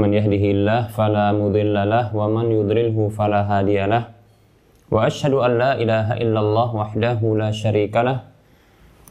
Man 0.00 0.12
yahdihillah 0.12 0.88
fala 0.90 1.30
mudilla 1.36 1.84
lah 1.84 2.10
wa 2.16 2.28
man 2.28 2.48
yudlilhu 2.48 3.12
fala 3.12 3.44
hadiyalah. 3.44 4.08
Wa 4.88 5.08
ashhadu 5.08 5.44
an 5.44 5.52
la 5.60 5.72
ilaha 5.76 6.16
illallah 6.16 6.68
wahdahu 6.72 7.36
la 7.36 7.52
syarika 7.52 8.00
lah. 8.00 8.24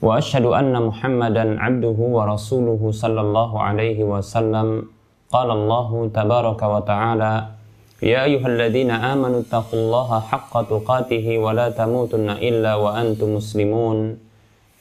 Wa 0.02 0.18
ashhadu 0.18 0.58
anna 0.58 0.82
Muhammadan 0.82 1.62
abduhu 1.62 2.18
wa 2.18 2.26
rasuluhu 2.26 2.90
sallallahu 2.90 3.62
alaihi 3.62 4.02
wasallam 4.02 4.90
قال 5.32 5.48
الله 5.48 6.12
تبارك 6.12 6.60
وتعالى 6.60 7.34
يا 8.04 8.28
أيها 8.28 8.48
الذين 8.48 8.92
آمنوا 8.92 9.48
اتقوا 9.48 9.80
الله 9.80 10.10
حق 10.20 10.54
تقاته 10.68 11.26
ولا 11.40 11.72
تموتن 11.72 12.30
إلا 12.36 12.76
وأنتم 12.76 13.40
مسلمون 13.40 13.98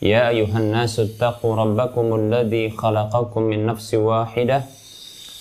يا 0.02 0.34
أيها 0.34 0.58
الناس 0.58 0.94
اتقوا 1.06 1.52
ربكم 1.54 2.06
الذي 2.14 2.74
خلقكم 2.74 3.42
من 3.42 3.66
نفس 3.70 3.94
واحدة 3.94 4.58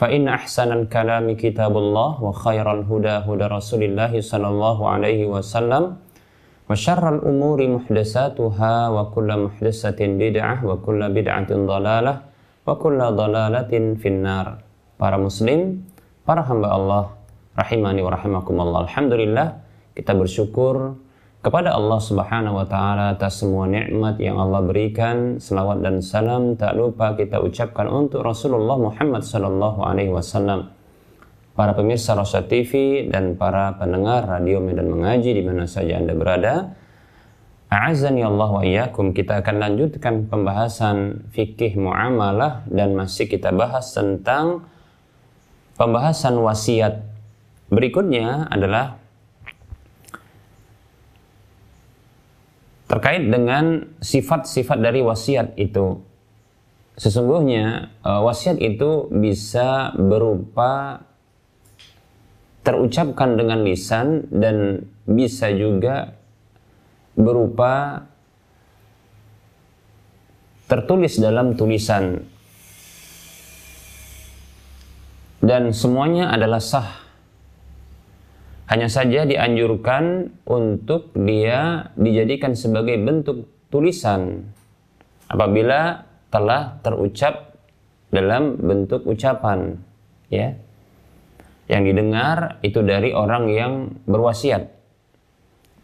فإن 0.00 0.28
أحسن 0.28 0.72
الكلام 0.72 1.26
كتاب 1.36 1.74
الله 1.76 2.10
وخير 2.24 2.66
الهدى 2.80 3.16
هدى 3.28 3.46
رسول 3.52 3.82
الله 3.82 4.12
صلى 4.20 4.48
الله 4.48 4.78
عليه 4.88 5.20
وسلم 5.28 5.96
وشر 6.70 7.04
الأمور 7.14 7.58
محدثاتها 7.68 8.74
وكل 8.88 9.28
محدثة 9.44 10.00
بدعة 10.00 10.56
وكل 10.66 11.00
بدعة 11.12 11.50
ضلالة 11.52 12.14
وكل 12.66 12.98
ضلالة 12.98 13.72
في 14.00 14.08
النار 14.08 14.70
para 15.00 15.16
muslim, 15.16 15.80
para 16.28 16.44
hamba 16.44 16.68
Allah, 16.76 17.04
rahimani 17.56 18.04
wa 18.04 18.12
rahimakumullah. 18.12 18.84
Alhamdulillah, 18.84 19.64
kita 19.96 20.12
bersyukur 20.12 21.00
kepada 21.45 21.77
Allah 21.77 22.01
Subhanahu 22.01 22.57
wa 22.57 22.65
taala 22.65 23.13
atas 23.13 23.45
semua 23.45 23.69
nikmat 23.69 24.17
yang 24.17 24.41
Allah 24.41 24.65
berikan. 24.65 25.37
Selawat 25.37 25.85
dan 25.85 26.01
salam 26.01 26.57
tak 26.57 26.73
lupa 26.73 27.13
kita 27.13 27.37
ucapkan 27.37 27.85
untuk 27.85 28.25
Rasulullah 28.25 28.81
Muhammad 28.81 29.21
sallallahu 29.21 29.85
alaihi 29.85 30.09
wasallam. 30.09 30.73
Para 31.53 31.77
pemirsa 31.77 32.17
Rosa 32.17 32.41
TV 32.41 33.05
dan 33.13 33.37
para 33.37 33.77
pendengar 33.77 34.25
radio 34.25 34.57
Medan 34.57 34.89
Mengaji 34.89 35.37
di 35.37 35.45
mana 35.45 35.69
saja 35.69 36.01
Anda 36.01 36.17
berada, 36.17 36.73
A'azani 37.69 38.25
Allah 38.25 38.49
wa 38.49 38.65
iyyakum 38.65 39.13
kita 39.13 39.45
akan 39.45 39.55
lanjutkan 39.61 40.25
pembahasan 40.25 41.29
fikih 41.29 41.77
muamalah 41.77 42.65
dan 42.73 42.97
masih 42.97 43.29
kita 43.29 43.53
bahas 43.53 43.93
tentang 43.93 44.65
pembahasan 45.77 46.41
wasiat 46.41 47.05
berikutnya 47.69 48.49
adalah 48.49 49.04
terkait 52.85 53.25
dengan 53.25 53.85
sifat-sifat 54.01 54.77
dari 54.81 55.01
wasiat 55.01 55.57
itu. 55.57 56.01
Sesungguhnya 56.95 57.91
eh, 58.05 58.21
wasiat 58.23 58.57
itu 58.61 59.11
bisa 59.11 59.91
berupa 59.99 61.03
terucapkan 62.65 63.37
dengan 63.37 63.61
lisan 63.61 64.25
dan 64.33 64.89
bisa 65.05 65.53
juga 65.53 66.17
berupa 67.13 68.03
tertulis 70.65 71.21
dalam 71.21 71.53
tulisan 71.53 72.25
dan 75.45 75.69
semuanya 75.77 76.33
adalah 76.33 76.57
sah. 76.57 77.04
Hanya 78.65 78.89
saja 78.89 79.29
dianjurkan 79.29 80.33
untuk 80.49 81.13
dia 81.13 81.93
dijadikan 81.93 82.57
sebagai 82.57 82.97
bentuk 82.97 83.45
tulisan 83.69 84.49
apabila 85.29 86.09
telah 86.33 86.81
terucap 86.81 87.61
dalam 88.09 88.57
bentuk 88.57 89.05
ucapan, 89.05 89.77
ya. 90.33 90.57
Yang 91.65 91.83
didengar 91.93 92.61
itu 92.61 92.85
dari 92.85 93.09
orang 93.09 93.49
yang 93.49 93.73
berwasiat. 94.05 94.69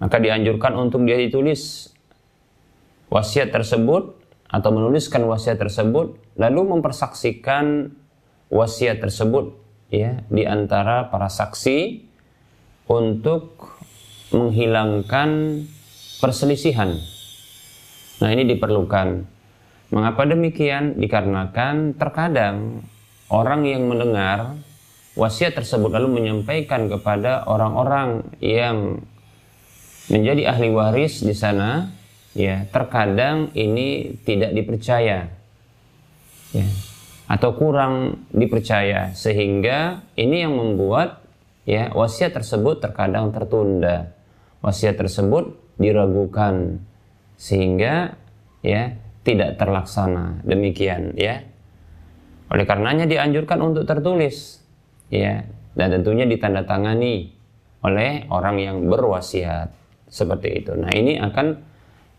Maka 0.01 0.17
dianjurkan 0.17 0.77
untuk 0.77 1.05
dia 1.05 1.17
ditulis 1.17 1.89
wasiat 3.09 3.53
tersebut 3.53 4.17
atau 4.51 4.69
menuliskan 4.73 5.23
wasiat 5.25 5.57
tersebut 5.61 6.17
lalu 6.35 6.61
mempersaksikan 6.75 7.93
wasiat 8.51 8.99
tersebut 8.99 9.55
ya 9.91 10.23
di 10.27 10.43
antara 10.43 11.07
para 11.07 11.31
saksi 11.31 12.10
untuk 12.91 13.71
menghilangkan 14.35 15.63
perselisihan. 16.19 16.99
Nah, 18.19 18.29
ini 18.35 18.43
diperlukan. 18.51 19.23
Mengapa 19.95 20.27
demikian? 20.27 20.99
Dikarenakan 20.99 21.95
terkadang 21.95 22.83
orang 23.31 23.63
yang 23.63 23.87
mendengar 23.87 24.59
wasiat 25.15 25.55
tersebut 25.55 25.91
lalu 25.91 26.19
menyampaikan 26.19 26.91
kepada 26.91 27.47
orang-orang 27.47 28.27
yang 28.43 29.03
menjadi 30.11 30.51
ahli 30.51 30.71
waris 30.71 31.23
di 31.23 31.31
sana, 31.31 31.95
ya, 32.35 32.67
terkadang 32.71 33.55
ini 33.55 34.19
tidak 34.27 34.51
dipercaya. 34.51 35.31
Ya, 36.51 36.67
atau 37.31 37.55
kurang 37.55 38.27
dipercaya 38.35 39.15
sehingga 39.15 40.03
ini 40.19 40.43
yang 40.43 40.51
membuat 40.51 41.20
ya 41.65 41.93
wasiat 41.93 42.33
tersebut 42.33 42.81
terkadang 42.81 43.29
tertunda. 43.33 44.13
Wasiat 44.61 44.97
tersebut 44.97 45.57
diragukan 45.81 46.77
sehingga 47.37 48.13
ya 48.61 48.93
tidak 49.25 49.57
terlaksana. 49.57 50.45
Demikian 50.45 51.17
ya. 51.17 51.41
Oleh 52.51 52.65
karenanya 52.67 53.07
dianjurkan 53.07 53.59
untuk 53.63 53.87
tertulis 53.87 54.61
ya 55.09 55.41
dan 55.73 55.87
tentunya 55.97 56.27
ditandatangani 56.27 57.33
oleh 57.81 58.29
orang 58.29 58.57
yang 58.61 58.77
berwasiat 58.85 59.73
seperti 60.11 60.61
itu. 60.61 60.75
Nah 60.77 60.91
ini 60.93 61.17
akan 61.17 61.47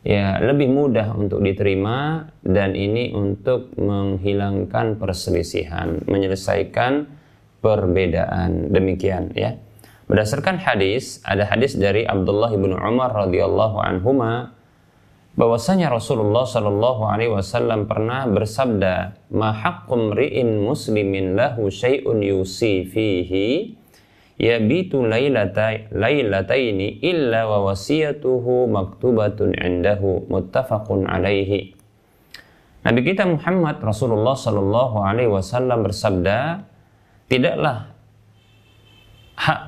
ya 0.02 0.42
lebih 0.42 0.66
mudah 0.72 1.14
untuk 1.14 1.44
diterima 1.44 2.26
dan 2.42 2.74
ini 2.74 3.14
untuk 3.14 3.76
menghilangkan 3.78 4.98
perselisihan, 4.98 6.02
menyelesaikan 6.08 7.21
perbedaan. 7.62 8.74
Demikian 8.74 9.32
ya. 9.32 9.56
Berdasarkan 10.10 10.60
hadis, 10.60 11.22
ada 11.24 11.46
hadis 11.48 11.78
dari 11.78 12.04
Abdullah 12.04 12.52
bin 12.52 12.74
Umar 12.74 13.14
radhiyallahu 13.14 13.80
anhuma 13.80 14.52
bahwasanya 15.38 15.88
Rasulullah 15.88 16.44
Shallallahu 16.44 17.08
alaihi 17.08 17.32
wasallam 17.32 17.88
pernah 17.88 18.28
bersabda, 18.28 19.16
"Ma 19.32 19.56
haqqum 19.56 20.12
ri'in 20.12 20.60
muslimin 20.60 21.38
lahu 21.38 21.72
syai'un 21.72 22.20
yusi 22.20 22.84
fihi" 22.84 23.80
yabitu 24.42 25.06
lailataini 25.06 26.98
illa 26.98 27.46
wa 27.46 27.70
wasiyatuhu 27.70 28.66
maktubatun 28.66 29.54
indahu 29.54 30.26
muttafaqun 30.26 31.06
alaihi 31.06 31.78
Nabi 32.82 33.00
kita 33.06 33.22
Muhammad 33.22 33.78
Rasulullah 33.78 34.34
Shallallahu 34.34 35.06
Alaihi 35.06 35.30
Wasallam 35.30 35.86
bersabda, 35.86 36.66
tidaklah 37.32 37.96
hak 39.40 39.60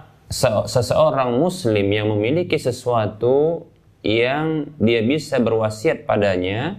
seseorang 0.69 1.41
Muslim 1.41 1.89
yang 1.89 2.13
memiliki 2.13 2.61
sesuatu 2.61 3.65
yang 4.05 4.69
dia 4.77 5.01
bisa 5.01 5.41
berwasiat 5.41 6.05
padanya, 6.05 6.77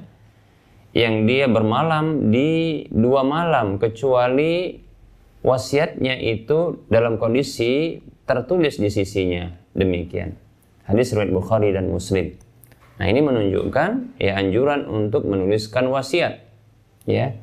yang 0.93 1.25
dia 1.25 1.49
bermalam 1.49 2.29
di 2.29 2.85
dua 2.93 3.25
malam 3.25 3.81
kecuali 3.81 4.77
wasiatnya 5.41 6.21
itu 6.21 6.85
dalam 6.85 7.17
kondisi 7.17 7.97
tertulis 8.29 8.77
di 8.77 8.93
sisinya. 8.93 9.49
Demikian. 9.73 10.37
Hadis 10.85 11.17
riwayat 11.17 11.33
Bukhari 11.33 11.73
dan 11.73 11.89
Muslim. 11.89 12.37
Nah, 13.01 13.05
ini 13.09 13.19
menunjukkan 13.25 14.21
ya 14.21 14.37
anjuran 14.37 14.85
untuk 14.85 15.25
menuliskan 15.25 15.89
wasiat. 15.89 16.45
Ya. 17.09 17.33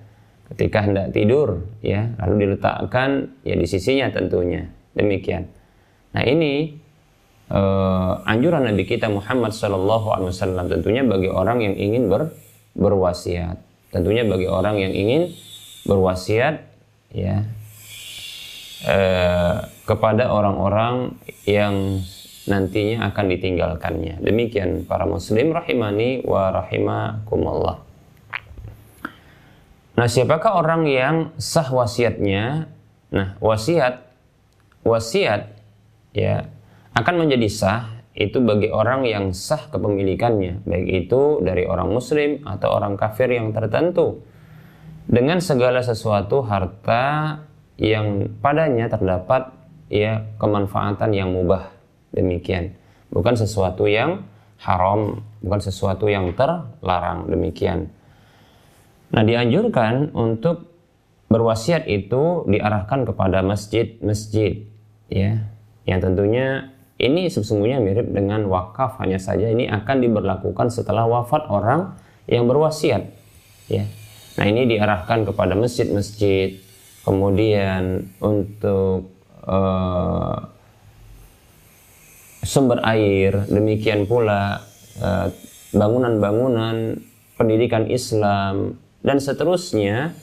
Ketika 0.52 0.84
hendak 0.84 1.16
tidur, 1.16 1.64
ya, 1.80 2.12
lalu 2.20 2.44
diletakkan 2.44 3.40
ya 3.40 3.56
di 3.56 3.64
sisinya 3.64 4.12
tentunya. 4.12 4.68
Demikian. 4.92 5.48
Nah, 6.12 6.22
ini 6.28 6.76
uh, 7.48 8.20
anjuran 8.28 8.68
Nabi 8.68 8.84
kita 8.84 9.08
Muhammad 9.08 9.56
Shallallahu 9.56 10.12
alaihi 10.12 10.30
wasallam 10.36 10.68
tentunya 10.68 11.00
bagi 11.08 11.32
orang 11.32 11.64
yang 11.64 11.74
ingin 11.80 12.12
ber, 12.12 12.36
berwasiat. 12.76 13.56
Tentunya 13.92 14.28
bagi 14.28 14.44
orang 14.48 14.76
yang 14.76 14.92
ingin 14.92 15.32
berwasiat 15.88 16.64
ya 17.16 17.48
uh, 18.88 19.56
kepada 19.88 20.28
orang-orang 20.28 21.16
yang 21.48 22.04
nantinya 22.46 23.08
akan 23.12 23.24
ditinggalkannya. 23.32 24.18
Demikian 24.20 24.84
para 24.84 25.06
muslim 25.06 25.54
rahimani 25.54 26.26
wa 26.26 26.50
rahimakumullah. 26.50 27.91
Nah, 29.92 30.08
siapakah 30.08 30.56
orang 30.56 30.88
yang 30.88 31.16
sah 31.36 31.68
wasiatnya? 31.68 32.68
Nah, 33.12 33.36
wasiat 33.44 34.08
wasiat 34.82 35.52
ya 36.16 36.48
akan 36.96 37.14
menjadi 37.22 37.48
sah 37.52 37.82
itu 38.16 38.40
bagi 38.44 38.68
orang 38.68 39.04
yang 39.08 39.32
sah 39.32 39.68
kepemilikannya, 39.72 40.64
baik 40.64 41.06
itu 41.06 41.40
dari 41.40 41.64
orang 41.64 41.92
muslim 41.92 42.44
atau 42.44 42.72
orang 42.72 42.96
kafir 42.96 43.32
yang 43.32 43.52
tertentu. 43.52 44.20
Dengan 45.08 45.40
segala 45.40 45.84
sesuatu 45.84 46.44
harta 46.44 47.36
yang 47.80 48.28
padanya 48.40 48.86
terdapat 48.86 49.50
ya 49.92 50.24
kemanfaatan 50.38 51.10
yang 51.12 51.32
mubah 51.32 51.72
demikian 52.12 52.76
bukan 53.12 53.34
sesuatu 53.36 53.84
yang 53.88 54.24
haram 54.62 55.20
bukan 55.42 55.60
sesuatu 55.60 56.08
yang 56.08 56.32
terlarang 56.32 57.28
demikian 57.28 57.92
nah 59.12 59.22
dianjurkan 59.22 60.16
untuk 60.16 60.72
berwasiat 61.32 61.88
itu 61.88 62.44
diarahkan 62.44 63.08
kepada 63.08 63.40
masjid-masjid 63.40 64.68
ya. 65.08 65.48
Yang 65.88 66.00
tentunya 66.04 66.70
ini 67.00 67.26
sesungguhnya 67.32 67.82
mirip 67.82 68.12
dengan 68.12 68.46
wakaf 68.46 69.00
hanya 69.02 69.16
saja 69.18 69.48
ini 69.48 69.66
akan 69.66 70.04
diberlakukan 70.04 70.68
setelah 70.68 71.08
wafat 71.08 71.48
orang 71.48 71.96
yang 72.28 72.44
berwasiat 72.46 73.08
ya. 73.66 73.88
Nah 74.36 74.44
ini 74.46 74.68
diarahkan 74.68 75.24
kepada 75.26 75.56
masjid-masjid 75.56 76.60
kemudian 77.02 78.12
untuk 78.22 79.10
uh, 79.42 80.52
sumber 82.42 82.82
air, 82.82 83.46
demikian 83.46 84.04
pula 84.10 84.66
eh, 84.98 85.30
bangunan-bangunan 85.70 86.98
pendidikan 87.38 87.86
Islam 87.86 88.81
dan 89.02 89.18
seterusnya 89.18 90.14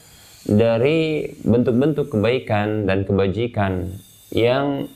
dari 0.48 1.30
bentuk-bentuk 1.44 2.16
kebaikan 2.16 2.88
dan 2.88 3.04
kebajikan 3.04 4.00
yang 4.31 4.88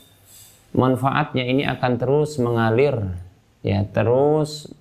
manfaatnya 0.72 1.44
ini 1.44 1.68
akan 1.68 1.92
terus 2.00 2.40
mengalir 2.40 3.14
ya 3.60 3.84
terus 3.92 4.72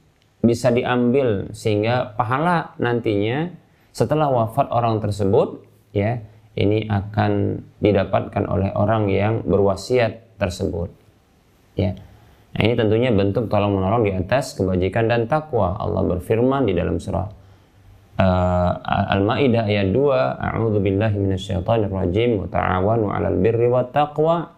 bisa 0.43 0.71
diambil 0.71 1.51
sehingga 1.53 2.15
pahala 2.15 2.75
nantinya 2.79 3.51
setelah 3.93 4.31
wafat 4.31 4.71
orang 4.71 4.99
tersebut 5.03 5.61
ya 5.93 6.23
ini 6.57 6.87
akan 6.89 7.61
didapatkan 7.83 8.43
oleh 8.49 8.73
orang 8.73 9.11
yang 9.11 9.45
berwasiat 9.45 10.39
tersebut 10.39 10.89
ya 11.77 11.93
Nah, 12.53 12.69
ini 12.69 12.77
tentunya 12.77 13.09
bentuk 13.09 13.49
tolong 13.49 13.73
menolong 13.73 14.05
di 14.05 14.13
atas 14.13 14.53
kebajikan 14.53 15.09
dan 15.09 15.25
takwa. 15.25 15.73
Allah 15.73 16.05
berfirman 16.05 16.69
di 16.69 16.77
dalam 16.77 17.01
surah 17.01 17.42
uh, 18.19 18.71
Al-Maidah 19.13 19.65
ayat 19.69 19.89
2, 19.89 19.99
A'udzu 20.37 20.79
billahi 20.83 21.15
minasyaitonir 21.17 21.89
rajim 21.89 22.43
wa 22.43 22.47
ta'awanu 22.49 23.09
'alal 23.09 23.37
birri 23.39 23.69
wat 23.69 23.93
taqwa. 23.93 24.53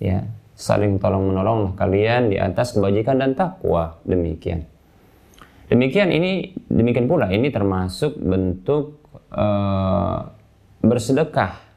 Ya, 0.00 0.26
saling 0.56 1.00
tolong 1.00 1.32
menolonglah 1.32 1.76
kalian 1.76 2.32
di 2.32 2.36
atas 2.36 2.76
kebajikan 2.76 3.20
dan 3.20 3.32
takwa. 3.36 4.00
Demikian. 4.04 4.68
Demikian 5.70 6.10
ini 6.10 6.50
demikian 6.66 7.06
pula 7.06 7.30
ini 7.30 7.48
termasuk 7.54 8.18
bentuk 8.18 9.06
uh, 9.30 10.26
bersedekah 10.82 11.70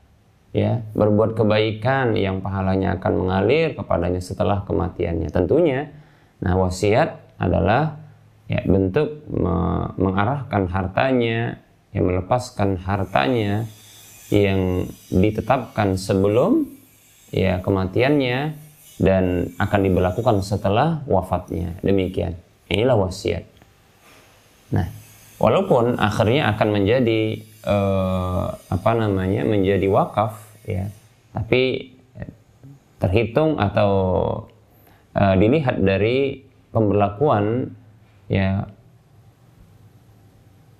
ya 0.53 0.85
berbuat 0.93 1.33
kebaikan 1.33 2.13
yang 2.13 2.39
pahalanya 2.39 3.01
akan 3.01 3.25
mengalir 3.25 3.73
kepadanya 3.73 4.21
setelah 4.21 4.61
kematiannya 4.65 5.33
tentunya 5.33 5.89
nah 6.39 6.53
wasiat 6.53 7.17
adalah 7.41 8.02
ya. 8.49 8.61
Bentuk 8.65 9.27
me 9.29 9.89
mengarahkan 9.99 10.67
hartanya 10.71 11.61
yang 11.93 12.09
melepaskan 12.09 12.81
hartanya 12.81 13.69
yang 14.33 14.89
ditetapkan 15.13 15.93
sebelum 15.99 16.65
ya 17.29 17.61
kematiannya 17.61 18.57
dan 18.97 19.53
akan 19.57 19.79
diberlakukan 19.83 20.41
setelah 20.41 21.05
wafatnya. 21.05 21.77
Demikian. 21.85 22.37
Inilah 22.71 22.97
wasiat. 22.97 23.45
Nah 24.73 25.03
walaupun 25.43 25.99
akhirnya 25.99 26.55
akan 26.55 26.67
menjadi 26.71 27.21
eh, 27.43 28.45
apa 28.55 28.91
namanya 28.95 29.43
menjadi 29.43 29.87
wakaf 29.91 30.39
ya 30.63 30.87
tapi 31.35 31.91
eh, 32.15 32.31
terhitung 33.03 33.59
atau 33.59 33.91
uh, 35.11 35.35
dilihat 35.35 35.81
dari 35.83 36.39
pemberlakuan 36.71 37.75
ya 38.33 38.65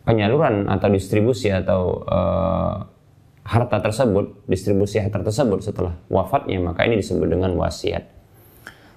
penyaluran 0.10 0.66
atau 0.66 0.90
distribusi 0.90 1.54
atau 1.54 2.02
uh, 2.10 2.82
harta 3.46 3.78
tersebut 3.78 4.50
distribusi 4.50 4.98
harta 4.98 5.22
tersebut 5.22 5.62
setelah 5.62 5.94
wafatnya 6.10 6.58
maka 6.60 6.90
ini 6.90 6.98
disebut 6.98 7.30
dengan 7.30 7.54
wasiat 7.54 8.14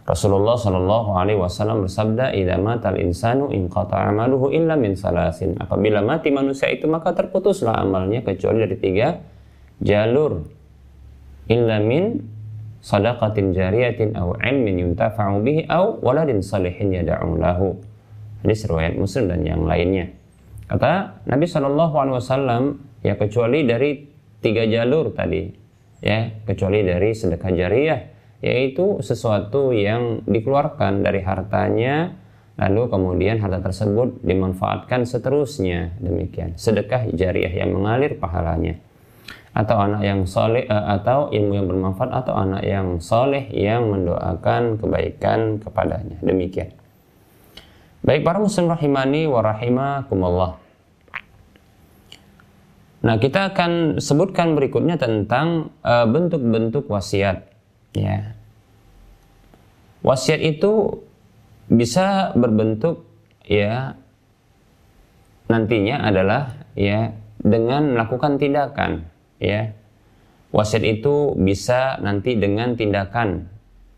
Rasulullah 0.06 0.54
Shallallahu 0.54 1.18
Alaihi 1.18 1.34
Wasallam 1.34 1.82
bersabda, 1.82 2.30
"Idza 2.30 2.54
matal 2.62 2.94
insanu 3.02 3.50
in 3.50 3.66
amaluhu 3.66 4.54
illa 4.54 4.78
min 4.78 4.94
salasin." 4.94 5.58
Apabila 5.58 5.98
mati 5.98 6.30
manusia 6.30 6.70
itu 6.70 6.86
maka 6.86 7.10
terputuslah 7.10 7.74
amalnya 7.74 8.22
kecuali 8.22 8.62
dari 8.62 8.78
tiga 8.78 9.18
jalur. 9.82 10.46
Illa 11.50 11.82
min 11.82 12.22
sadaqatin 12.86 13.50
jariyatin 13.50 14.14
aw 14.14 14.38
ilmin 14.38 14.86
yuntafa'u 14.86 15.42
bihi 15.42 15.66
aw 15.66 15.98
waladin 15.98 16.38
salihin 16.38 16.94
yad'u 16.94 17.34
lahu. 17.34 17.74
Hadis 18.44 18.66
riwayat 18.68 18.94
Muslim 18.98 19.30
dan 19.32 19.40
yang 19.46 19.62
lainnya. 19.64 20.12
Kata 20.66 21.22
Nabi 21.30 21.46
Shallallahu 21.46 21.94
Alaihi 21.94 22.16
Wasallam, 22.18 22.62
ya 23.06 23.14
kecuali 23.14 23.62
dari 23.62 24.02
tiga 24.42 24.66
jalur 24.66 25.14
tadi, 25.14 25.46
ya 26.02 26.42
kecuali 26.42 26.82
dari 26.82 27.14
sedekah 27.14 27.52
jariah 27.54 28.00
yaitu 28.44 29.00
sesuatu 29.00 29.72
yang 29.72 30.20
dikeluarkan 30.28 31.00
dari 31.00 31.24
hartanya 31.24 32.12
lalu 32.56 32.88
kemudian 32.88 33.40
harta 33.40 33.60
tersebut 33.64 34.20
dimanfaatkan 34.24 35.04
seterusnya. 35.08 35.96
Demikian. 36.00 36.56
Sedekah 36.56 37.08
jariah 37.12 37.52
yang 37.52 37.72
mengalir 37.72 38.16
pahalanya. 38.16 38.80
Atau 39.56 39.80
anak 39.80 40.04
yang 40.04 40.28
soleh 40.28 40.68
uh, 40.68 41.00
atau 41.00 41.32
ilmu 41.32 41.52
yang 41.56 41.64
bermanfaat 41.64 42.12
atau 42.12 42.36
anak 42.36 42.60
yang 42.60 43.00
soleh 43.00 43.48
yang 43.56 43.88
mendoakan 43.88 44.76
kebaikan 44.76 45.56
kepadanya. 45.64 46.20
Demikian 46.20 46.76
baik 48.06 48.22
para 48.22 48.38
muslim 48.38 48.70
rahimani 48.70 49.26
wa 49.26 49.42
rahimakumullah 49.42 50.52
nah 53.02 53.18
kita 53.18 53.50
akan 53.50 53.98
sebutkan 53.98 54.54
berikutnya 54.54 54.96
tentang 54.96 55.74
eh, 55.82 56.06
bentuk-bentuk 56.06 56.86
uh, 56.86 56.96
wasiat 56.96 57.56
Ya. 57.96 58.36
Wasiat 60.04 60.44
itu 60.44 61.00
bisa 61.72 62.36
berbentuk 62.36 63.08
ya 63.48 63.96
nantinya 65.48 66.04
adalah 66.04 66.60
ya 66.76 67.16
dengan 67.40 67.96
melakukan 67.96 68.36
tindakan 68.36 69.08
ya. 69.40 69.72
Wasiat 70.52 70.84
itu 70.84 71.32
bisa 71.40 71.96
nanti 72.04 72.36
dengan 72.36 72.76
tindakan 72.76 73.48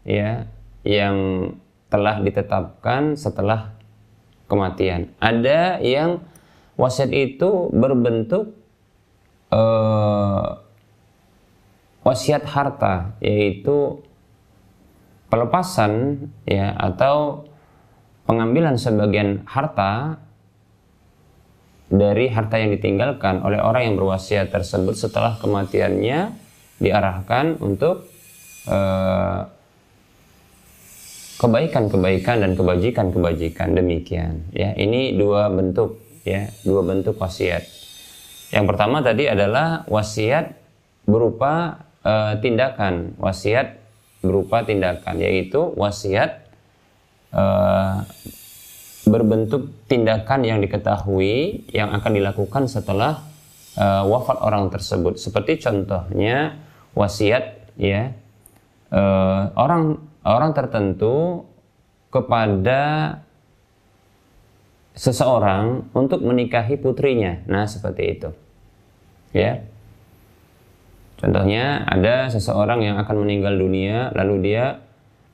ya 0.06 0.46
yang 0.86 1.50
telah 1.90 2.22
ditetapkan 2.22 3.18
setelah 3.18 3.74
kematian. 4.48 5.12
Ada 5.20 5.78
yang 5.84 6.24
wasiat 6.80 7.12
itu 7.12 7.68
berbentuk 7.70 8.56
uh, 9.52 10.58
wasiat 12.02 12.48
harta 12.48 13.14
yaitu 13.20 14.00
pelepasan 15.28 16.24
ya 16.48 16.72
atau 16.72 17.44
pengambilan 18.24 18.80
sebagian 18.80 19.44
harta 19.44 20.16
dari 21.88 22.28
harta 22.28 22.60
yang 22.60 22.72
ditinggalkan 22.72 23.40
oleh 23.40 23.60
orang 23.60 23.92
yang 23.92 23.96
berwasiat 23.96 24.52
tersebut 24.52 24.96
setelah 24.96 25.36
kematiannya 25.40 26.36
diarahkan 26.80 27.60
untuk 27.60 28.08
uh, 28.68 29.48
kebaikan-kebaikan 31.38 32.42
dan 32.42 32.52
kebajikan-kebajikan 32.58 33.78
demikian. 33.78 34.50
Ya 34.50 34.74
ini 34.74 35.14
dua 35.14 35.46
bentuk 35.48 36.02
ya 36.26 36.50
dua 36.66 36.82
bentuk 36.82 37.14
wasiat. 37.16 37.62
Yang 38.50 38.64
pertama 38.74 39.00
tadi 39.00 39.30
adalah 39.30 39.86
wasiat 39.86 40.58
berupa 41.06 41.86
uh, 42.02 42.34
tindakan 42.42 43.14
wasiat 43.22 43.78
berupa 44.18 44.66
tindakan 44.66 45.22
yaitu 45.22 45.62
wasiat 45.78 46.42
uh, 47.30 48.02
berbentuk 49.06 49.72
tindakan 49.86 50.42
yang 50.42 50.58
diketahui 50.58 51.64
yang 51.70 51.94
akan 51.94 52.12
dilakukan 52.18 52.66
setelah 52.66 53.22
uh, 53.78 54.02
wafat 54.10 54.42
orang 54.42 54.74
tersebut. 54.74 55.16
Seperti 55.22 55.62
contohnya 55.62 56.58
wasiat 56.98 57.72
ya 57.78 58.10
uh, 58.90 59.54
orang 59.54 60.07
orang 60.24 60.54
tertentu 60.54 61.46
kepada 62.08 62.82
seseorang 64.98 65.86
untuk 65.94 66.26
menikahi 66.26 66.74
putrinya. 66.74 67.46
Nah, 67.46 67.70
seperti 67.70 68.18
itu. 68.18 68.30
Ya. 69.30 69.62
Contohnya 71.18 71.86
ada 71.86 72.30
seseorang 72.30 72.82
yang 72.82 72.96
akan 73.02 73.26
meninggal 73.26 73.58
dunia 73.58 74.14
lalu 74.14 74.50
dia 74.50 74.82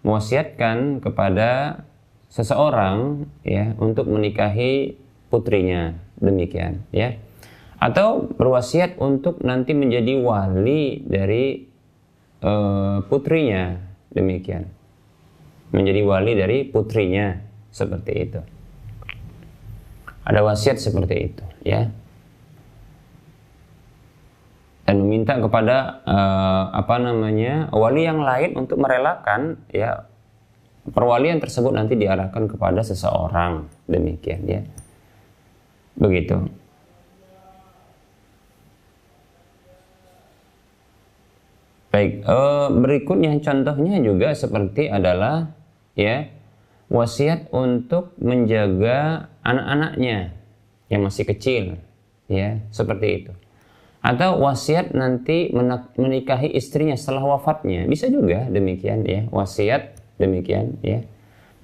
mewasiatkan 0.05 1.01
kepada 1.01 1.81
seseorang 2.29 3.29
ya 3.45 3.73
untuk 3.81 4.09
menikahi 4.09 5.01
putrinya. 5.33 5.97
Demikian, 6.21 6.85
ya. 6.93 7.17
Atau 7.81 8.33
berwasiat 8.33 8.97
untuk 8.97 9.45
nanti 9.45 9.77
menjadi 9.77 10.17
wali 10.21 11.05
dari 11.05 11.69
uh, 12.41 13.05
putrinya. 13.09 13.94
Demikian. 14.15 14.71
Menjadi 15.75 16.01
wali 16.07 16.33
dari 16.39 16.59
putrinya. 16.65 17.35
Seperti 17.75 18.13
itu. 18.15 18.41
Ada 20.25 20.41
wasiat 20.47 20.79
seperti 20.79 21.17
itu 21.21 21.45
ya. 21.67 21.91
Dan 24.87 25.05
meminta 25.05 25.37
kepada 25.37 26.07
uh, 26.07 26.71
apa 26.71 26.97
namanya 27.03 27.69
wali 27.75 28.07
yang 28.07 28.23
lain 28.23 28.55
untuk 28.55 28.79
merelakan 28.79 29.59
ya. 29.69 30.07
Perwalian 30.85 31.41
tersebut 31.41 31.73
nanti 31.73 31.99
diarahkan 31.99 32.47
kepada 32.47 32.85
seseorang. 32.85 33.67
Demikian 33.91 34.47
ya. 34.47 34.63
Begitu 35.99 36.64
baik 41.95 42.27
uh, 42.27 42.75
berikutnya 42.75 43.39
contohnya 43.39 44.03
juga 44.03 44.35
seperti 44.35 44.91
adalah 44.91 45.55
ya 45.95 46.27
wasiat 46.91 47.55
untuk 47.55 48.19
menjaga 48.19 49.31
anak-anaknya 49.47 50.35
yang 50.91 51.03
masih 51.07 51.25
kecil 51.25 51.65
ya 52.27 52.61
seperti 52.75 53.25
itu. 53.25 53.33
Atau 54.05 54.37
wasiat 54.45 54.93
nanti 54.93 55.49
menikahi 55.97 56.53
istrinya 56.53 56.93
setelah 56.93 57.25
wafatnya. 57.25 57.89
Bisa 57.89 58.13
juga 58.13 58.45
demikian 58.53 59.01
ya 59.09 59.25
wasiat 59.33 59.97
demikian 60.21 60.77
ya 60.85 61.09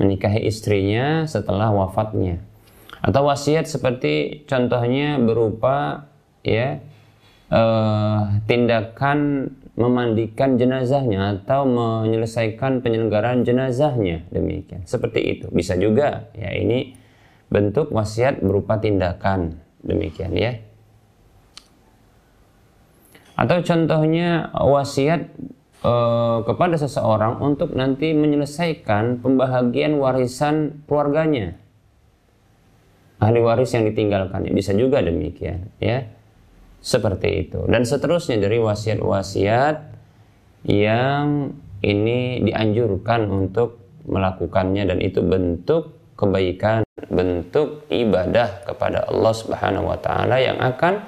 menikahi 0.01 0.49
istrinya 0.49 1.29
setelah 1.29 1.69
wafatnya. 1.69 2.41
Atau 3.05 3.29
wasiat 3.29 3.69
seperti 3.69 4.45
contohnya 4.49 5.21
berupa 5.21 6.09
ya 6.41 6.81
eh, 7.53 8.23
tindakan 8.49 9.53
memandikan 9.79 10.59
jenazahnya 10.59 11.39
atau 11.41 11.67
menyelesaikan 11.69 12.83
penyelenggaraan 12.83 13.47
jenazahnya. 13.47 14.27
Demikian. 14.33 14.83
Seperti 14.85 15.21
itu. 15.39 15.47
Bisa 15.51 15.79
juga 15.79 16.31
ya 16.35 16.51
ini 16.55 16.95
bentuk 17.51 17.95
wasiat 17.95 18.43
berupa 18.43 18.79
tindakan. 18.79 19.59
Demikian 19.81 20.35
ya. 20.35 20.59
Atau 23.41 23.65
contohnya 23.65 24.53
wasiat 24.53 25.33
e, 25.81 25.93
kepada 26.45 26.77
seseorang 26.77 27.41
untuk 27.41 27.73
nanti 27.73 28.13
menyelesaikan 28.13 29.25
pembahagian 29.25 29.97
warisan 29.97 30.85
keluarganya. 30.85 31.57
Ahli 33.21 33.41
waris 33.41 33.73
yang 33.73 33.89
ditinggalkannya. 33.89 34.53
Bisa 34.53 34.77
juga 34.77 35.01
demikian 35.01 35.73
ya 35.81 36.20
seperti 36.81 37.49
itu 37.49 37.65
dan 37.69 37.85
seterusnya 37.85 38.41
dari 38.41 38.57
wasiat-wasiat 38.57 39.77
yang 40.69 41.53
ini 41.81 42.45
dianjurkan 42.45 43.29
untuk 43.29 43.81
melakukannya 44.05 44.85
dan 44.89 44.99
itu 45.01 45.21
bentuk 45.25 46.01
kebaikan, 46.17 46.85
bentuk 47.09 47.89
ibadah 47.89 48.69
kepada 48.69 49.09
Allah 49.09 49.33
Subhanahu 49.33 49.89
wa 49.89 49.97
taala 49.97 50.37
yang 50.37 50.61
akan 50.61 51.01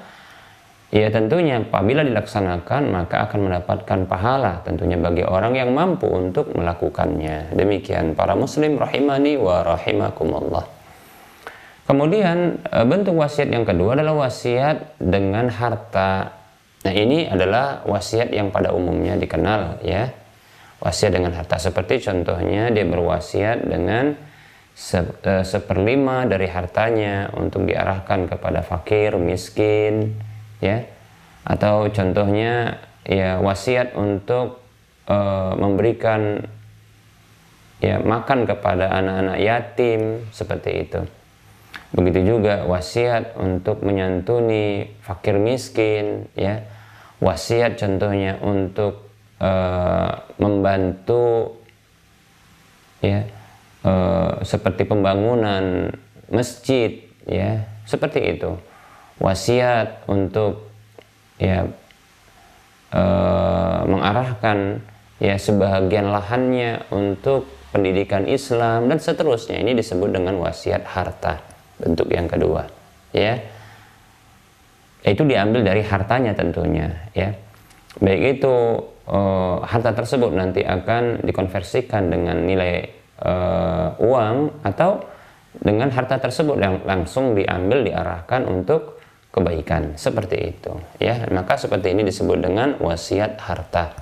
ya 0.89 1.09
tentunya 1.13 1.61
apabila 1.61 2.01
dilaksanakan 2.01 2.89
maka 2.89 3.29
akan 3.29 3.49
mendapatkan 3.49 3.99
pahala 4.09 4.65
tentunya 4.65 4.97
bagi 4.97 5.21
orang 5.21 5.53
yang 5.53 5.69
mampu 5.73 6.09
untuk 6.09 6.49
melakukannya. 6.57 7.53
Demikian 7.53 8.17
para 8.17 8.33
muslim 8.33 8.81
rahimani 8.81 9.37
wa 9.37 9.61
rahimakumullah. 9.61 10.65
Kemudian 11.83 12.63
e, 12.63 12.77
bentuk 12.87 13.19
wasiat 13.19 13.51
yang 13.51 13.67
kedua 13.67 13.99
adalah 13.99 14.15
wasiat 14.27 14.95
dengan 15.03 15.51
harta. 15.51 16.31
Nah, 16.83 16.93
ini 16.95 17.27
adalah 17.27 17.83
wasiat 17.83 18.31
yang 18.31 18.55
pada 18.55 18.71
umumnya 18.71 19.19
dikenal 19.19 19.83
ya. 19.83 20.07
Wasiat 20.79 21.15
dengan 21.15 21.35
harta 21.35 21.59
seperti 21.59 22.03
contohnya 22.03 22.71
dia 22.71 22.87
berwasiat 22.87 23.67
dengan 23.67 24.15
e, 24.79 25.33
seperlima 25.43 26.23
dari 26.23 26.47
hartanya 26.47 27.31
untuk 27.35 27.67
diarahkan 27.67 28.31
kepada 28.31 28.63
fakir, 28.63 29.19
miskin, 29.19 30.15
ya. 30.63 30.87
Atau 31.43 31.91
contohnya 31.91 32.79
ya 33.03 33.43
wasiat 33.43 33.99
untuk 33.99 34.63
e, 35.03 35.17
memberikan 35.59 36.47
ya 37.83 37.99
makan 37.99 38.47
kepada 38.47 38.87
anak-anak 38.87 39.37
yatim 39.43 40.23
seperti 40.31 40.87
itu. 40.87 41.03
Begitu 41.93 42.35
juga 42.35 42.65
wasiat 42.65 43.37
untuk 43.37 43.85
menyantuni 43.85 44.97
fakir 45.05 45.37
miskin, 45.37 46.25
ya. 46.33 46.65
Wasiat 47.21 47.77
contohnya 47.77 48.41
untuk 48.41 49.13
uh, 49.37 50.25
membantu 50.41 51.55
ya 52.97 53.29
uh, 53.85 54.41
seperti 54.41 54.89
pembangunan 54.89 55.93
masjid, 56.33 57.05
ya, 57.29 57.61
seperti 57.85 58.41
itu. 58.41 58.57
Wasiat 59.21 60.09
untuk 60.09 60.73
ya 61.37 61.69
uh, 62.89 63.81
mengarahkan 63.85 64.81
ya 65.21 65.37
sebahagian 65.37 66.09
lahannya 66.09 66.89
untuk 66.89 67.45
pendidikan 67.69 68.25
Islam 68.25 68.89
dan 68.89 68.97
seterusnya. 68.97 69.61
Ini 69.61 69.77
disebut 69.77 70.09
dengan 70.09 70.41
wasiat 70.41 70.89
harta 70.89 71.52
bentuk 71.83 72.07
yang 72.07 72.31
kedua 72.31 72.63
ya. 73.11 73.35
Itu 75.03 75.27
diambil 75.27 75.67
dari 75.67 75.83
hartanya 75.83 76.31
tentunya 76.31 77.11
ya. 77.11 77.35
Baik 77.99 78.39
itu 78.39 78.55
uh, 79.11 79.59
harta 79.61 79.91
tersebut 79.91 80.31
nanti 80.31 80.63
akan 80.63 81.27
dikonversikan 81.27 82.07
dengan 82.07 82.47
nilai 82.47 82.87
uh, 83.19 83.99
uang 83.99 84.63
atau 84.63 85.03
dengan 85.53 85.91
harta 85.93 86.17
tersebut 86.17 86.57
yang 86.57 86.81
langsung 86.87 87.35
diambil 87.35 87.83
diarahkan 87.83 88.47
untuk 88.47 89.03
kebaikan. 89.35 89.99
Seperti 89.99 90.55
itu 90.55 90.73
ya. 91.03 91.27
Maka 91.29 91.59
seperti 91.59 91.91
ini 91.91 92.07
disebut 92.07 92.39
dengan 92.39 92.79
wasiat 92.79 93.37
harta. 93.43 93.93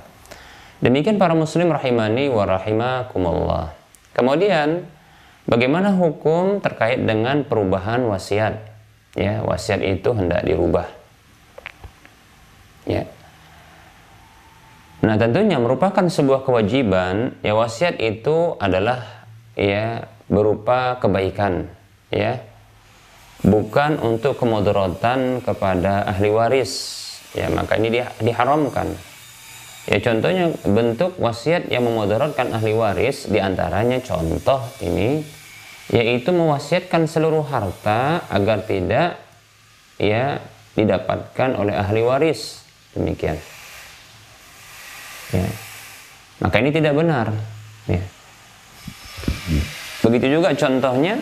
Demikian 0.82 1.18
para 1.18 1.34
muslim 1.34 1.74
rahimani 1.74 2.30
wa 2.30 2.46
rahimakumullah. 2.46 3.74
Kemudian 4.14 4.86
Bagaimana 5.50 5.98
hukum 5.98 6.62
terkait 6.62 7.02
dengan 7.02 7.42
perubahan 7.42 8.06
wasiat? 8.06 8.62
Ya, 9.18 9.42
wasiat 9.44 9.82
itu 9.84 10.14
hendak 10.14 10.46
dirubah. 10.46 10.88
Ya. 12.86 13.10
Nah, 15.02 15.18
tentunya 15.18 15.58
merupakan 15.58 16.06
sebuah 16.06 16.46
kewajiban 16.46 17.34
ya 17.42 17.58
wasiat 17.58 17.98
itu 17.98 18.54
adalah 18.62 19.26
ya 19.58 20.06
berupa 20.30 21.02
kebaikan, 21.02 21.68
ya. 22.14 22.46
Bukan 23.42 23.98
untuk 23.98 24.38
kemudaratan 24.38 25.42
kepada 25.42 26.06
ahli 26.06 26.30
waris. 26.30 27.02
Ya, 27.34 27.50
maka 27.50 27.82
ini 27.82 28.06
diharamkan. 28.22 28.94
Ya 29.90 29.98
contohnya 29.98 30.54
bentuk 30.62 31.18
wasiat 31.18 31.66
yang 31.74 31.90
memudaratkan 31.90 32.54
ahli 32.54 32.78
waris 32.78 33.26
di 33.26 33.42
antaranya 33.42 33.98
contoh 34.06 34.62
ini 34.78 35.26
yaitu 35.90 36.30
mewasiatkan 36.30 37.10
seluruh 37.10 37.44
harta 37.50 38.24
agar 38.30 38.64
tidak 38.64 39.18
ya 39.98 40.38
didapatkan 40.78 41.58
oleh 41.58 41.74
ahli 41.74 42.02
waris. 42.06 42.62
Demikian. 42.94 43.42
Ya. 45.34 45.48
Maka 46.42 46.56
ini 46.62 46.70
tidak 46.70 46.94
benar 46.94 47.34
ya. 47.90 48.04
Begitu 50.02 50.42
juga 50.42 50.54
contohnya 50.58 51.22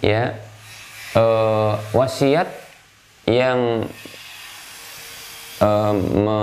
ya 0.00 0.36
uh, 1.16 1.76
wasiat 1.92 2.48
yang 3.28 3.84
uh, 5.60 5.94
me 5.96 6.40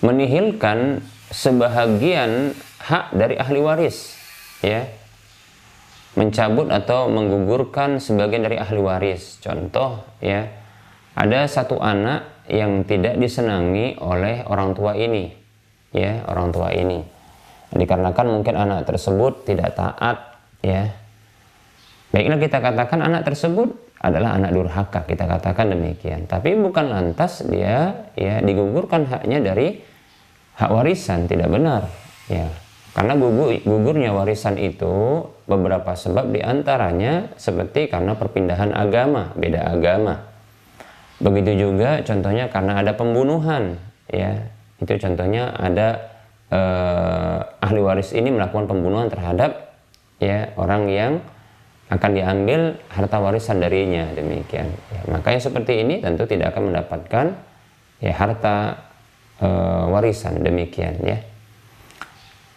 menihilkan 0.00 1.04
sebahagian 1.30 2.56
hak 2.80 3.14
dari 3.16 3.36
ahli 3.36 3.60
waris 3.60 4.16
ya. 4.64 4.88
Mencabut 6.18 6.66
atau 6.74 7.06
menggugurkan 7.06 8.02
sebagian 8.02 8.42
dari 8.42 8.58
ahli 8.58 8.82
waris. 8.82 9.38
Contoh 9.38 10.02
ya 10.18 10.50
ada 11.14 11.46
satu 11.46 11.78
anak 11.78 12.48
yang 12.50 12.82
tidak 12.82 13.14
disenangi 13.14 13.94
oleh 14.02 14.42
orang 14.50 14.74
tua 14.74 14.98
ini 14.98 15.30
ya 15.94 16.26
orang 16.26 16.50
tua 16.50 16.74
ini. 16.74 17.02
Dikarenakan 17.70 18.26
mungkin 18.26 18.54
anak 18.58 18.90
tersebut 18.90 19.46
tidak 19.46 19.78
taat 19.78 20.42
ya. 20.64 20.90
Baiklah 22.10 22.42
kita 22.42 22.58
katakan 22.58 23.06
anak 23.06 23.22
tersebut 23.22 23.70
adalah 24.02 24.34
anak 24.34 24.50
durhaka 24.50 25.06
kita 25.06 25.30
katakan 25.30 25.70
demikian. 25.70 26.26
Tapi 26.26 26.58
bukan 26.58 26.90
lantas 26.90 27.46
dia 27.46 28.10
ya 28.18 28.42
digugurkan 28.42 29.06
haknya 29.06 29.38
dari 29.38 29.89
hak 30.60 30.70
warisan 30.70 31.24
tidak 31.24 31.48
benar 31.48 31.88
ya 32.28 32.46
karena 32.90 33.14
gugur, 33.14 33.54
gugurnya 33.62 34.10
warisan 34.10 34.58
itu 34.58 35.22
beberapa 35.46 35.94
sebab 35.94 36.34
di 36.34 36.42
antaranya 36.42 37.30
seperti 37.38 37.86
karena 37.86 38.18
perpindahan 38.18 38.74
agama, 38.74 39.30
beda 39.38 39.62
agama. 39.70 40.26
Begitu 41.22 41.68
juga 41.68 42.02
contohnya 42.02 42.50
karena 42.50 42.82
ada 42.82 42.98
pembunuhan, 42.98 43.78
ya 44.10 44.50
itu 44.82 44.90
contohnya 44.98 45.54
ada 45.54 46.10
eh, 46.50 47.38
ahli 47.62 47.80
waris 47.80 48.10
ini 48.10 48.34
melakukan 48.34 48.66
pembunuhan 48.66 49.06
terhadap 49.06 49.70
ya 50.18 50.50
orang 50.58 50.90
yang 50.90 51.12
akan 51.90 52.10
diambil 52.14 52.74
harta 52.90 53.22
warisan 53.22 53.62
darinya 53.62 54.10
demikian. 54.18 54.66
Ya, 54.90 55.00
makanya 55.10 55.40
seperti 55.42 55.86
ini 55.86 56.02
tentu 56.02 56.26
tidak 56.26 56.54
akan 56.54 56.74
mendapatkan 56.74 57.26
ya 58.02 58.12
harta 58.18 58.89
eh, 59.40 59.84
warisan 59.88 60.44
demikian 60.44 61.00
ya. 61.02 61.18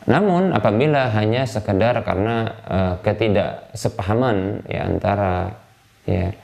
Namun 0.03 0.51
apabila 0.51 1.15
hanya 1.15 1.47
sekedar 1.47 1.95
karena 2.03 2.51
uh, 2.67 2.93
ketidaksepahaman 3.07 4.67
ya 4.67 4.83
antara 4.83 5.55
ya 6.03 6.35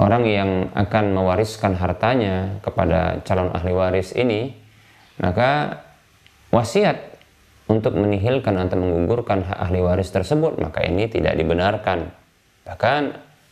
orang 0.00 0.24
yang 0.24 0.50
akan 0.72 1.12
mewariskan 1.12 1.76
hartanya 1.76 2.58
kepada 2.64 3.20
calon 3.28 3.52
ahli 3.52 3.72
waris 3.76 4.16
ini, 4.16 4.56
maka 5.20 5.84
wasiat 6.48 6.96
untuk 7.68 7.96
menihilkan 7.96 8.56
atau 8.56 8.76
menggugurkan 8.80 9.44
hak 9.44 9.58
ahli 9.68 9.80
waris 9.84 10.08
tersebut, 10.08 10.56
maka 10.60 10.84
ini 10.84 11.04
tidak 11.08 11.36
dibenarkan. 11.36 12.08
Bahkan 12.64 13.02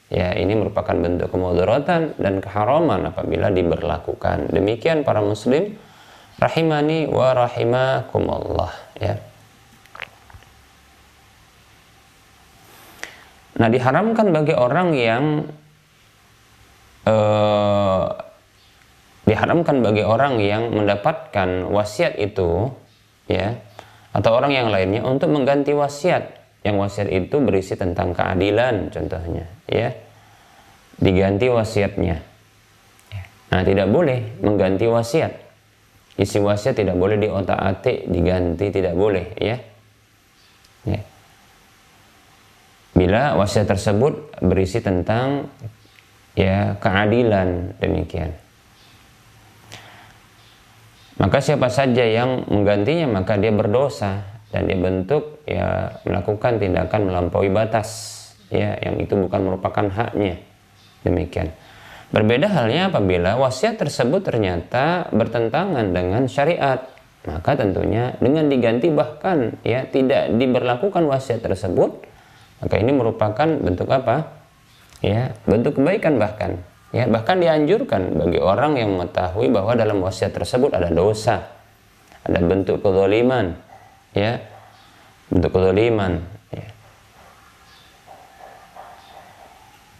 ya 0.08 0.32
ini 0.36 0.56
merupakan 0.56 0.96
bentuk 0.96 1.28
kemudaratan 1.28 2.16
dan 2.16 2.40
keharaman 2.40 3.12
apabila 3.12 3.52
diberlakukan. 3.52 4.48
Demikian 4.48 5.04
para 5.04 5.20
muslim 5.20 5.76
rahimani 6.42 7.06
wa 7.06 7.30
rahimakumullah 7.38 8.72
ya. 8.98 9.14
Nah, 13.52 13.68
diharamkan 13.70 14.34
bagi 14.34 14.54
orang 14.58 14.88
yang 14.96 15.24
uh, 17.06 18.04
diharamkan 19.22 19.86
bagi 19.86 20.02
orang 20.02 20.42
yang 20.42 20.74
mendapatkan 20.74 21.70
wasiat 21.70 22.18
itu 22.18 22.74
ya 23.30 23.54
atau 24.10 24.34
orang 24.34 24.50
yang 24.50 24.68
lainnya 24.74 25.06
untuk 25.06 25.30
mengganti 25.30 25.70
wasiat. 25.70 26.42
Yang 26.62 26.76
wasiat 26.78 27.08
itu 27.10 27.42
berisi 27.42 27.74
tentang 27.74 28.14
keadilan 28.14 28.90
contohnya 28.90 29.46
ya. 29.66 29.94
Diganti 30.98 31.46
wasiatnya. 31.50 32.22
Nah 33.50 33.62
tidak 33.66 33.90
boleh 33.90 34.38
mengganti 34.38 34.86
wasiat 34.86 35.41
isi 36.20 36.36
wasiat 36.36 36.76
tidak 36.76 36.96
boleh 36.98 37.16
diotak-atik 37.16 38.08
diganti 38.08 38.68
tidak 38.68 38.92
boleh 38.92 39.32
ya. 39.40 39.56
Ya. 40.84 41.00
Bila 42.92 43.38
wasiat 43.40 43.70
tersebut 43.70 44.36
berisi 44.44 44.84
tentang 44.84 45.48
ya 46.36 46.76
keadilan 46.76 47.78
demikian. 47.80 48.36
Maka 51.16 51.38
siapa 51.38 51.70
saja 51.70 52.02
yang 52.02 52.44
menggantinya 52.50 53.22
maka 53.22 53.38
dia 53.38 53.54
berdosa 53.54 54.26
dan 54.50 54.68
dia 54.68 54.76
bentuk 54.76 55.40
ya 55.48 55.96
melakukan 56.04 56.60
tindakan 56.60 57.08
melampaui 57.08 57.48
batas 57.48 57.88
ya 58.52 58.76
yang 58.84 59.00
itu 59.00 59.16
bukan 59.16 59.40
merupakan 59.40 59.86
haknya. 59.88 60.36
Demikian 61.02 61.50
berbeda 62.12 62.46
halnya 62.52 62.92
apabila 62.92 63.40
wasiat 63.40 63.80
tersebut 63.80 64.22
ternyata 64.22 65.08
bertentangan 65.10 65.90
dengan 65.96 66.28
syariat 66.28 66.84
maka 67.24 67.56
tentunya 67.56 68.14
dengan 68.20 68.46
diganti 68.52 68.92
bahkan 68.92 69.56
ya 69.64 69.88
tidak 69.88 70.30
diberlakukan 70.36 71.08
wasiat 71.08 71.40
tersebut 71.40 72.12
maka 72.62 72.78
ini 72.78 72.94
merupakan 72.94 73.48
bentuk 73.58 73.90
apa? 73.90 74.38
Ya, 75.02 75.34
bentuk 75.50 75.82
kebaikan 75.82 76.22
bahkan. 76.22 76.62
Ya, 76.94 77.10
bahkan 77.10 77.42
dianjurkan 77.42 78.14
bagi 78.14 78.38
orang 78.38 78.78
yang 78.78 78.94
mengetahui 78.94 79.50
bahwa 79.50 79.74
dalam 79.74 79.98
wasiat 79.98 80.30
tersebut 80.30 80.70
ada 80.70 80.86
dosa, 80.94 81.50
ada 82.22 82.38
bentuk 82.38 82.78
kezaliman, 82.78 83.58
ya, 84.14 84.38
bentuk 85.26 85.58
kezaliman. 85.58 86.22
Ya. 86.54 86.68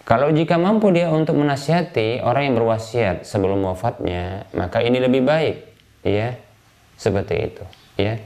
Kalau 0.03 0.35
jika 0.35 0.59
mampu 0.59 0.91
dia 0.91 1.07
untuk 1.15 1.39
menasihati 1.39 2.27
orang 2.27 2.51
yang 2.51 2.57
berwasiat 2.59 3.23
sebelum 3.23 3.63
wafatnya, 3.63 4.51
maka 4.51 4.83
ini 4.83 4.99
lebih 4.99 5.23
baik, 5.23 5.57
ya, 6.03 6.35
seperti 6.99 7.35
itu, 7.39 7.65
ya. 7.95 8.19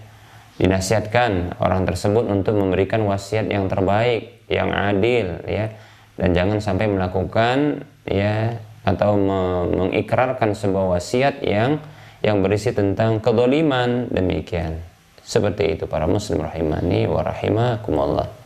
Dinasihatkan 0.56 1.60
orang 1.60 1.84
tersebut 1.84 2.24
untuk 2.32 2.56
memberikan 2.56 3.04
wasiat 3.04 3.52
yang 3.52 3.68
terbaik, 3.68 4.40
yang 4.48 4.72
adil 4.72 5.44
ya. 5.44 5.68
Dan 6.16 6.32
jangan 6.32 6.64
sampai 6.64 6.88
melakukan 6.88 7.84
ya 8.08 8.56
atau 8.88 9.20
mengikrarkan 9.68 10.56
sebuah 10.56 10.96
wasiat 10.96 11.44
yang 11.44 11.76
yang 12.24 12.40
berisi 12.40 12.72
tentang 12.72 13.20
kedoliman 13.20 14.08
demikian. 14.08 14.80
Seperti 15.20 15.76
itu 15.76 15.84
para 15.84 16.08
muslim 16.08 16.40
rahimani 16.40 17.04
wa 17.04 17.20
rahimakumullah 17.20 18.45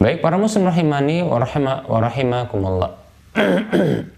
Baik 0.00 0.24
para 0.24 0.40
muslim 0.40 0.64
rahimani 0.64 1.20
wa 1.20 1.36
rahimakumullah. 2.00 2.96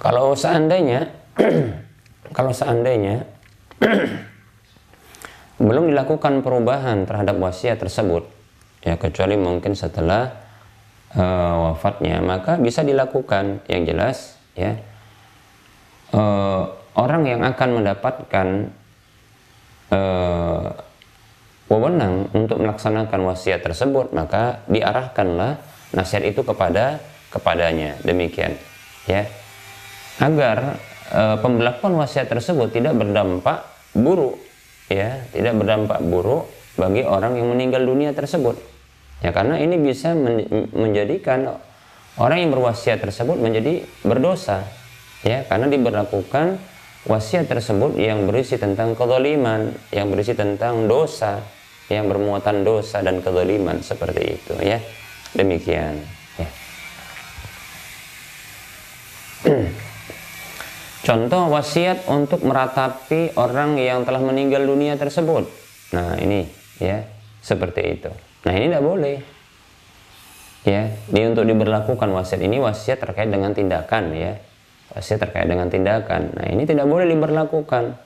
Kalau 0.00 0.32
seandainya 0.32 1.12
kalau 2.36 2.56
seandainya 2.56 3.28
belum 5.60 5.92
dilakukan 5.92 6.40
perubahan 6.40 7.04
terhadap 7.04 7.36
wasiat 7.36 7.76
tersebut 7.76 8.24
ya 8.80 8.96
kecuali 8.96 9.36
mungkin 9.36 9.76
setelah 9.76 10.40
uh, 11.12 11.54
wafatnya 11.76 12.24
maka 12.24 12.56
bisa 12.56 12.80
dilakukan. 12.80 13.60
Yang 13.68 13.82
jelas 13.92 14.16
ya 14.56 14.80
uh, 16.16 16.64
orang 16.96 17.28
yang 17.28 17.44
akan 17.44 17.68
mendapatkan 17.76 18.48
uh, 19.92 20.89
wewenang 21.70 22.26
untuk 22.34 22.58
melaksanakan 22.58 23.30
wasiat 23.30 23.62
tersebut 23.62 24.10
maka 24.10 24.66
diarahkanlah 24.66 25.62
nasihat 25.94 26.26
itu 26.26 26.42
kepada 26.42 26.98
kepadanya. 27.30 27.94
Demikian 28.02 28.58
ya. 29.06 29.24
Agar 30.18 30.76
e, 31.08 31.22
pembelakuan 31.38 31.94
wasiat 31.96 32.26
tersebut 32.26 32.74
tidak 32.74 32.98
berdampak 32.98 33.62
buruk 33.94 34.36
ya. 34.90 35.22
Tidak 35.30 35.54
berdampak 35.54 36.02
buruk 36.02 36.50
bagi 36.74 37.06
orang 37.06 37.38
yang 37.38 37.54
meninggal 37.54 37.86
dunia 37.86 38.10
tersebut. 38.10 38.58
Ya 39.22 39.30
karena 39.30 39.62
ini 39.62 39.78
bisa 39.78 40.16
men 40.16 40.48
menjadikan 40.74 41.54
orang 42.18 42.38
yang 42.42 42.50
berwasiat 42.50 42.98
tersebut 42.98 43.38
menjadi 43.38 43.86
berdosa 44.02 44.66
ya. 45.22 45.46
Karena 45.46 45.70
diberlakukan 45.70 46.58
wasiat 47.06 47.46
tersebut 47.46 47.96
yang 47.96 48.26
berisi 48.26 48.58
tentang 48.58 48.92
kezaliman 48.98 49.72
yang 49.94 50.12
berisi 50.12 50.36
tentang 50.36 50.84
dosa 50.84 51.59
yang 51.90 52.06
bermuatan 52.06 52.62
dosa 52.62 53.02
dan 53.02 53.18
kezaliman 53.18 53.82
seperti 53.82 54.38
itu 54.38 54.54
ya. 54.62 54.78
Demikian 55.34 55.98
ya. 56.38 56.48
Contoh 61.06 61.50
wasiat 61.50 62.06
untuk 62.06 62.46
meratapi 62.46 63.34
orang 63.34 63.74
yang 63.74 64.06
telah 64.06 64.22
meninggal 64.22 64.62
dunia 64.62 64.94
tersebut. 64.94 65.50
Nah 65.90 66.14
ini 66.22 66.46
ya 66.78 67.02
seperti 67.42 67.98
itu. 67.98 68.10
Nah 68.46 68.52
ini 68.54 68.70
tidak 68.70 68.86
boleh. 68.86 69.18
ya 70.60 70.92
ini 70.92 71.20
untuk 71.26 71.48
diberlakukan 71.48 72.08
wasiat. 72.14 72.38
Ini 72.38 72.62
wasiat 72.62 73.02
terkait 73.02 73.26
dengan 73.26 73.50
tindakan 73.50 74.14
ya. 74.14 74.38
Wasiat 74.94 75.18
terkait 75.18 75.50
dengan 75.50 75.66
tindakan. 75.66 76.38
Nah 76.38 76.46
ini 76.46 76.62
tidak 76.68 76.86
boleh 76.86 77.10
diberlakukan. 77.10 77.98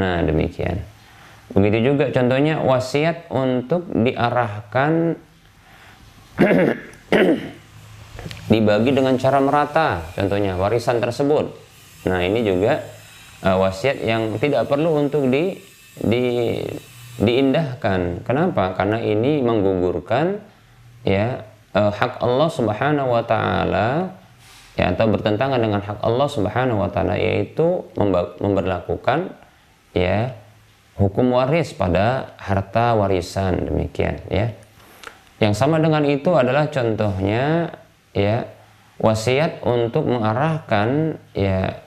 Nah 0.00 0.22
demikian 0.24 0.95
begitu 1.54 1.94
juga 1.94 2.10
contohnya 2.10 2.58
wasiat 2.58 3.30
untuk 3.30 3.86
diarahkan 3.90 5.14
dibagi 8.52 8.90
dengan 8.94 9.14
cara 9.18 9.38
merata 9.38 10.02
contohnya 10.14 10.58
warisan 10.58 10.98
tersebut. 10.98 11.54
Nah 12.06 12.22
ini 12.22 12.42
juga 12.46 12.82
uh, 13.46 13.56
wasiat 13.62 14.02
yang 14.02 14.38
tidak 14.38 14.66
perlu 14.70 14.98
untuk 14.98 15.30
di 15.30 15.58
di 15.96 16.58
diindahkan. 17.16 18.26
Kenapa? 18.26 18.76
Karena 18.76 19.00
ini 19.00 19.40
menggugurkan 19.40 20.38
ya 21.06 21.46
uh, 21.72 21.92
hak 21.92 22.20
Allah 22.20 22.50
Subhanahu 22.50 23.08
wa 23.14 23.24
taala 23.24 24.12
ya 24.76 24.92
atau 24.92 25.08
bertentangan 25.08 25.56
dengan 25.56 25.80
hak 25.80 26.04
Allah 26.04 26.28
Subhanahu 26.28 26.84
wa 26.84 26.90
taala 26.92 27.16
yaitu 27.16 27.88
memberlakukan 28.40 29.32
ya 29.96 30.36
hukum 30.96 31.32
waris 31.36 31.76
pada 31.76 32.36
harta 32.40 32.96
warisan 32.96 33.68
demikian 33.68 34.20
ya. 34.28 34.52
Yang 35.36 35.54
sama 35.60 35.76
dengan 35.76 36.04
itu 36.08 36.32
adalah 36.32 36.72
contohnya 36.72 37.76
ya 38.16 38.48
wasiat 38.96 39.60
untuk 39.64 40.08
mengarahkan 40.08 41.20
ya 41.36 41.84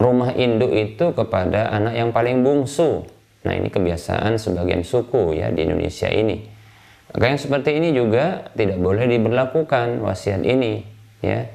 rumah 0.00 0.32
induk 0.32 0.72
itu 0.72 1.12
kepada 1.12 1.68
anak 1.68 1.94
yang 1.98 2.10
paling 2.14 2.40
bungsu. 2.40 3.04
Nah, 3.44 3.52
ini 3.54 3.68
kebiasaan 3.68 4.40
sebagian 4.40 4.82
suku 4.82 5.36
ya 5.36 5.52
di 5.52 5.68
Indonesia 5.68 6.08
ini. 6.08 6.48
Maka 7.12 7.24
yang 7.24 7.40
seperti 7.40 7.70
ini 7.76 7.92
juga 7.96 8.52
tidak 8.52 8.78
boleh 8.80 9.08
diberlakukan 9.08 10.04
wasiat 10.04 10.44
ini, 10.44 10.84
ya. 11.24 11.48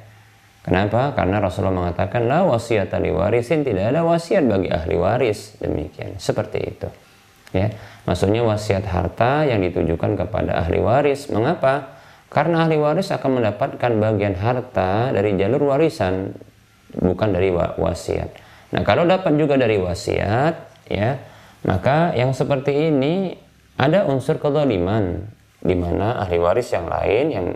Kenapa? 0.64 1.12
Karena 1.12 1.44
Rasulullah 1.44 1.92
mengatakan 1.92 2.24
la 2.24 2.40
wasiat 2.48 2.88
warisin. 2.88 3.68
Tidak 3.68 3.84
ada 3.84 4.00
wasiat 4.00 4.48
bagi 4.48 4.72
ahli 4.72 4.96
waris. 4.96 5.60
Demikian. 5.60 6.16
Seperti 6.16 6.58
itu. 6.64 6.88
Ya. 7.52 7.68
Maksudnya 8.08 8.40
wasiat 8.42 8.88
harta 8.88 9.44
yang 9.44 9.60
ditujukan 9.60 10.16
kepada 10.16 10.64
ahli 10.64 10.80
waris. 10.80 11.28
Mengapa? 11.28 11.94
Karena 12.32 12.66
ahli 12.66 12.80
waris 12.80 13.12
akan 13.12 13.44
mendapatkan 13.44 13.92
bagian 13.94 14.34
harta 14.34 15.12
dari 15.12 15.36
jalur 15.38 15.70
warisan 15.70 16.34
bukan 16.98 17.30
dari 17.30 17.54
wasiat. 17.54 18.34
Nah 18.74 18.82
kalau 18.82 19.06
dapat 19.06 19.38
juga 19.38 19.54
dari 19.54 19.78
wasiat 19.78 20.54
ya 20.90 21.14
maka 21.62 22.10
yang 22.18 22.34
seperti 22.34 22.90
ini 22.90 23.38
ada 23.78 24.02
unsur 24.10 24.42
kezaliman 24.42 25.30
di 25.62 25.78
mana 25.78 26.18
ahli 26.26 26.42
waris 26.42 26.74
yang 26.74 26.90
lain 26.90 27.24
yang 27.30 27.46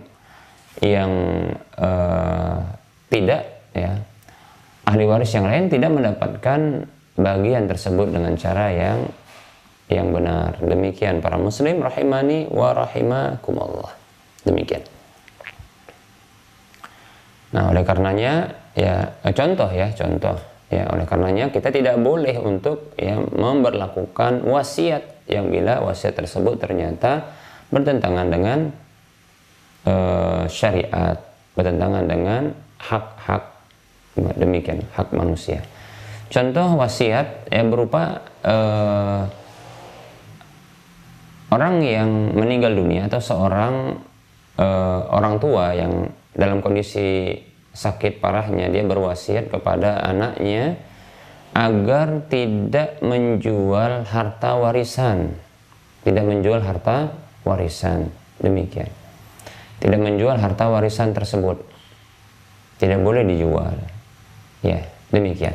yang 0.79 1.13
uh, 1.75 2.78
tidak 3.09 3.43
ya. 3.73 3.93
Ahli 4.89 5.05
waris 5.05 5.33
yang 5.37 5.45
lain 5.45 5.69
tidak 5.69 5.93
mendapatkan 5.93 6.89
bagian 7.19 7.69
tersebut 7.69 8.09
dengan 8.09 8.33
cara 8.41 8.73
yang 8.73 8.99
yang 9.89 10.13
benar. 10.13 10.57
Demikian 10.61 11.21
para 11.21 11.37
muslim 11.37 11.81
rahimani 11.85 12.49
wa 12.49 12.73
rahimakumullah. 12.73 13.93
Demikian. 14.45 14.85
Nah 17.53 17.73
oleh 17.73 17.85
karenanya 17.85 18.53
ya 18.77 19.13
eh, 19.25 19.35
contoh 19.35 19.69
ya 19.73 19.93
contoh. 19.93 20.37
Ya 20.69 20.85
oleh 20.93 21.09
karenanya 21.09 21.49
kita 21.49 21.73
tidak 21.73 21.97
boleh 21.97 22.37
untuk 22.37 22.93
ya 23.01 23.17
memperlakukan 23.17 24.45
wasiat 24.45 25.25
yang 25.29 25.49
bila 25.49 25.81
wasiat 25.81 26.17
tersebut 26.17 26.61
ternyata 26.61 27.25
bertentangan 27.73 28.29
dengan 28.29 28.59
uh, 29.89 30.45
syariat, 30.49 31.17
bertentangan 31.57 32.05
dengan 32.05 32.43
hak-hak 32.79 33.59
demikian, 34.17 34.83
hak 34.95 35.15
manusia. 35.15 35.63
Contoh 36.29 36.77
wasiat 36.77 37.49
yang 37.49 37.73
berupa 37.73 38.21
uh, 38.45 39.25
orang 41.49 41.81
yang 41.81 42.11
meninggal 42.37 42.77
dunia 42.77 43.09
atau 43.09 43.21
seorang 43.23 43.97
uh, 44.61 45.01
orang 45.09 45.41
tua 45.41 45.73
yang 45.73 46.13
dalam 46.37 46.61
kondisi 46.61 47.33
sakit 47.73 48.21
parahnya 48.21 48.69
dia 48.69 48.85
berwasiat 48.85 49.49
kepada 49.49 50.03
anaknya 50.05 50.77
agar 51.57 52.29
tidak 52.29 53.01
menjual 53.01 54.05
harta 54.05 54.51
warisan, 54.61 55.33
tidak 56.05 56.25
menjual 56.29 56.61
harta 56.61 57.15
warisan. 57.43 58.13
Demikian. 58.39 58.87
Tidak 59.83 59.99
menjual 59.99 60.39
harta 60.39 60.71
warisan 60.71 61.11
tersebut. 61.11 61.59
Tidak 62.79 62.99
boleh 63.03 63.27
dijual. 63.27 63.75
Ya, 64.63 64.87
demikian. 65.11 65.55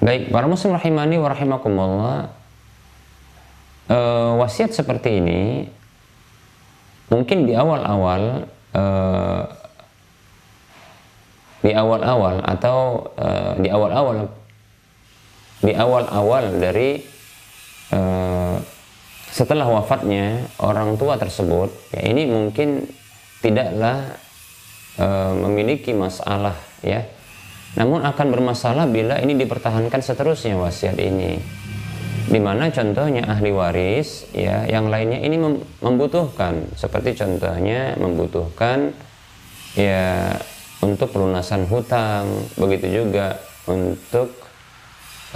Baik, 0.00 0.28
para 0.28 0.46
muslim 0.46 0.76
rahimani 0.76 1.16
wa 1.16 1.28
rahimakumullah. 1.32 2.18
E, 3.88 3.98
wasiat 4.38 4.76
seperti 4.76 5.18
ini 5.18 5.40
mungkin 7.08 7.48
di 7.48 7.56
awal-awal 7.56 8.44
e, 8.76 8.84
di 11.64 11.72
awal-awal 11.72 12.44
atau 12.44 13.08
e, 13.16 13.28
di 13.64 13.68
awal-awal 13.72 14.28
di 15.64 15.72
awal-awal 15.72 16.44
dari 16.60 17.16
Eh, 17.86 18.56
setelah 19.30 19.68
wafatnya 19.68 20.42
orang 20.58 20.98
tua 20.98 21.14
tersebut 21.14 21.70
ya 21.94 22.02
ini 22.02 22.26
mungkin 22.26 22.82
tidaklah 23.40 24.16
uh, 25.00 25.32
memiliki 25.36 25.92
masalah 25.92 26.56
ya. 26.80 27.04
Namun 27.76 28.00
akan 28.04 28.26
bermasalah 28.32 28.88
bila 28.88 29.20
ini 29.20 29.36
dipertahankan 29.36 30.00
seterusnya 30.00 30.56
wasiat 30.56 30.96
ini. 30.96 31.36
Di 32.26 32.42
mana 32.42 32.72
contohnya 32.74 33.22
ahli 33.28 33.54
waris 33.54 34.26
ya 34.34 34.66
yang 34.66 34.90
lainnya 34.90 35.22
ini 35.22 35.36
membutuhkan. 35.84 36.74
Seperti 36.74 37.14
contohnya 37.14 37.94
membutuhkan 38.00 38.90
ya 39.76 40.34
untuk 40.82 41.12
pelunasan 41.12 41.68
hutang 41.70 42.26
begitu 42.58 43.04
juga 43.04 43.38
untuk 43.70 44.34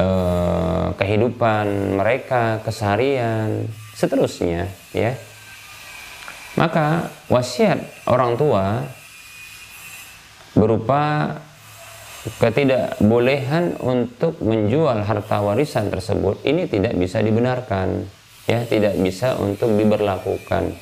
eh, 0.01 0.89
kehidupan 0.97 1.99
mereka, 2.01 2.59
keseharian, 2.65 3.71
seterusnya, 3.95 4.67
ya. 4.97 5.15
Maka 6.59 7.11
wasiat 7.31 7.79
orang 8.11 8.35
tua 8.35 8.83
berupa 10.55 11.37
ketidakbolehan 12.43 13.81
untuk 13.81 14.43
menjual 14.45 15.07
harta 15.07 15.41
warisan 15.41 15.89
tersebut 15.89 16.43
ini 16.45 16.69
tidak 16.69 16.93
bisa 16.99 17.25
dibenarkan 17.25 18.05
ya 18.45 18.67
tidak 18.67 18.99
bisa 18.99 19.39
untuk 19.39 19.73
diberlakukan. 19.73 20.75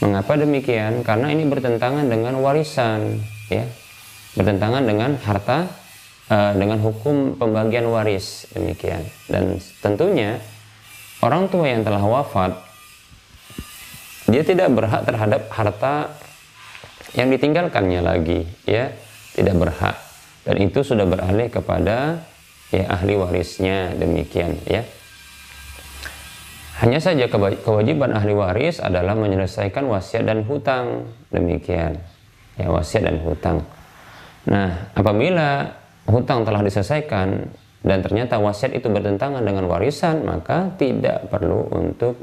Mengapa 0.00 0.32
demikian? 0.36 1.04
Karena 1.04 1.32
ini 1.32 1.48
bertentangan 1.48 2.08
dengan 2.08 2.40
warisan 2.40 3.20
ya 3.48 3.64
bertentangan 4.34 4.86
dengan 4.86 5.18
harta 5.18 5.66
uh, 6.30 6.52
dengan 6.54 6.78
hukum 6.78 7.36
pembagian 7.36 7.90
waris 7.90 8.46
demikian. 8.54 9.02
Dan 9.26 9.58
tentunya 9.82 10.38
orang 11.20 11.50
tua 11.50 11.66
yang 11.66 11.82
telah 11.82 12.02
wafat 12.02 12.69
dia 14.30 14.42
tidak 14.46 14.70
berhak 14.70 15.02
terhadap 15.02 15.50
harta 15.50 16.14
yang 17.18 17.28
ditinggalkannya 17.34 18.00
lagi 18.00 18.46
ya. 18.64 18.94
Tidak 19.34 19.54
berhak. 19.58 19.94
Dan 20.46 20.56
itu 20.62 20.82
sudah 20.82 21.06
beralih 21.06 21.50
kepada 21.50 22.22
ya 22.70 22.84
ahli 22.90 23.18
warisnya. 23.18 23.94
Demikian 23.98 24.58
ya. 24.66 24.86
Hanya 26.80 26.96
saja 26.96 27.28
kewajiban 27.60 28.16
ahli 28.16 28.32
waris 28.32 28.80
adalah 28.80 29.12
menyelesaikan 29.12 29.84
wasiat 29.84 30.24
dan 30.24 30.46
hutang. 30.46 31.10
Demikian 31.28 32.00
ya 32.56 32.66
wasiat 32.70 33.06
dan 33.10 33.18
hutang. 33.20 33.66
Nah 34.48 34.90
apabila 34.96 35.76
hutang 36.08 36.48
telah 36.48 36.64
diselesaikan 36.64 37.28
dan 37.80 37.98
ternyata 38.00 38.36
wasiat 38.40 38.76
itu 38.76 38.88
bertentangan 38.88 39.40
dengan 39.40 39.68
warisan, 39.68 40.24
maka 40.24 40.72
tidak 40.76 41.28
perlu 41.32 41.68
untuk 41.72 42.20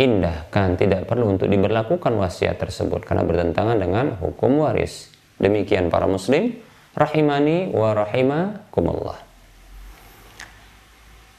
diindahkan, 0.00 0.80
tidak 0.80 1.04
perlu 1.04 1.36
untuk 1.36 1.52
diberlakukan 1.52 2.16
wasiat 2.16 2.56
tersebut 2.56 3.04
karena 3.04 3.20
bertentangan 3.20 3.76
dengan 3.76 4.16
hukum 4.16 4.64
waris. 4.64 5.12
Demikian 5.36 5.92
para 5.92 6.08
muslim, 6.08 6.56
rahimani 6.96 7.68
wa 7.68 7.92
rahimakumullah. 7.92 9.20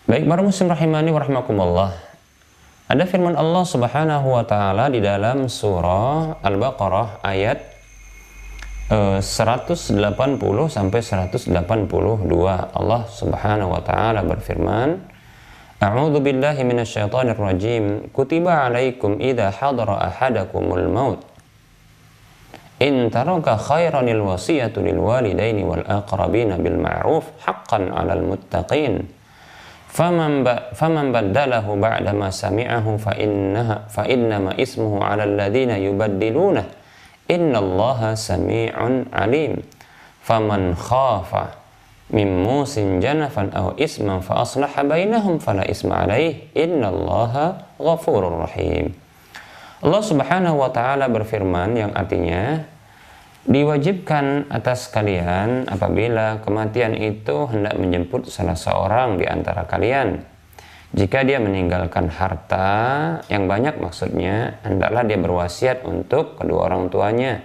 Baik 0.06 0.30
para 0.30 0.41
muslim 0.45 0.69
rahimani 0.69 1.10
wa 1.10 1.19
rahimakumullah. 1.26 1.91
Ada 2.86 3.10
firman 3.10 3.34
Allah 3.34 3.65
Subhanahu 3.65 4.28
wa 4.30 4.45
taala 4.45 4.93
di 4.93 5.02
dalam 5.02 5.50
surah 5.50 6.38
Al-Baqarah 6.45 7.26
ayat 7.26 7.65
180 8.91 9.95
sampai 10.69 11.00
182 11.00 11.56
Allah 12.76 13.02
Subhanahu 13.10 13.71
wa 13.74 13.82
taala 13.82 14.21
berfirman 14.21 15.11
أعوذ 15.82 16.20
بالله 16.22 16.62
من 16.63 16.80
الشيطان 16.86 17.30
الرجيم. 17.34 18.13
كتب 18.13 18.46
عليكم 18.48 19.17
إذا 19.17 19.50
حضر 19.50 19.89
أحدكم 19.98 20.65
الموت. 20.78 21.20
إن 22.82 23.10
ترك 23.10 23.50
خيرا 23.58 24.02
الوصية 24.02 24.74
للوالدين 24.78 25.58
والأقربين 25.63 26.52
بالمعروف 26.58 27.24
حقا 27.46 27.80
على 27.98 28.13
المتقين. 28.13 28.94
فمن 29.89 30.46
فمن 30.78 31.06
بدله 31.12 31.65
بعدما 31.76 32.30
سمعه 32.30 32.98
فإنها 32.98 33.89
فإنما 33.89 34.62
إسمه 34.62 35.04
على 35.04 35.24
الذين 35.24 35.70
يبدلونه. 35.70 36.65
إن 37.32 37.56
الله 37.56 38.13
سميع 38.13 38.74
عليم. 39.13 39.54
فمن 40.22 40.76
خاف 40.76 41.32
min 42.12 42.43
musin 42.43 43.00
janafan 43.00 43.56
aw 43.56 43.74
isman 43.80 44.19
fa 44.19 44.43
aslaha 44.43 44.84
bainahum 44.84 45.39
fala 45.39 45.63
isma 45.63 46.04
alaih. 46.04 46.52
Innallaha 46.52 47.76
ghafurur 47.80 48.43
rahim. 48.43 48.91
Allah 49.82 50.04
Subhanahu 50.04 50.62
wa 50.62 50.69
taala 50.69 51.10
berfirman 51.10 51.74
yang 51.74 51.91
artinya 51.97 52.62
diwajibkan 53.47 54.54
atas 54.54 54.93
kalian 54.93 55.65
apabila 55.65 56.45
kematian 56.45 56.93
itu 56.93 57.50
hendak 57.50 57.74
menjemput 57.80 58.30
salah 58.30 58.54
seorang 58.54 59.17
di 59.17 59.26
antara 59.26 59.65
kalian. 59.65 60.21
Jika 60.91 61.24
dia 61.24 61.39
meninggalkan 61.39 62.12
harta 62.12 62.69
yang 63.32 63.47
banyak 63.47 63.80
maksudnya 63.80 64.60
hendaklah 64.67 65.08
dia 65.08 65.15
berwasiat 65.15 65.88
untuk 65.88 66.36
kedua 66.36 66.67
orang 66.67 66.91
tuanya. 66.91 67.41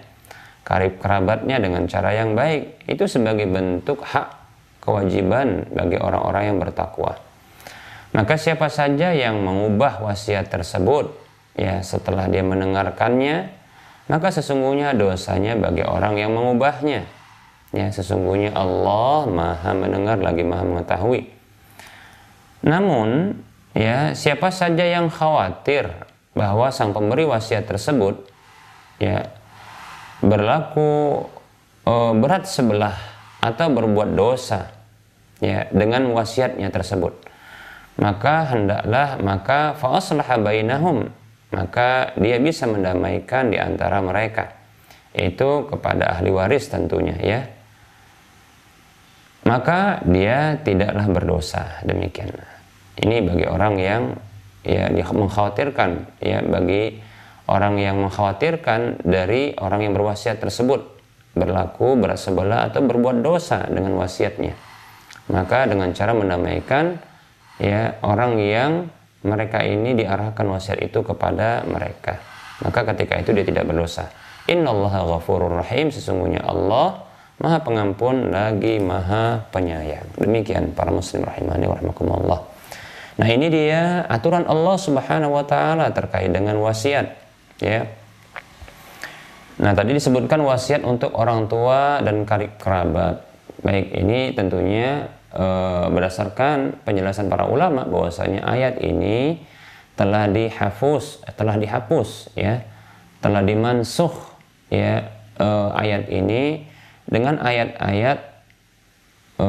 Karib 0.66 0.98
kerabatnya 0.98 1.62
dengan 1.62 1.86
cara 1.86 2.10
yang 2.10 2.34
baik. 2.34 2.90
Itu 2.90 3.06
sebagai 3.06 3.46
bentuk 3.46 4.02
hak 4.02 4.45
kewajiban 4.86 5.66
bagi 5.74 5.98
orang-orang 5.98 6.54
yang 6.54 6.58
bertakwa. 6.62 7.18
Maka 8.14 8.38
siapa 8.38 8.70
saja 8.70 9.10
yang 9.10 9.42
mengubah 9.42 10.00
wasiat 10.06 10.46
tersebut 10.46 11.10
ya 11.58 11.82
setelah 11.82 12.30
dia 12.30 12.46
mendengarkannya, 12.46 13.50
maka 14.06 14.30
sesungguhnya 14.30 14.94
dosanya 14.94 15.58
bagi 15.58 15.82
orang 15.82 16.14
yang 16.14 16.30
mengubahnya. 16.32 17.04
Ya, 17.74 17.90
sesungguhnya 17.90 18.54
Allah 18.54 19.26
Maha 19.26 19.74
mendengar 19.74 20.22
lagi 20.22 20.46
Maha 20.46 20.62
mengetahui. 20.62 21.28
Namun, 22.62 23.36
ya, 23.74 24.14
siapa 24.14 24.54
saja 24.54 24.86
yang 24.86 25.10
khawatir 25.10 25.90
bahwa 26.36 26.68
sang 26.68 26.92
pemberi 26.92 27.24
wasiat 27.24 27.64
tersebut 27.64 28.28
ya 29.00 29.24
berlaku 30.20 31.24
e, 31.80 31.94
berat 32.20 32.44
sebelah 32.44 32.92
atau 33.40 33.72
berbuat 33.72 34.12
dosa 34.12 34.75
ya 35.40 35.68
dengan 35.72 36.08
wasiatnya 36.12 36.72
tersebut. 36.72 37.12
Maka 37.96 38.52
hendaklah 38.52 39.16
maka 39.20 39.72
fa'aslaha 39.76 40.36
bainahum. 40.40 41.08
Maka 41.54 42.12
dia 42.20 42.36
bisa 42.36 42.68
mendamaikan 42.68 43.48
di 43.48 43.56
antara 43.56 44.04
mereka. 44.04 44.52
Itu 45.16 45.64
kepada 45.64 46.18
ahli 46.18 46.28
waris 46.28 46.68
tentunya 46.68 47.16
ya. 47.16 47.40
Maka 49.46 50.02
dia 50.04 50.58
tidaklah 50.60 51.06
berdosa 51.08 51.80
demikian. 51.86 52.34
Ini 52.98 53.22
bagi 53.24 53.46
orang 53.46 53.74
yang 53.78 54.02
ya 54.66 54.90
mengkhawatirkan 54.90 56.18
ya 56.18 56.42
bagi 56.42 56.98
orang 57.46 57.78
yang 57.78 58.02
mengkhawatirkan 58.02 59.06
dari 59.06 59.54
orang 59.56 59.86
yang 59.88 59.94
berwasiat 59.96 60.42
tersebut. 60.42 60.98
Berlaku 61.36 61.96
bersebelah 62.00 62.68
atau 62.68 62.80
berbuat 62.84 63.20
dosa 63.22 63.64
dengan 63.70 63.96
wasiatnya 64.00 64.75
maka 65.26 65.66
dengan 65.66 65.90
cara 65.90 66.12
mendamaikan 66.14 66.98
ya 67.58 67.98
orang 68.06 68.38
yang 68.38 68.72
mereka 69.26 69.64
ini 69.66 69.98
diarahkan 69.98 70.46
wasiat 70.46 70.78
itu 70.86 71.02
kepada 71.02 71.66
mereka. 71.66 72.22
Maka 72.62 72.94
ketika 72.94 73.18
itu 73.20 73.34
dia 73.34 73.44
tidak 73.44 73.66
berdosa. 73.68 74.06
Innallaha 74.46 75.02
ghafurur 75.02 75.58
rahim 75.58 75.90
sesungguhnya 75.90 76.46
Allah 76.46 77.02
maha 77.42 77.58
pengampun 77.60 78.30
lagi 78.30 78.78
maha 78.78 79.42
penyayang. 79.50 80.06
Demikian 80.14 80.72
para 80.72 80.94
muslim 80.94 81.26
rahimani 81.26 81.66
warahmatullah 81.66 82.56
nah 83.16 83.28
ini 83.32 83.48
dia 83.48 84.04
aturan 84.12 84.44
Allah 84.44 84.76
subhanahu 84.76 85.40
wa 85.40 85.44
ta'ala 85.44 85.88
terkait 85.96 86.28
dengan 86.28 86.60
wasiat 86.60 87.16
ya. 87.64 87.88
Nah 89.56 89.72
tadi 89.72 89.96
disebutkan 89.96 90.44
wasiat 90.44 90.84
untuk 90.84 91.16
orang 91.16 91.48
tua 91.48 92.04
dan 92.04 92.28
karib 92.28 92.60
kerabat 92.60 93.24
baik 93.62 93.92
ini 93.92 94.32
tentunya 94.36 95.08
e, 95.32 95.46
berdasarkan 95.92 96.84
penjelasan 96.84 97.28
para 97.32 97.48
ulama 97.48 97.84
bahwasanya 97.88 98.44
ayat 98.44 98.80
ini 98.80 99.44
telah 99.96 100.28
dihapus 100.28 101.24
telah 101.36 101.56
dihapus 101.56 102.36
ya. 102.36 102.64
Telah 103.20 103.42
dimansuh 103.42 104.12
ya 104.68 105.08
e, 105.40 105.48
ayat 105.72 106.08
ini 106.12 106.68
dengan 107.08 107.40
ayat-ayat 107.40 108.18
e, 109.40 109.48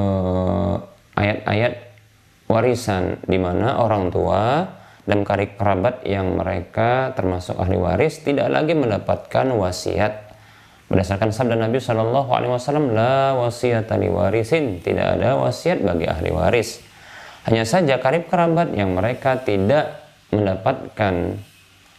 ayat-ayat 1.18 1.74
warisan 2.48 3.20
di 3.28 3.36
mana 3.36 3.84
orang 3.84 4.08
tua 4.08 4.72
dan 5.08 5.24
karib 5.24 5.56
kerabat 5.56 6.04
yang 6.04 6.36
mereka 6.36 7.16
termasuk 7.16 7.56
ahli 7.56 7.80
waris 7.80 8.24
tidak 8.24 8.52
lagi 8.52 8.76
mendapatkan 8.76 9.48
wasiat 9.56 10.27
Berdasarkan 10.88 11.36
sabda 11.36 11.60
Nabi 11.60 11.84
Shallallahu 11.84 12.32
Alaihi 12.32 12.52
Wasallam, 12.56 12.96
la 12.96 13.36
wasiat 13.36 13.92
warisin, 13.92 14.80
tidak 14.80 15.20
ada 15.20 15.36
wasiat 15.36 15.84
bagi 15.84 16.08
ahli 16.08 16.32
waris. 16.32 16.80
Hanya 17.44 17.68
saja 17.68 18.00
karib 18.00 18.32
kerabat 18.32 18.72
yang 18.72 18.96
mereka 18.96 19.40
tidak 19.44 20.00
mendapatkan 20.32 21.40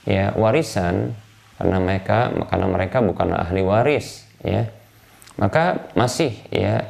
ya 0.08 0.32
warisan 0.36 1.12
karena 1.60 1.76
mereka 1.80 2.32
karena 2.48 2.66
mereka 2.68 2.98
bukanlah 3.04 3.44
ahli 3.44 3.60
waris, 3.60 4.24
ya. 4.40 4.72
Maka 5.36 5.92
masih 5.92 6.32
ya 6.48 6.88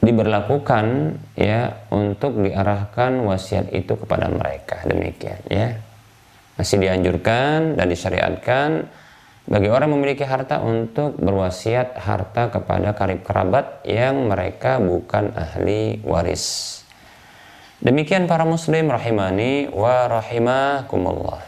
diberlakukan 0.00 1.16
ya 1.36 1.76
untuk 1.92 2.40
diarahkan 2.40 3.20
wasiat 3.20 3.68
itu 3.76 4.00
kepada 4.00 4.32
mereka. 4.32 4.80
Demikian 4.88 5.44
ya. 5.52 5.76
Masih 6.56 6.80
dianjurkan 6.80 7.76
dan 7.76 7.86
disyariatkan 7.92 8.88
bagi 9.46 9.70
orang 9.70 9.94
memiliki 9.94 10.26
harta 10.26 10.58
untuk 10.58 11.22
berwasiat 11.22 11.94
harta 12.02 12.50
kepada 12.50 12.98
karib 12.98 13.22
kerabat 13.22 13.86
yang 13.86 14.26
mereka 14.26 14.82
bukan 14.82 15.30
ahli 15.38 16.02
waris. 16.02 16.82
Demikian 17.78 18.26
para 18.26 18.42
muslim 18.42 18.90
rahimani 18.90 19.70
wa 19.70 20.10
rahimakumullah. 20.10 21.46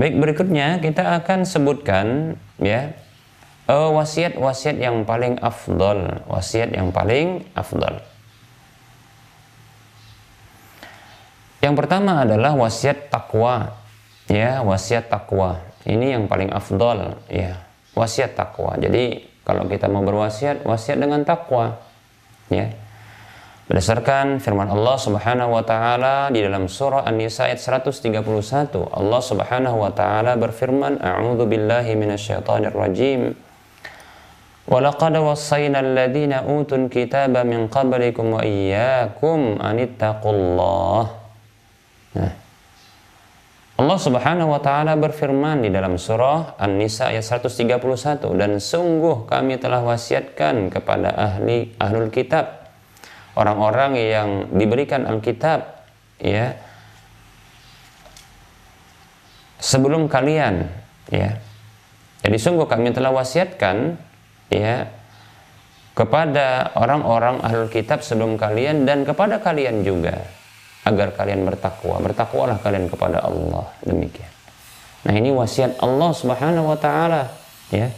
Baik 0.00 0.16
berikutnya 0.16 0.80
kita 0.80 1.20
akan 1.20 1.44
sebutkan 1.44 2.40
ya 2.56 2.96
uh, 3.68 3.92
wasiat-wasiat 3.92 4.80
yang 4.80 5.04
paling 5.04 5.36
afdol, 5.44 6.24
wasiat 6.32 6.72
yang 6.72 6.96
paling 6.96 7.44
afdol. 7.52 8.00
Yang 11.60 11.74
pertama 11.76 12.24
adalah 12.24 12.56
wasiat 12.56 13.12
takwa. 13.12 13.76
Ya, 14.30 14.64
wasiat 14.64 15.12
takwa 15.12 15.69
ini 15.85 16.17
yang 16.17 16.25
paling 16.25 16.49
afdol 16.49 17.19
ya 17.29 17.59
wasiat 17.95 18.33
takwa 18.35 18.75
jadi 18.75 19.23
kalau 19.45 19.69
kita 19.69 19.85
mau 19.87 20.01
berwasiat 20.01 20.65
wasiat 20.65 20.97
dengan 20.99 21.21
takwa 21.21 21.77
ya 22.49 22.73
berdasarkan 23.65 24.37
firman 24.37 24.69
Allah 24.69 24.97
Subhanahu 25.01 25.57
wa 25.57 25.63
taala 25.65 26.29
di 26.29 26.41
dalam 26.45 26.69
surah 26.69 27.01
An-Nisa 27.05 27.49
ayat 27.49 27.57
131 27.61 28.21
Allah 28.93 29.21
Subhanahu 29.25 29.77
wa 29.81 29.89
taala 29.89 30.37
berfirman 30.37 31.01
a'udzu 31.01 31.49
billahi 31.49 31.97
minasyaitonir 31.97 32.73
rajim 32.73 33.33
ولقد 34.65 35.13
وصينا 35.17 35.79
الذين 35.79 36.33
أوتوا 36.33 36.77
الكتاب 36.77 37.37
من 37.37 37.69
قبلكم 37.69 38.25
وإياكم 38.33 39.37
أن 39.61 39.75
اتقوا 39.77 40.33
الله 40.33 41.01
nah, 42.17 42.33
Allah 43.80 43.96
Subhanahu 43.96 44.52
wa 44.52 44.60
taala 44.60 44.92
berfirman 44.92 45.64
di 45.64 45.72
dalam 45.72 45.96
surah 45.96 46.60
An-Nisa 46.60 47.08
ayat 47.08 47.24
131 47.24 47.80
dan 48.36 48.60
sungguh 48.60 49.24
kami 49.24 49.56
telah 49.56 49.80
wasiatkan 49.80 50.68
kepada 50.68 51.16
ahli 51.16 51.72
ahlul 51.80 52.12
kitab. 52.12 52.60
Orang-orang 53.40 53.96
yang 53.96 54.28
diberikan 54.52 55.08
Alkitab 55.08 55.80
ya 56.20 56.60
sebelum 59.56 60.12
kalian 60.12 60.68
ya. 61.08 61.40
Jadi 62.20 62.36
sungguh 62.36 62.68
kami 62.68 62.92
telah 62.92 63.16
wasiatkan 63.16 63.96
ya 64.52 64.92
kepada 65.96 66.76
orang-orang 66.76 67.40
ahlul 67.40 67.72
kitab 67.72 68.04
sebelum 68.04 68.36
kalian 68.36 68.84
dan 68.84 69.08
kepada 69.08 69.40
kalian 69.40 69.88
juga 69.88 70.20
agar 70.90 71.14
kalian 71.14 71.46
bertakwa. 71.46 72.02
Bertakwalah 72.02 72.58
kalian 72.58 72.90
kepada 72.90 73.22
Allah. 73.22 73.70
Demikian. 73.86 74.30
Nah, 75.06 75.14
ini 75.16 75.32
wasiat 75.32 75.80
Allah 75.80 76.10
Subhanahu 76.12 76.74
wa 76.74 76.78
taala, 76.78 77.30
ya. 77.72 77.88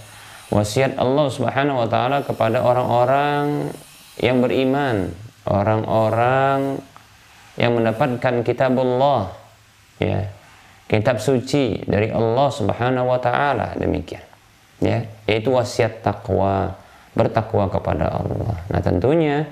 Wasiat 0.52 1.00
Allah 1.00 1.26
Subhanahu 1.32 1.82
wa 1.82 1.88
taala 1.88 2.22
kepada 2.22 2.60
orang-orang 2.60 3.72
yang 4.20 4.44
beriman, 4.44 5.10
orang-orang 5.48 6.78
yang 7.56 7.76
mendapatkan 7.76 8.40
kitabullah 8.40 9.28
ya 10.00 10.24
kitab 10.88 11.20
suci 11.20 11.84
dari 11.84 12.08
Allah 12.08 12.48
Subhanahu 12.48 13.12
wa 13.12 13.20
taala 13.20 13.76
demikian 13.76 14.24
ya 14.80 15.04
yaitu 15.28 15.52
wasiat 15.52 16.00
takwa 16.00 16.72
bertakwa 17.12 17.68
kepada 17.68 18.08
Allah 18.08 18.56
nah 18.72 18.80
tentunya 18.80 19.44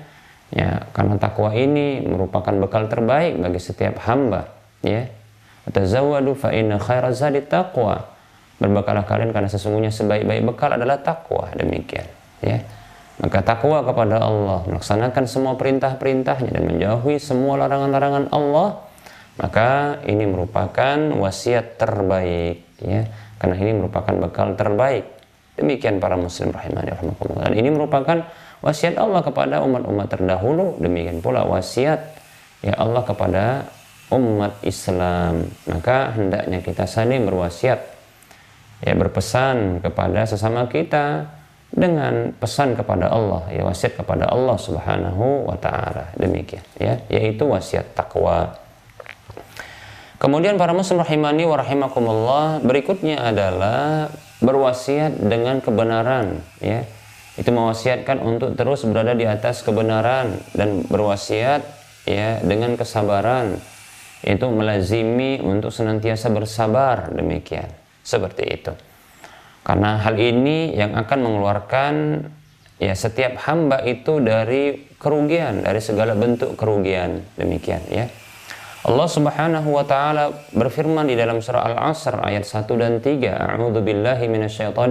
ya 0.50 0.90
karena 0.90 1.14
takwa 1.18 1.54
ini 1.54 2.02
merupakan 2.02 2.54
bekal 2.58 2.90
terbaik 2.90 3.38
bagi 3.38 3.60
setiap 3.62 4.02
hamba 4.06 4.50
ya 4.82 5.06
tazawwadu 5.70 6.34
fa 6.34 6.50
inna 6.50 6.82
khairaz 6.82 7.22
zadi 7.22 7.42
taqwa 7.46 8.10
berbekalah 8.58 9.06
kalian 9.06 9.30
karena 9.30 9.46
sesungguhnya 9.46 9.94
sebaik-baik 9.94 10.42
bekal 10.42 10.74
adalah 10.74 10.98
takwa 10.98 11.48
demikian 11.54 12.06
ya 12.42 12.60
maka 13.20 13.44
takwa 13.44 13.84
kepada 13.84 14.16
Allah, 14.16 14.64
melaksanakan 14.64 15.24
semua 15.28 15.52
perintah-perintahnya 15.60 16.56
dan 16.56 16.64
menjauhi 16.64 17.20
semua 17.20 17.60
larangan-larangan 17.60 18.32
Allah, 18.32 18.80
maka 19.36 20.00
ini 20.08 20.24
merupakan 20.24 20.96
wasiat 21.20 21.76
terbaik 21.76 22.64
ya. 22.80 23.04
Karena 23.36 23.56
ini 23.60 23.72
merupakan 23.76 24.12
bekal 24.16 24.56
terbaik. 24.56 25.04
Demikian 25.60 26.00
para 26.00 26.16
muslim 26.16 26.48
rahimani 26.48 26.96
rahimakumullah. 26.96 27.52
Dan 27.52 27.56
ini 27.60 27.68
merupakan 27.68 28.24
wasiat 28.60 28.96
Allah 28.96 29.20
kepada 29.24 29.64
umat-umat 29.64 30.08
terdahulu, 30.08 30.76
demikian 30.80 31.20
pula 31.24 31.44
wasiat 31.44 32.00
ya 32.60 32.76
Allah 32.76 33.02
kepada 33.04 33.44
umat 34.12 34.60
Islam. 34.64 35.48
Maka 35.68 36.12
hendaknya 36.16 36.60
kita 36.60 36.84
saling 36.84 37.24
berwasiat 37.24 37.80
ya 38.84 38.92
berpesan 38.96 39.84
kepada 39.84 40.24
sesama 40.24 40.68
kita 40.68 41.28
dengan 41.70 42.34
pesan 42.34 42.74
kepada 42.74 43.06
Allah 43.14 43.46
ya 43.54 43.62
wasiat 43.62 43.94
kepada 43.94 44.26
Allah 44.26 44.58
Subhanahu 44.58 45.46
wa 45.46 45.56
taala. 45.56 46.10
Demikian 46.18 46.64
ya 46.76 46.98
yaitu 47.06 47.46
wasiat 47.46 47.94
takwa 47.94 48.58
kemudian 50.20 50.60
para 50.60 50.76
muslim 50.76 51.00
rahimani 51.00 51.48
wa 51.48 51.56
rahimakumullah 51.56 52.60
berikutnya 52.60 53.24
adalah 53.24 54.12
berwasiat 54.44 55.16
dengan 55.16 55.64
kebenaran 55.64 56.44
ya 56.60 56.84
itu 57.40 57.48
mewasiatkan 57.48 58.20
untuk 58.20 58.52
terus 58.52 58.84
berada 58.84 59.16
di 59.16 59.24
atas 59.24 59.64
kebenaran 59.64 60.36
dan 60.52 60.84
berwasiat 60.84 61.64
ya 62.04 62.44
dengan 62.44 62.76
kesabaran 62.76 63.56
itu 64.20 64.44
melazimi 64.52 65.40
untuk 65.40 65.72
senantiasa 65.72 66.28
bersabar 66.28 67.08
demikian 67.08 67.72
seperti 68.04 68.44
itu 68.44 68.72
karena 69.64 70.00
hal 70.04 70.16
ini 70.20 70.76
yang 70.76 70.92
akan 70.96 71.18
mengeluarkan 71.24 71.94
ya 72.80 72.96
setiap 72.96 73.36
hamba 73.44 73.84
itu 73.84 74.18
dari 74.24 74.88
kerugian, 74.96 75.62
dari 75.62 75.78
segala 75.84 76.16
bentuk 76.16 76.56
kerugian. 76.56 77.20
Demikian 77.36 77.84
ya. 77.92 78.08
Allah 78.80 79.08
Subhanahu 79.12 79.76
wa 79.76 79.84
taala 79.84 80.32
berfirman 80.56 81.04
di 81.04 81.12
dalam 81.12 81.44
surah 81.44 81.68
Al-Asr 81.68 82.16
ayat 82.24 82.48
1 82.48 82.64
dan 82.80 82.92
3, 83.04 83.60
A'udzu 83.60 83.80
billahi 83.84 84.24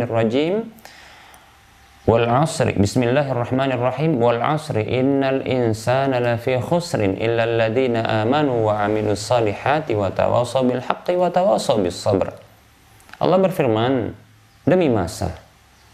rajim. 0.05 0.69
Wal 2.10 2.26
'asri 2.26 2.74
Bismillahirrahmanirrahim 2.74 4.17
wal 4.17 4.41
'asri 4.41 4.82
innal 4.82 5.45
insana 5.45 6.17
lafi 6.17 6.58
khusrin 6.58 7.13
illa 7.22 7.45
alladziina 7.45 8.26
amanu 8.26 8.65
wa 8.65 8.82
'amilus 8.82 9.30
salihati 9.30 9.93
wa 9.93 10.10
tawassaw 10.10 10.65
bil 10.65 10.82
haqqi 10.82 11.13
wa 11.13 11.30
tawassaw 11.30 11.78
bis 11.78 12.02
sabr. 12.02 12.34
Allah 13.22 13.38
berfirman, 13.38 14.17
demi 14.65 14.89
masa. 14.89 15.38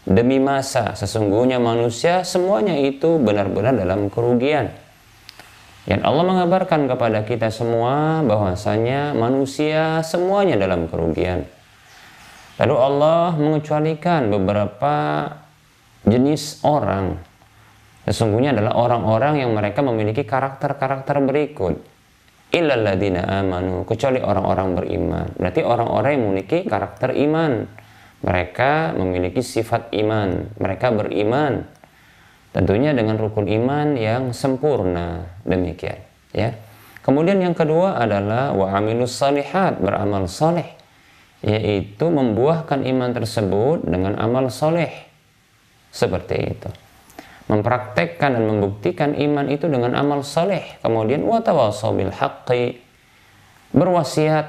Demi 0.08 0.40
masa, 0.40 0.96
sesungguhnya 0.96 1.60
manusia 1.60 2.24
semuanya 2.24 2.80
itu 2.80 3.20
benar-benar 3.20 3.76
dalam 3.76 4.08
kerugian. 4.08 4.72
Yang 5.84 6.00
Allah 6.00 6.24
mengabarkan 6.32 6.88
kepada 6.96 7.28
kita 7.28 7.52
semua 7.52 8.24
bahwasanya 8.24 9.12
manusia 9.12 10.00
semuanya 10.00 10.56
dalam 10.56 10.88
kerugian. 10.88 11.44
Lalu 12.56 12.72
Allah 12.80 13.36
mengecualikan 13.36 14.32
beberapa 14.32 14.94
jenis 16.06 16.62
orang. 16.64 17.18
Sesungguhnya 18.06 18.54
adalah 18.54 18.78
orang-orang 18.78 19.42
yang 19.42 19.50
mereka 19.52 19.82
memiliki 19.82 20.22
karakter-karakter 20.22 21.18
berikut. 21.26 21.82
Illalladzina 22.54 23.26
amanu, 23.42 23.82
kecuali 23.82 24.22
orang-orang 24.22 24.68
beriman. 24.78 25.26
Berarti 25.34 25.60
orang-orang 25.66 26.10
yang 26.14 26.22
memiliki 26.30 26.58
karakter 26.62 27.10
iman 27.26 27.66
mereka 28.26 28.90
memiliki 28.98 29.38
sifat 29.38 29.94
iman, 29.94 30.50
mereka 30.58 30.90
beriman. 30.90 31.62
Tentunya 32.50 32.90
dengan 32.90 33.20
rukun 33.22 33.46
iman 33.46 33.94
yang 33.94 34.34
sempurna 34.34 35.30
demikian, 35.46 36.02
ya. 36.34 36.56
Kemudian 37.06 37.38
yang 37.38 37.54
kedua 37.54 38.02
adalah 38.02 38.50
wa 38.50 38.74
amilus 38.74 39.14
salihat, 39.14 39.78
beramal 39.78 40.26
soleh, 40.26 40.74
yaitu 41.44 42.10
membuahkan 42.10 42.82
iman 42.82 43.14
tersebut 43.14 43.86
dengan 43.86 44.18
amal 44.18 44.50
soleh. 44.50 45.05
Seperti 45.96 46.36
itu. 46.36 46.68
Mempraktekkan 47.48 48.36
dan 48.36 48.44
membuktikan 48.44 49.16
iman 49.16 49.48
itu 49.48 49.64
dengan 49.64 49.96
amal 49.96 50.20
soleh. 50.20 50.76
Kemudian 50.84 51.24
watawasau 51.24 51.96
bil 51.96 52.12
berwasiat, 53.72 54.46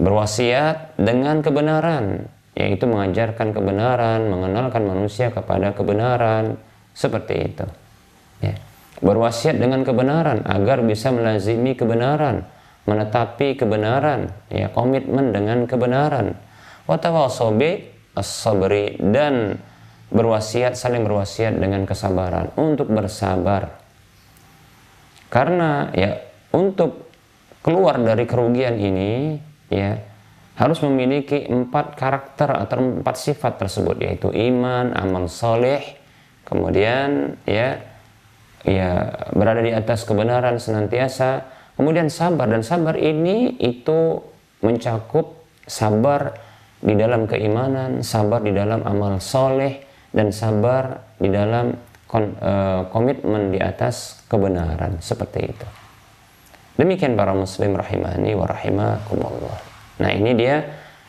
berwasiat 0.00 0.96
dengan 0.96 1.44
kebenaran 1.44 2.32
yaitu 2.56 2.88
mengajarkan 2.88 3.52
kebenaran, 3.52 4.32
mengenalkan 4.32 4.88
manusia 4.88 5.28
kepada 5.28 5.76
kebenaran, 5.76 6.56
seperti 6.96 7.52
itu. 7.52 7.66
Ya. 8.40 8.56
Berwasiat 9.04 9.60
dengan 9.60 9.84
kebenaran 9.84 10.40
agar 10.48 10.80
bisa 10.80 11.12
melazimi 11.12 11.76
kebenaran, 11.76 12.48
menetapi 12.88 13.60
kebenaran, 13.60 14.32
ya 14.48 14.72
komitmen 14.72 15.36
dengan 15.36 15.68
kebenaran. 15.68 16.32
Watawasobi 16.88 17.92
as-sabri 18.16 18.96
dan 19.04 19.60
berwasiat 20.10 20.78
saling 20.78 21.02
berwasiat 21.02 21.58
dengan 21.58 21.82
kesabaran 21.82 22.54
untuk 22.54 22.90
bersabar. 22.90 23.82
Karena 25.26 25.90
ya 25.90 26.22
untuk 26.54 27.10
keluar 27.66 27.98
dari 27.98 28.22
kerugian 28.30 28.78
ini 28.78 29.42
ya 29.66 29.98
harus 30.56 30.78
memiliki 30.86 31.50
empat 31.50 31.98
karakter 31.98 32.54
atau 32.54 33.02
empat 33.02 33.16
sifat 33.18 33.58
tersebut 33.58 33.98
yaitu 34.00 34.30
iman, 34.30 34.94
amal 34.94 35.26
soleh, 35.26 35.82
kemudian 36.46 37.36
ya 37.44 37.82
ya 38.62 38.90
berada 39.34 39.60
di 39.60 39.74
atas 39.74 40.06
kebenaran 40.06 40.56
senantiasa, 40.62 41.44
kemudian 41.74 42.08
sabar 42.08 42.46
dan 42.46 42.62
sabar 42.62 42.94
ini 42.94 43.58
itu 43.58 44.22
mencakup 44.62 45.44
sabar 45.66 46.38
di 46.78 46.94
dalam 46.94 47.26
keimanan, 47.26 48.00
sabar 48.06 48.40
di 48.40 48.54
dalam 48.54 48.86
amal 48.86 49.18
soleh 49.18 49.85
dan 50.16 50.32
sabar 50.32 51.04
di 51.20 51.28
dalam 51.28 51.76
uh, 52.16 52.88
komitmen 52.88 53.52
di 53.52 53.60
atas 53.60 54.24
kebenaran 54.32 54.96
seperti 55.04 55.52
itu. 55.52 55.68
Demikian 56.80 57.12
para 57.20 57.36
muslim 57.36 57.76
rahimani 57.76 58.32
wa 58.32 58.48
rahimakumullah. 58.48 59.60
Nah 60.00 60.10
ini 60.12 60.32
dia 60.32 60.64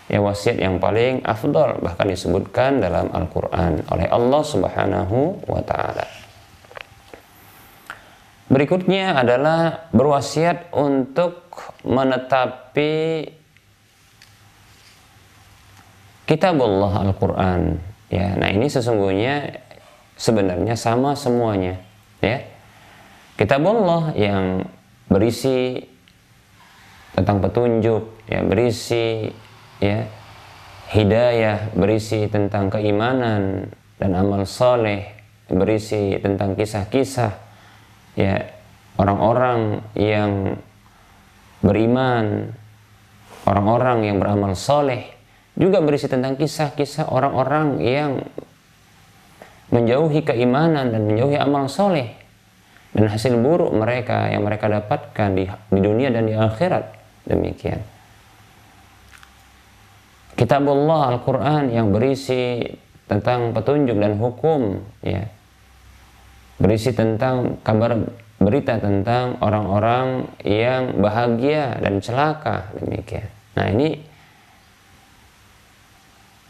ya 0.08 0.20
wasiat 0.20 0.60
yang 0.60 0.80
paling 0.80 1.24
afdol 1.24 1.80
bahkan 1.84 2.08
disebutkan 2.08 2.84
dalam 2.84 3.12
Al-Quran 3.12 3.84
oleh 3.92 4.08
Allah 4.08 4.42
Subhanahu 4.44 5.44
wa 5.48 5.62
Ta'ala. 5.64 6.08
Berikutnya 8.48 9.20
adalah 9.20 9.92
berwasiat 9.92 10.72
untuk 10.72 11.52
menetapi 11.84 13.28
kitab 16.24 16.56
Allah 16.56 17.12
Al-Quran. 17.12 17.64
Ya, 18.08 18.40
nah 18.40 18.48
ini 18.48 18.72
sesungguhnya 18.72 19.60
sebenarnya 20.16 20.80
sama 20.80 21.18
semuanya. 21.18 21.82
Ya, 22.24 22.48
kitab 23.36 23.68
Allah 23.68 24.16
yang 24.16 24.46
berisi 25.12 25.84
tentang 27.18 27.42
petunjuk, 27.42 28.30
ya 28.30 28.46
berisi 28.46 29.28
ya 29.82 30.06
hidayah, 30.94 31.74
berisi 31.76 32.30
tentang 32.32 32.70
keimanan 32.72 33.74
dan 33.98 34.12
amal 34.14 34.46
soleh, 34.48 35.18
berisi 35.50 36.16
tentang 36.22 36.54
kisah-kisah 36.54 37.34
ya 38.14 38.46
orang-orang 39.02 39.82
yang 39.98 40.58
beriman, 41.66 42.54
orang-orang 43.50 44.06
yang 44.06 44.18
beramal 44.22 44.54
soleh, 44.54 45.17
juga 45.58 45.82
berisi 45.82 46.06
tentang 46.06 46.38
kisah-kisah 46.38 47.10
orang-orang 47.10 47.82
yang 47.82 48.12
menjauhi 49.74 50.24
keimanan 50.24 50.94
dan 50.94 51.04
menjauhi 51.10 51.36
amal 51.36 51.68
soleh 51.68 52.16
dan 52.96 53.12
hasil 53.12 53.36
buruk 53.36 53.74
mereka 53.76 54.32
yang 54.32 54.46
mereka 54.46 54.72
dapatkan 54.72 55.30
di, 55.36 55.44
di 55.50 55.80
dunia 55.82 56.14
dan 56.14 56.30
di 56.30 56.38
akhirat 56.38 56.94
demikian. 57.28 57.84
Kitabullah 60.38 61.18
Al-Quran 61.18 61.74
yang 61.74 61.90
berisi 61.90 62.62
tentang 63.10 63.52
petunjuk 63.58 63.98
dan 63.98 64.22
hukum, 64.22 64.78
ya, 65.02 65.26
berisi 66.62 66.94
tentang 66.94 67.58
kabar 67.66 67.98
berita 68.38 68.78
tentang 68.78 69.42
orang-orang 69.42 70.30
yang 70.46 71.02
bahagia 71.02 71.82
dan 71.82 71.98
celaka 72.06 72.70
demikian. 72.78 73.26
Nah, 73.58 73.66
ini 73.74 73.98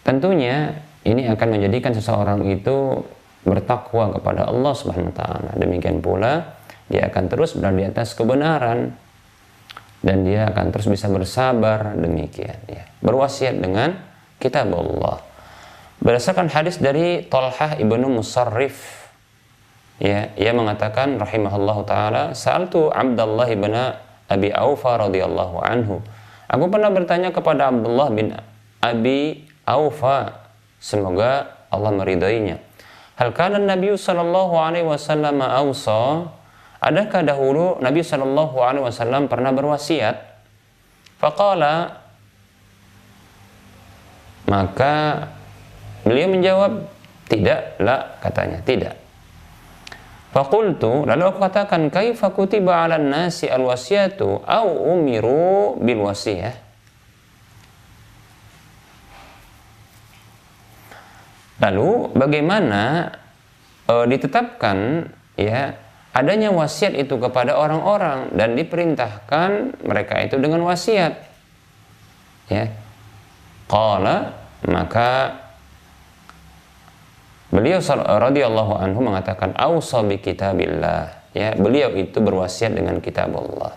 tentunya 0.08 0.80
ini 1.04 1.28
akan 1.28 1.60
menjadikan 1.60 1.92
seseorang 1.92 2.48
itu 2.48 3.04
bertakwa 3.44 4.16
kepada 4.16 4.48
Allah 4.48 4.72
Subhanahu 4.72 5.12
taala. 5.12 5.52
Demikian 5.60 6.00
pula 6.00 6.56
dia 6.88 7.12
akan 7.12 7.28
terus 7.28 7.56
berada 7.60 7.76
di 7.76 7.86
atas 7.88 8.16
kebenaran 8.16 8.96
dan 10.00 10.24
dia 10.24 10.48
akan 10.48 10.72
terus 10.72 10.88
bisa 10.88 11.12
bersabar 11.12 11.96
demikian 12.00 12.60
ya. 12.72 12.88
Berwasiat 13.04 13.60
dengan 13.60 14.00
kitab 14.40 14.72
Allah. 14.72 15.24
Berdasarkan 15.98 16.48
hadis 16.54 16.78
dari 16.78 17.26
Talhah 17.26 17.76
ibnu 17.82 18.06
Musarrif 18.08 19.10
ya, 19.98 20.30
ia 20.38 20.52
mengatakan 20.54 21.18
rahimahullah 21.18 21.78
taala, 21.90 22.24
"Sa'altu 22.38 22.94
Abdullah 22.94 23.50
bin 23.58 23.74
Abi 24.30 24.50
Aufa 24.54 25.08
radhiyallahu 25.08 25.58
anhu." 25.64 26.04
Aku 26.48 26.70
pernah 26.72 26.94
bertanya 26.94 27.34
kepada 27.34 27.74
Abdullah 27.74 28.08
bin 28.14 28.32
Abi 28.80 29.47
Aufa, 29.68 30.48
semoga 30.80 31.60
Allah 31.68 31.92
meridainya. 31.92 32.64
Hal 33.20 33.36
kana 33.36 33.60
Nabi 33.60 33.92
sallallahu 33.92 34.56
alaihi 34.56 34.88
wasallam 34.88 35.44
ausa? 35.44 36.32
Adakah 36.80 37.28
dahulu 37.28 37.82
Nabi 37.84 38.00
sallallahu 38.00 38.56
alaihi 38.64 38.86
wasallam 38.88 39.28
pernah 39.28 39.52
berwasiat? 39.52 40.16
Faqala 41.20 42.06
maka 44.48 45.28
beliau 46.08 46.32
menjawab 46.32 46.88
tidak, 47.28 47.76
la 47.84 48.16
katanya, 48.24 48.64
tidak. 48.64 48.96
Fakultu, 50.32 51.04
lalu 51.04 51.24
aku 51.28 51.40
katakan, 51.44 51.92
kaifa 51.92 52.32
kutiba 52.32 52.86
ala 52.86 52.96
nasi 52.96 53.52
al 53.52 53.68
wasiatu 53.68 54.46
au 54.48 54.68
umiru 54.96 55.76
bil 55.82 56.08
wasiyah? 56.08 56.67
Lalu 61.58 62.14
bagaimana 62.14 63.14
e, 63.90 63.96
ditetapkan 64.06 65.10
ya 65.38 65.74
adanya 66.14 66.50
wasiat 66.54 66.94
itu 66.98 67.18
kepada 67.18 67.58
orang-orang 67.58 68.34
dan 68.34 68.54
diperintahkan 68.54 69.82
mereka 69.82 70.22
itu 70.22 70.38
dengan 70.38 70.66
wasiat. 70.66 71.14
Ya. 72.50 72.74
Qala 73.68 74.38
maka 74.64 75.36
beliau 77.52 77.84
radhiyallahu 77.84 78.80
anhu 78.80 79.00
mengatakan 79.04 79.52
ausa 79.60 80.00
bi 80.04 80.18
kitabillah 80.20 81.32
ya 81.36 81.54
beliau 81.54 81.92
itu 81.94 82.18
berwasiat 82.18 82.74
dengan 82.74 82.98
kitab 83.04 83.36
Allah. 83.36 83.76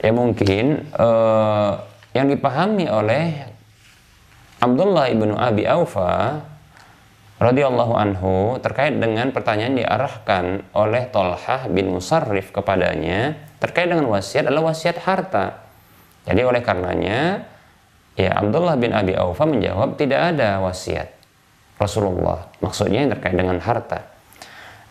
Ya 0.00 0.16
mungkin 0.16 0.88
uh, 0.96 1.76
yang 2.16 2.32
dipahami 2.32 2.88
oleh 2.88 3.52
Abdullah 4.60 5.12
ibnu 5.12 5.36
Abi 5.36 5.68
Aufa 5.68 6.40
radhiyallahu 7.40 7.96
anhu 7.96 8.60
terkait 8.60 8.92
dengan 9.00 9.32
pertanyaan 9.32 9.80
diarahkan 9.80 10.60
oleh 10.76 11.08
Tolhah 11.08 11.66
bin 11.72 11.88
Musarrif 11.88 12.52
kepadanya 12.52 13.40
terkait 13.58 13.88
dengan 13.88 14.12
wasiat 14.12 14.44
adalah 14.44 14.70
wasiat 14.70 15.00
harta. 15.00 15.64
Jadi 16.28 16.44
oleh 16.44 16.60
karenanya 16.60 17.48
ya 18.12 18.36
Abdullah 18.36 18.76
bin 18.76 18.92
Abi 18.92 19.16
Aufa 19.16 19.48
menjawab 19.48 19.96
tidak 19.96 20.36
ada 20.36 20.60
wasiat 20.60 21.08
Rasulullah. 21.80 22.52
Maksudnya 22.60 23.08
yang 23.08 23.12
terkait 23.16 23.32
dengan 23.32 23.56
harta. 23.56 24.04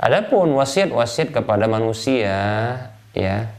Adapun 0.02 0.50
wasiat-wasiat 0.58 1.30
kepada 1.30 1.70
manusia 1.70 2.34
ya 3.14 3.52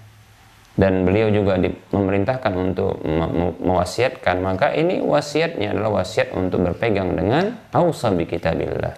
dan 0.81 1.05
beliau 1.05 1.29
juga 1.29 1.61
memerintahkan 1.93 2.53
untuk 2.57 3.05
mewasiatkan. 3.61 4.41
Maka 4.41 4.73
ini 4.73 5.05
wasiatnya 5.05 5.77
adalah 5.77 6.01
wasiat 6.01 6.33
untuk 6.33 6.65
berpegang 6.65 7.13
dengan 7.13 7.53
ausa 7.77 8.09
bi 8.09 8.25
kitabillah. 8.25 8.97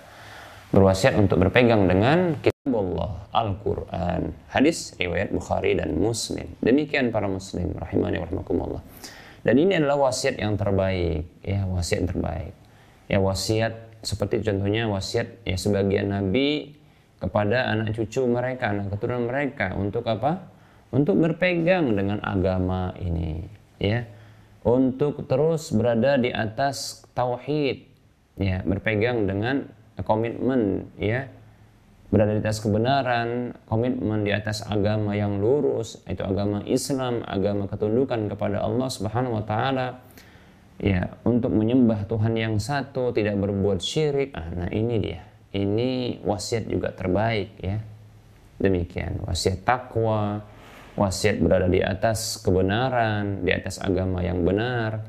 Berwasiat 0.70 1.18
untuk 1.18 1.42
berpegang 1.42 1.90
dengan 1.90 2.38
kitab 2.38 2.70
Allah 2.70 3.26
Al-Quran 3.34 4.30
hadis 4.54 4.94
riwayat 4.94 5.34
Bukhari 5.34 5.74
dan 5.74 5.98
Muslim. 5.98 6.46
Demikian 6.62 7.10
para 7.10 7.26
muslim 7.26 7.74
rahimani 7.74 8.22
wa 8.22 8.30
dan 9.42 9.58
ini 9.58 9.74
adalah 9.74 10.06
wasiat 10.06 10.38
yang 10.38 10.54
terbaik 10.54 11.26
ya 11.42 11.66
wasiat 11.66 12.06
yang 12.06 12.10
terbaik. 12.14 12.54
Ya 13.10 13.18
wasiat 13.18 13.74
seperti 14.06 14.46
contohnya 14.46 14.86
wasiat 14.86 15.42
ya 15.42 15.58
sebagian 15.58 16.14
nabi 16.14 16.78
kepada 17.18 17.66
anak 17.74 17.98
cucu 17.98 18.22
mereka 18.30 18.70
anak 18.70 18.94
keturunan 18.94 19.26
mereka 19.26 19.74
untuk 19.74 20.06
apa 20.06 20.51
untuk 20.92 21.16
berpegang 21.16 21.96
dengan 21.96 22.20
agama 22.20 22.92
ini 23.00 23.48
ya. 23.80 24.04
Untuk 24.62 25.26
terus 25.26 25.74
berada 25.74 26.14
di 26.20 26.30
atas 26.30 27.02
tauhid 27.16 27.82
ya 28.38 28.62
berpegang 28.62 29.26
dengan 29.26 29.66
komitmen 30.04 30.92
ya. 31.00 31.26
Berada 32.12 32.36
di 32.36 32.44
atas 32.44 32.60
kebenaran 32.60 33.56
komitmen 33.64 34.28
di 34.28 34.36
atas 34.36 34.60
agama 34.68 35.16
yang 35.16 35.40
lurus 35.40 36.04
itu 36.04 36.20
agama 36.20 36.60
Islam 36.68 37.24
agama 37.24 37.64
ketundukan 37.72 38.28
kepada 38.28 38.60
Allah 38.60 38.92
Subhanahu 38.92 39.40
wa 39.40 39.44
taala 39.48 40.04
ya. 40.76 41.08
Untuk 41.24 41.56
menyembah 41.56 42.04
Tuhan 42.04 42.36
yang 42.36 42.60
satu 42.60 43.16
tidak 43.16 43.40
berbuat 43.40 43.80
syirik. 43.80 44.36
Ah, 44.36 44.52
nah 44.52 44.68
ini 44.68 45.00
dia. 45.00 45.24
Ini 45.56 46.20
wasiat 46.20 46.68
juga 46.68 46.92
terbaik 46.92 47.56
ya. 47.64 47.80
Demikian 48.60 49.24
wasiat 49.24 49.64
takwa 49.64 50.51
wasiat 50.96 51.40
berada 51.40 51.68
di 51.68 51.80
atas 51.80 52.40
kebenaran, 52.40 53.44
di 53.44 53.52
atas 53.52 53.80
agama 53.80 54.20
yang 54.20 54.44
benar, 54.44 55.00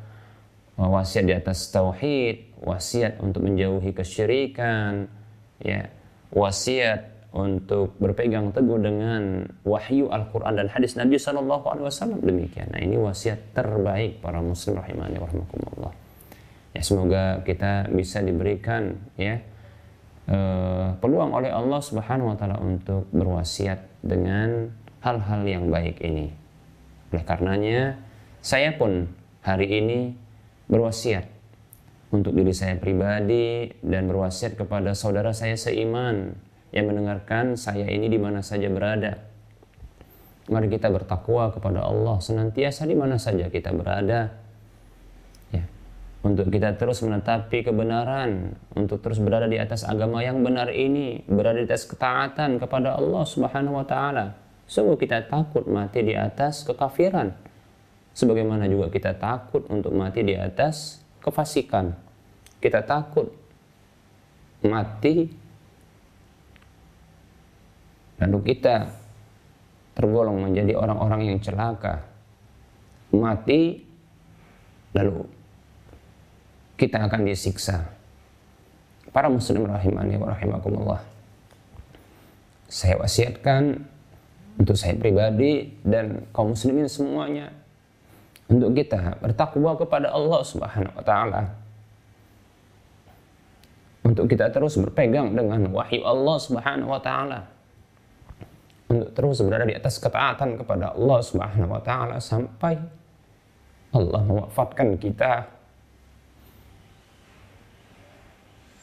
wasiat 0.80 1.26
di 1.28 1.36
atas 1.36 1.70
tauhid, 1.70 2.60
wasiat 2.64 3.20
untuk 3.20 3.44
menjauhi 3.44 3.92
kesyirikan, 3.92 5.12
ya, 5.60 5.92
wasiat 6.32 7.14
untuk 7.34 7.98
berpegang 7.98 8.54
teguh 8.54 8.78
dengan 8.78 9.50
wahyu 9.66 10.14
Al-Quran 10.14 10.54
dan 10.54 10.68
hadis 10.70 10.94
Nabi 10.94 11.18
Sallallahu 11.18 11.66
Alaihi 11.66 11.86
Wasallam 11.90 12.22
demikian. 12.22 12.70
Nah 12.70 12.82
ini 12.82 12.94
wasiat 13.02 13.58
terbaik 13.58 14.22
para 14.22 14.38
muslim 14.38 14.78
rahimani 14.78 15.18
warahmatullah. 15.18 15.94
Ya 16.78 16.82
semoga 16.86 17.42
kita 17.42 17.90
bisa 17.90 18.22
diberikan 18.22 19.02
ya 19.18 19.42
uh, 20.30 20.94
peluang 21.02 21.34
oleh 21.34 21.50
Allah 21.50 21.82
Subhanahu 21.82 22.34
Wa 22.34 22.38
Taala 22.38 22.58
untuk 22.62 23.10
berwasiat 23.10 24.06
dengan 24.06 24.70
hal-hal 25.04 25.44
yang 25.44 25.68
baik 25.68 26.00
ini. 26.00 26.32
Oleh 27.12 27.24
karenanya, 27.28 28.00
saya 28.40 28.72
pun 28.74 29.12
hari 29.44 29.68
ini 29.68 30.00
berwasiat 30.72 31.28
untuk 32.16 32.32
diri 32.32 32.56
saya 32.56 32.80
pribadi 32.80 33.68
dan 33.84 34.08
berwasiat 34.08 34.56
kepada 34.56 34.96
saudara 34.96 35.36
saya 35.36 35.60
seiman 35.60 36.34
yang 36.72 36.90
mendengarkan 36.90 37.60
saya 37.60 37.86
ini 37.86 38.08
di 38.08 38.18
mana 38.18 38.40
saja 38.40 38.72
berada. 38.72 39.20
Mari 40.48 40.72
kita 40.72 40.88
bertakwa 40.92 41.52
kepada 41.52 41.84
Allah 41.84 42.20
senantiasa 42.20 42.88
di 42.88 42.96
mana 42.96 43.20
saja 43.20 43.48
kita 43.48 43.72
berada. 43.76 44.32
Ya. 45.52 45.64
Untuk 46.24 46.52
kita 46.52 46.76
terus 46.76 47.04
menetapi 47.04 47.64
kebenaran, 47.64 48.56
untuk 48.76 49.04
terus 49.04 49.20
berada 49.24 49.48
di 49.48 49.60
atas 49.60 49.88
agama 49.88 50.20
yang 50.20 50.44
benar 50.44 50.72
ini, 50.72 51.24
berada 51.28 51.60
di 51.60 51.68
atas 51.68 51.88
ketaatan 51.88 52.60
kepada 52.60 53.00
Allah 53.00 53.24
Subhanahu 53.24 53.80
wa 53.80 53.88
taala 53.88 54.43
Sungguh 54.64 54.96
kita 54.96 55.28
takut 55.28 55.68
mati 55.68 56.02
di 56.02 56.16
atas 56.16 56.64
kekafiran. 56.64 57.36
Sebagaimana 58.14 58.70
juga 58.70 58.94
kita 58.94 59.18
takut 59.18 59.66
untuk 59.68 59.92
mati 59.92 60.22
di 60.22 60.38
atas 60.38 61.02
kefasikan. 61.20 61.92
Kita 62.62 62.86
takut 62.86 63.34
mati 64.64 65.28
lalu 68.24 68.40
kita 68.56 68.88
tergolong 69.94 70.40
menjadi 70.40 70.78
orang-orang 70.80 71.34
yang 71.34 71.38
celaka. 71.44 72.08
Mati 73.14 73.84
lalu 74.96 75.28
kita 76.80 77.04
akan 77.04 77.22
disiksa. 77.28 77.94
Para 79.14 79.30
muslim 79.30 79.70
rahimani 79.70 80.18
wa 80.18 80.34
rahimakumullah. 80.34 81.02
Saya 82.66 82.98
wasiatkan 82.98 83.86
untuk 84.58 84.78
saya 84.78 84.94
pribadi 84.98 85.74
dan 85.82 86.30
kaum 86.30 86.54
muslimin 86.54 86.86
semuanya. 86.86 87.50
Untuk 88.52 88.76
kita 88.78 89.18
bertakwa 89.18 89.74
kepada 89.80 90.14
Allah 90.14 90.42
Subhanahu 90.46 90.94
wa 90.94 91.06
taala. 91.06 91.42
Untuk 94.04 94.28
kita 94.30 94.52
terus 94.52 94.78
berpegang 94.78 95.32
dengan 95.34 95.64
wahyu 95.74 96.04
Allah 96.06 96.38
Subhanahu 96.38 96.92
wa 96.92 97.02
taala. 97.02 97.50
Untuk 98.92 99.10
terus 99.16 99.42
berada 99.42 99.66
di 99.66 99.74
atas 99.74 99.98
ketaatan 99.98 100.60
kepada 100.60 100.94
Allah 100.94 101.20
Subhanahu 101.24 101.72
wa 101.72 101.82
taala 101.82 102.22
sampai 102.22 102.78
Allah 103.96 104.22
mewafatkan 104.22 105.02
kita. 105.02 105.50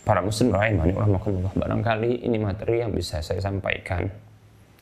Para 0.02 0.24
muslim 0.24 0.50
rahimani 0.50 0.96
barangkali 1.54 2.26
ini 2.26 2.42
materi 2.42 2.82
yang 2.82 2.90
bisa 2.90 3.22
saya 3.22 3.38
sampaikan 3.38 4.10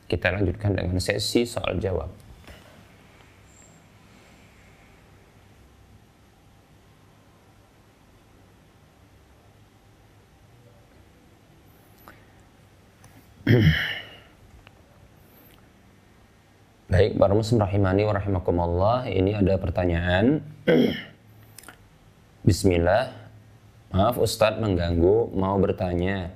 kita 0.09 0.33
lanjutkan 0.33 0.73
dengan 0.73 0.97
sesi 0.97 1.45
soal 1.45 1.77
jawab. 1.77 2.09
Baik, 16.89 17.21
para 17.21 17.37
muslim 17.37 17.61
rahimani 17.61 18.01
wa 18.05 18.13
rahimakumullah. 18.17 19.09
Ini 19.09 19.33
ada 19.37 19.57
pertanyaan. 19.61 20.41
Bismillah. 22.49 23.13
Maaf 23.89 24.21
Ustadz 24.21 24.61
mengganggu, 24.61 25.33
mau 25.33 25.57
bertanya. 25.57 26.29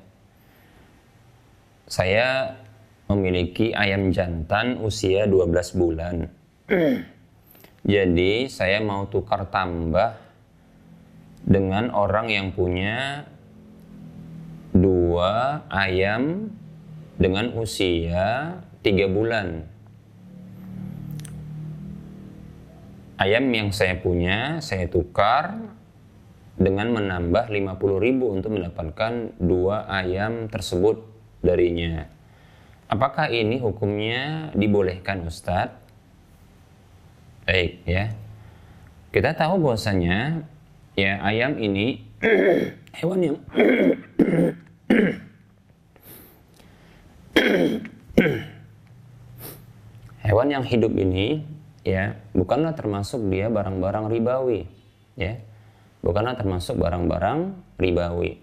Saya 1.85 2.57
memiliki 3.13 3.71
ayam 3.77 4.09
jantan 4.09 4.81
usia 4.81 5.29
12 5.29 5.77
bulan. 5.77 6.27
Jadi 7.83 8.47
saya 8.49 8.79
mau 8.81 9.05
tukar 9.11 9.45
tambah 9.51 10.15
dengan 11.43 11.91
orang 11.91 12.31
yang 12.31 12.47
punya 12.55 13.27
dua 14.71 15.61
ayam 15.67 16.49
dengan 17.19 17.51
usia 17.59 18.57
tiga 18.79 19.05
bulan. 19.11 19.67
Ayam 23.19 23.45
yang 23.51 23.69
saya 23.75 23.99
punya 23.99 24.63
saya 24.63 24.87
tukar 24.89 25.59
dengan 26.55 26.95
menambah 26.95 27.51
50 27.51 27.99
ribu 27.99 28.31
untuk 28.31 28.55
mendapatkan 28.55 29.35
dua 29.43 29.85
ayam 29.91 30.47
tersebut 30.47 31.03
darinya. 31.43 32.12
Apakah 32.93 33.25
ini 33.33 33.57
hukumnya 33.57 34.53
dibolehkan 34.53 35.25
Ustadz? 35.25 35.73
Baik 37.49 37.81
ya. 37.89 38.13
Kita 39.09 39.33
tahu 39.33 39.65
bahwasanya 39.65 40.45
ya 40.93 41.17
ayam 41.25 41.57
ini 41.57 42.05
hewan 43.01 43.19
yang 43.25 43.41
hewan 50.29 50.53
yang 50.53 50.61
hidup 50.61 50.93
ini 50.93 51.41
ya 51.81 52.13
bukanlah 52.37 52.77
termasuk 52.77 53.25
dia 53.33 53.49
barang-barang 53.49 54.13
ribawi 54.13 54.69
ya 55.17 55.41
bukanlah 56.05 56.37
termasuk 56.37 56.77
barang-barang 56.77 57.57
ribawi 57.81 58.37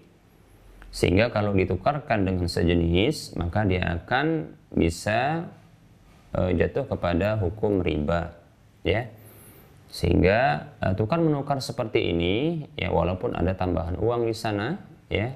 sehingga 0.91 1.31
kalau 1.31 1.55
ditukarkan 1.55 2.27
dengan 2.27 2.51
sejenis 2.51 3.39
maka 3.39 3.63
dia 3.63 3.95
akan 4.03 4.51
bisa 4.75 5.47
uh, 6.35 6.51
jatuh 6.51 6.83
kepada 6.83 7.39
hukum 7.39 7.79
riba 7.79 8.35
ya. 8.83 9.07
Sehingga 9.91 10.71
uh, 10.79 10.95
tukar 10.95 11.19
menukar 11.19 11.59
seperti 11.63 12.11
ini 12.15 12.67
ya 12.79 12.91
walaupun 12.91 13.35
ada 13.35 13.55
tambahan 13.55 13.99
uang 13.99 14.27
di 14.27 14.35
sana 14.35 14.79
ya 15.11 15.31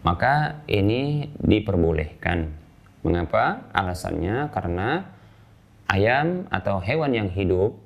maka 0.00 0.64
ini 0.64 1.28
diperbolehkan. 1.40 2.56
Mengapa? 3.00 3.72
Alasannya 3.72 4.52
karena 4.52 5.08
ayam 5.88 6.44
atau 6.52 6.80
hewan 6.80 7.16
yang 7.16 7.28
hidup 7.32 7.76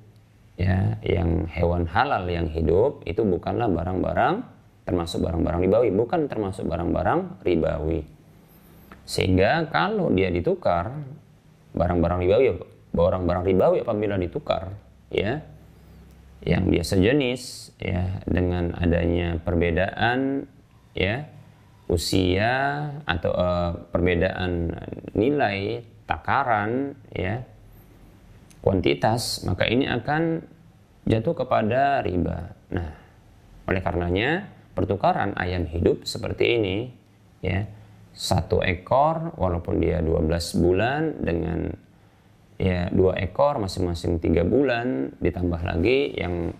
ya 0.55 0.99
yang 1.03 1.51
hewan 1.51 1.87
halal 1.87 2.27
yang 2.31 2.47
hidup 2.47 3.03
itu 3.07 3.23
bukanlah 3.27 3.67
barang-barang 3.67 4.54
termasuk 4.85 5.25
barang-barang 5.25 5.61
ribawi 5.65 5.89
bukan 5.93 6.29
termasuk 6.29 6.69
barang-barang 6.69 7.45
ribawi 7.45 8.05
sehingga 9.05 9.69
kalau 9.69 10.13
dia 10.13 10.29
ditukar 10.33 10.93
barang-barang 11.77 12.21
ribawi 12.25 12.45
barang-barang 12.95 13.45
ribawi 13.45 13.77
apabila 13.83 14.17
ditukar 14.21 14.77
ya 15.11 15.41
yang 16.45 16.69
dia 16.69 16.85
sejenis 16.85 17.73
ya 17.81 18.21
dengan 18.29 18.77
adanya 18.77 19.41
perbedaan 19.41 20.45
ya 20.93 21.25
usia 21.89 22.53
atau 23.05 23.33
uh, 23.33 23.89
perbedaan 23.93 24.73
nilai 25.17 25.85
takaran 26.05 26.97
ya 27.13 27.45
kuantitas 28.61 29.45
maka 29.45 29.69
ini 29.69 29.85
akan 29.89 30.45
jatuh 31.05 31.37
kepada 31.45 32.01
riba. 32.01 32.57
Nah, 32.73 32.91
oleh 33.69 33.81
karenanya 33.85 34.49
pertukaran 34.75 35.33
ayam 35.39 35.65
hidup 35.71 36.05
seperti 36.05 36.59
ini 36.59 36.77
ya. 37.41 37.65
Satu 38.15 38.63
ekor 38.63 39.35
walaupun 39.35 39.83
dia 39.83 39.99
12 39.99 40.63
bulan 40.63 41.19
dengan 41.19 41.67
ya 42.55 42.87
dua 42.95 43.19
ekor 43.19 43.59
masing-masing 43.59 44.23
tiga 44.23 44.47
bulan 44.47 45.11
ditambah 45.19 45.59
lagi 45.67 46.15
yang 46.15 46.55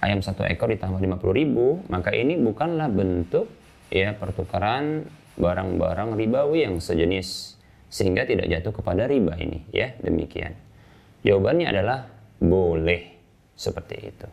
ayam 0.00 0.24
satu 0.24 0.48
ekor 0.48 0.72
ditambah 0.72 0.96
50 0.96 1.20
ribu 1.36 1.84
maka 1.92 2.16
ini 2.16 2.40
bukanlah 2.40 2.88
bentuk 2.88 3.52
ya 3.92 4.16
pertukaran 4.16 5.04
barang-barang 5.36 6.16
ribawi 6.16 6.64
yang 6.64 6.80
sejenis 6.80 7.60
sehingga 7.92 8.24
tidak 8.24 8.48
jatuh 8.48 8.72
kepada 8.80 9.04
riba 9.04 9.36
ini 9.36 9.68
ya. 9.76 9.92
Demikian. 10.00 10.56
Jawabannya 11.20 11.66
adalah 11.68 12.08
boleh 12.40 13.20
seperti 13.52 13.96
itu. 14.00 14.28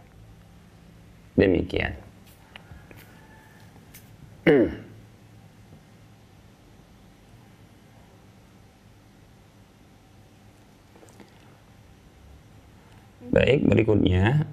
Demikian 1.36 2.07
Baik, 4.48 4.80
berikutnya. 13.68 14.48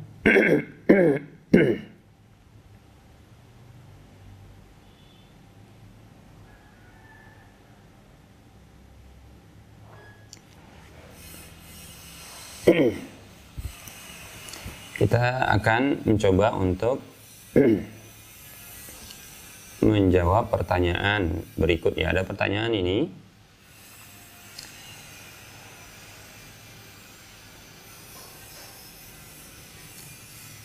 Kita 14.98 15.46
akan 15.54 16.02
mencoba 16.02 16.50
untuk 16.58 16.98
menjawab 19.84 20.48
pertanyaan 20.48 21.44
berikut 21.60 21.94
ya. 21.94 22.10
Ada 22.10 22.24
pertanyaan 22.24 22.72
ini. 22.72 23.22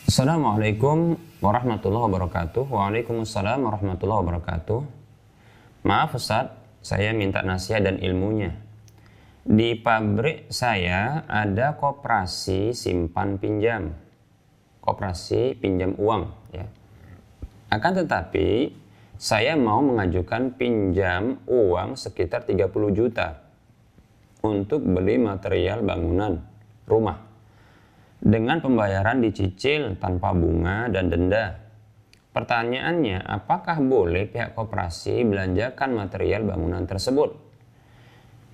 Assalamualaikum 0.10 1.16
warahmatullahi 1.40 2.12
wabarakatuh. 2.12 2.66
Waalaikumsalam 2.66 3.62
warahmatullahi 3.62 4.20
wabarakatuh. 4.26 4.82
Maaf 5.86 6.18
Ustaz, 6.18 6.52
saya 6.84 7.16
minta 7.16 7.40
nasihat 7.46 7.86
dan 7.86 8.02
ilmunya. 8.04 8.58
Di 9.48 9.80
pabrik 9.80 10.52
saya 10.52 11.24
ada 11.30 11.80
koperasi 11.80 12.76
simpan 12.76 13.40
pinjam. 13.40 13.96
Koperasi 14.84 15.56
pinjam 15.56 15.96
uang 15.96 16.28
ya. 16.52 16.68
Akan 17.70 17.96
tetapi 17.96 18.74
saya 19.20 19.60
mau 19.60 19.84
mengajukan 19.84 20.56
pinjam 20.56 21.44
uang 21.44 22.00
sekitar 22.00 22.48
30 22.48 22.72
juta 22.96 23.36
untuk 24.40 24.80
beli 24.80 25.20
material 25.20 25.84
bangunan 25.84 26.40
rumah 26.88 27.20
dengan 28.24 28.64
pembayaran 28.64 29.20
dicicil 29.20 30.00
tanpa 30.00 30.32
bunga 30.32 30.88
dan 30.88 31.12
denda. 31.12 31.60
Pertanyaannya, 32.32 33.20
apakah 33.20 33.84
boleh 33.84 34.24
pihak 34.32 34.56
koperasi 34.56 35.28
belanjakan 35.28 36.00
material 36.00 36.48
bangunan 36.48 36.88
tersebut? 36.88 37.36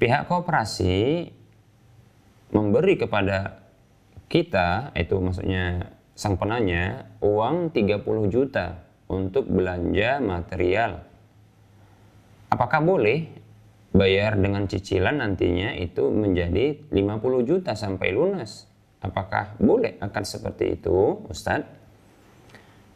Pihak 0.01 0.25
koperasi 0.25 1.29
memberi 2.57 2.97
kepada 2.97 3.61
kita, 4.25 4.97
itu 4.97 5.13
maksudnya 5.21 5.93
sang 6.17 6.41
penanya, 6.41 7.05
uang 7.21 7.69
30 7.69 8.33
juta 8.33 8.84
untuk 9.09 9.45
belanja 9.49 10.17
material. 10.21 11.01
Apakah 12.49 12.81
boleh 12.81 13.29
bayar 13.95 14.35
dengan 14.35 14.67
cicilan 14.67 15.21
nantinya 15.21 15.75
itu 15.77 16.09
menjadi 16.09 16.89
50 16.89 17.49
juta 17.49 17.73
sampai 17.77 18.11
lunas? 18.11 18.67
Apakah 19.03 19.55
boleh 19.61 20.01
akan 20.01 20.23
seperti 20.25 20.81
itu, 20.81 21.21
Ustadz? 21.29 21.69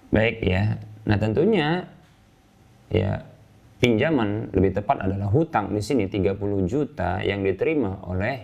Baik 0.09 0.41
ya. 0.41 0.81
Nah 1.05 1.17
tentunya 1.21 1.85
ya 2.89 3.21
pinjaman 3.79 4.51
lebih 4.51 4.81
tepat 4.81 5.05
adalah 5.05 5.29
hutang 5.29 5.71
di 5.71 5.79
sini 5.79 6.09
30 6.09 6.35
juta 6.65 7.21
yang 7.21 7.45
diterima 7.45 8.03
oleh 8.09 8.37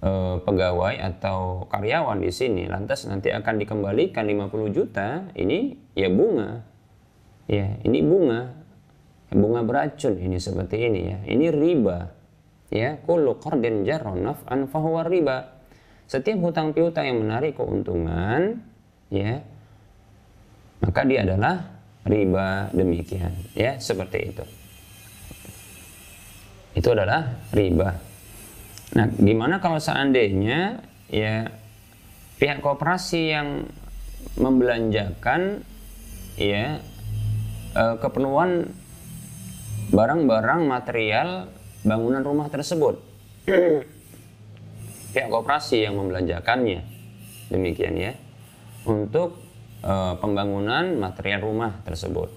e, 0.00 0.10
pegawai 0.42 0.94
atau 0.98 1.68
karyawan 1.70 2.18
di 2.18 2.32
sini 2.32 2.66
lantas 2.66 3.06
nanti 3.06 3.30
akan 3.30 3.60
dikembalikan 3.60 4.26
50 4.26 4.76
juta 4.76 5.28
ini 5.38 5.76
ya 5.94 6.10
bunga 6.10 6.66
ya 7.50 7.66
ini 7.82 7.98
bunga. 8.06 8.62
Bunga 9.30 9.62
beracun 9.62 10.18
ini 10.18 10.38
seperti 10.38 10.90
ini 10.90 11.00
ya. 11.10 11.18
Ini 11.26 11.50
riba 11.50 11.98
ya. 12.70 12.98
Kullu 13.02 13.42
qardin 13.42 13.82
jarra 13.82 14.14
naf'an 14.14 14.70
riba. 15.06 15.38
Setiap 16.10 16.38
hutang 16.42 16.74
piutang 16.74 17.06
yang 17.06 17.18
menarik 17.22 17.54
keuntungan 17.54 18.58
ya 19.10 19.42
maka 20.80 21.06
dia 21.06 21.22
adalah 21.22 21.60
riba 22.02 22.72
demikian 22.74 23.30
ya 23.54 23.76
seperti 23.78 24.18
itu. 24.34 24.44
Itu 26.74 26.96
adalah 26.96 27.46
riba. 27.54 27.90
Nah 28.98 29.06
gimana 29.14 29.62
kalau 29.62 29.78
seandainya 29.78 30.82
ya 31.06 31.46
pihak 32.42 32.64
koperasi 32.64 33.22
yang 33.30 33.70
membelanjakan 34.40 35.62
ya 36.40 36.80
eh, 37.74 37.96
keperluan 37.98 38.70
barang-barang 39.90 40.62
material 40.70 41.50
bangunan 41.82 42.22
rumah 42.22 42.46
tersebut. 42.46 43.00
Pihak 45.10 45.28
koperasi 45.34 45.88
yang 45.88 45.98
membelanjakannya. 45.98 46.86
Demikian 47.50 47.98
ya. 47.98 48.12
Untuk 48.86 49.36
e, 49.82 49.94
pembangunan 50.22 50.96
material 50.96 51.44
rumah 51.44 51.82
tersebut. 51.84 52.30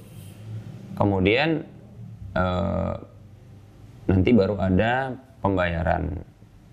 Kemudian 0.98 1.64
e, 2.34 2.46
nanti 4.10 4.30
baru 4.34 4.60
ada 4.60 5.16
pembayaran. 5.40 6.24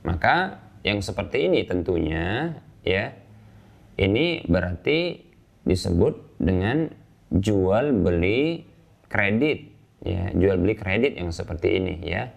Maka 0.02 0.58
yang 0.80 1.04
seperti 1.04 1.46
ini 1.46 1.68
tentunya 1.68 2.56
ya 2.80 3.12
ini 4.00 4.42
berarti 4.48 5.28
disebut 5.68 6.40
dengan 6.40 6.88
jual 7.30 7.94
beli 7.94 8.66
kredit 9.06 9.70
ya 10.02 10.34
jual 10.34 10.58
beli 10.58 10.74
kredit 10.74 11.14
yang 11.18 11.30
seperti 11.30 11.78
ini 11.78 11.94
ya 12.02 12.30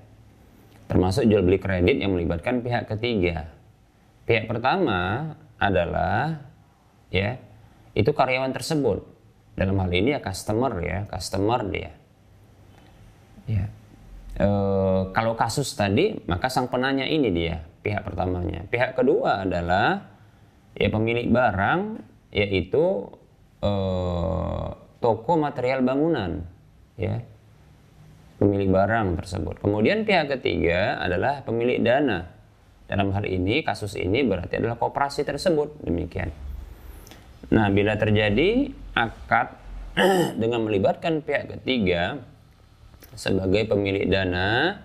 termasuk 0.88 1.26
jual 1.26 1.42
beli 1.42 1.58
kredit 1.58 1.98
yang 1.98 2.14
melibatkan 2.14 2.62
pihak 2.62 2.86
ketiga. 2.86 3.50
Pihak 4.30 4.46
pertama 4.46 5.34
adalah 5.58 6.46
ya 7.10 7.42
itu 7.98 8.14
karyawan 8.14 8.54
tersebut. 8.54 9.02
Dalam 9.54 9.78
hal 9.82 9.92
ini 9.94 10.18
ya 10.18 10.22
customer 10.22 10.74
ya, 10.82 11.06
customer 11.10 11.62
dia. 11.70 11.92
Ya. 13.50 13.66
E, 14.34 14.50
kalau 15.14 15.38
kasus 15.38 15.74
tadi 15.78 16.18
maka 16.26 16.50
sang 16.50 16.70
penanya 16.70 17.06
ini 17.06 17.30
dia 17.34 17.66
pihak 17.82 18.06
pertamanya. 18.06 18.66
Pihak 18.70 18.94
kedua 18.94 19.46
adalah 19.46 20.14
ya 20.78 20.90
pemilik 20.90 21.26
barang 21.30 21.82
yaitu 22.34 23.14
e, 23.62 23.72
toko 25.04 25.36
material 25.36 25.84
bangunan 25.84 26.48
ya 26.96 27.20
pemilik 28.44 28.70
barang 28.72 29.20
tersebut. 29.20 29.56
Kemudian 29.64 30.04
pihak 30.04 30.32
ketiga 30.40 31.00
adalah 31.00 31.44
pemilik 31.48 31.80
dana. 31.80 32.28
Dalam 32.84 33.16
hal 33.16 33.24
ini, 33.24 33.64
kasus 33.64 33.96
ini 33.96 34.28
berarti 34.28 34.60
adalah 34.60 34.76
kooperasi 34.76 35.24
tersebut. 35.24 35.80
Demikian. 35.88 36.30
Nah, 37.56 37.72
bila 37.72 37.96
terjadi 37.96 38.70
akad 38.92 39.56
dengan 40.42 40.68
melibatkan 40.68 41.24
pihak 41.24 41.58
ketiga 41.58 42.20
sebagai 43.16 43.72
pemilik 43.72 44.04
dana 44.12 44.78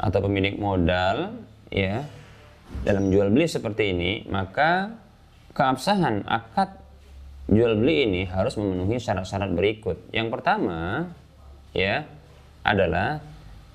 atau 0.00 0.18
pemilik 0.24 0.56
modal, 0.56 1.36
ya, 1.68 2.08
dalam 2.82 3.12
jual 3.12 3.28
beli 3.28 3.44
seperti 3.44 3.92
ini, 3.92 4.12
maka 4.32 4.96
keabsahan 5.52 6.24
akad 6.24 6.87
jual 7.48 7.80
beli 7.80 8.04
ini 8.04 8.22
harus 8.28 8.60
memenuhi 8.60 9.00
syarat-syarat 9.00 9.50
berikut. 9.56 9.96
Yang 10.12 10.28
pertama, 10.36 11.10
ya, 11.72 12.04
adalah 12.60 13.24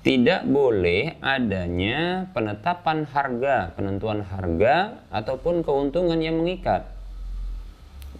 tidak 0.06 0.46
boleh 0.46 1.18
adanya 1.18 2.30
penetapan 2.30 3.08
harga, 3.08 3.74
penentuan 3.74 4.22
harga 4.22 5.02
ataupun 5.10 5.66
keuntungan 5.66 6.20
yang 6.22 6.38
mengikat. 6.38 6.86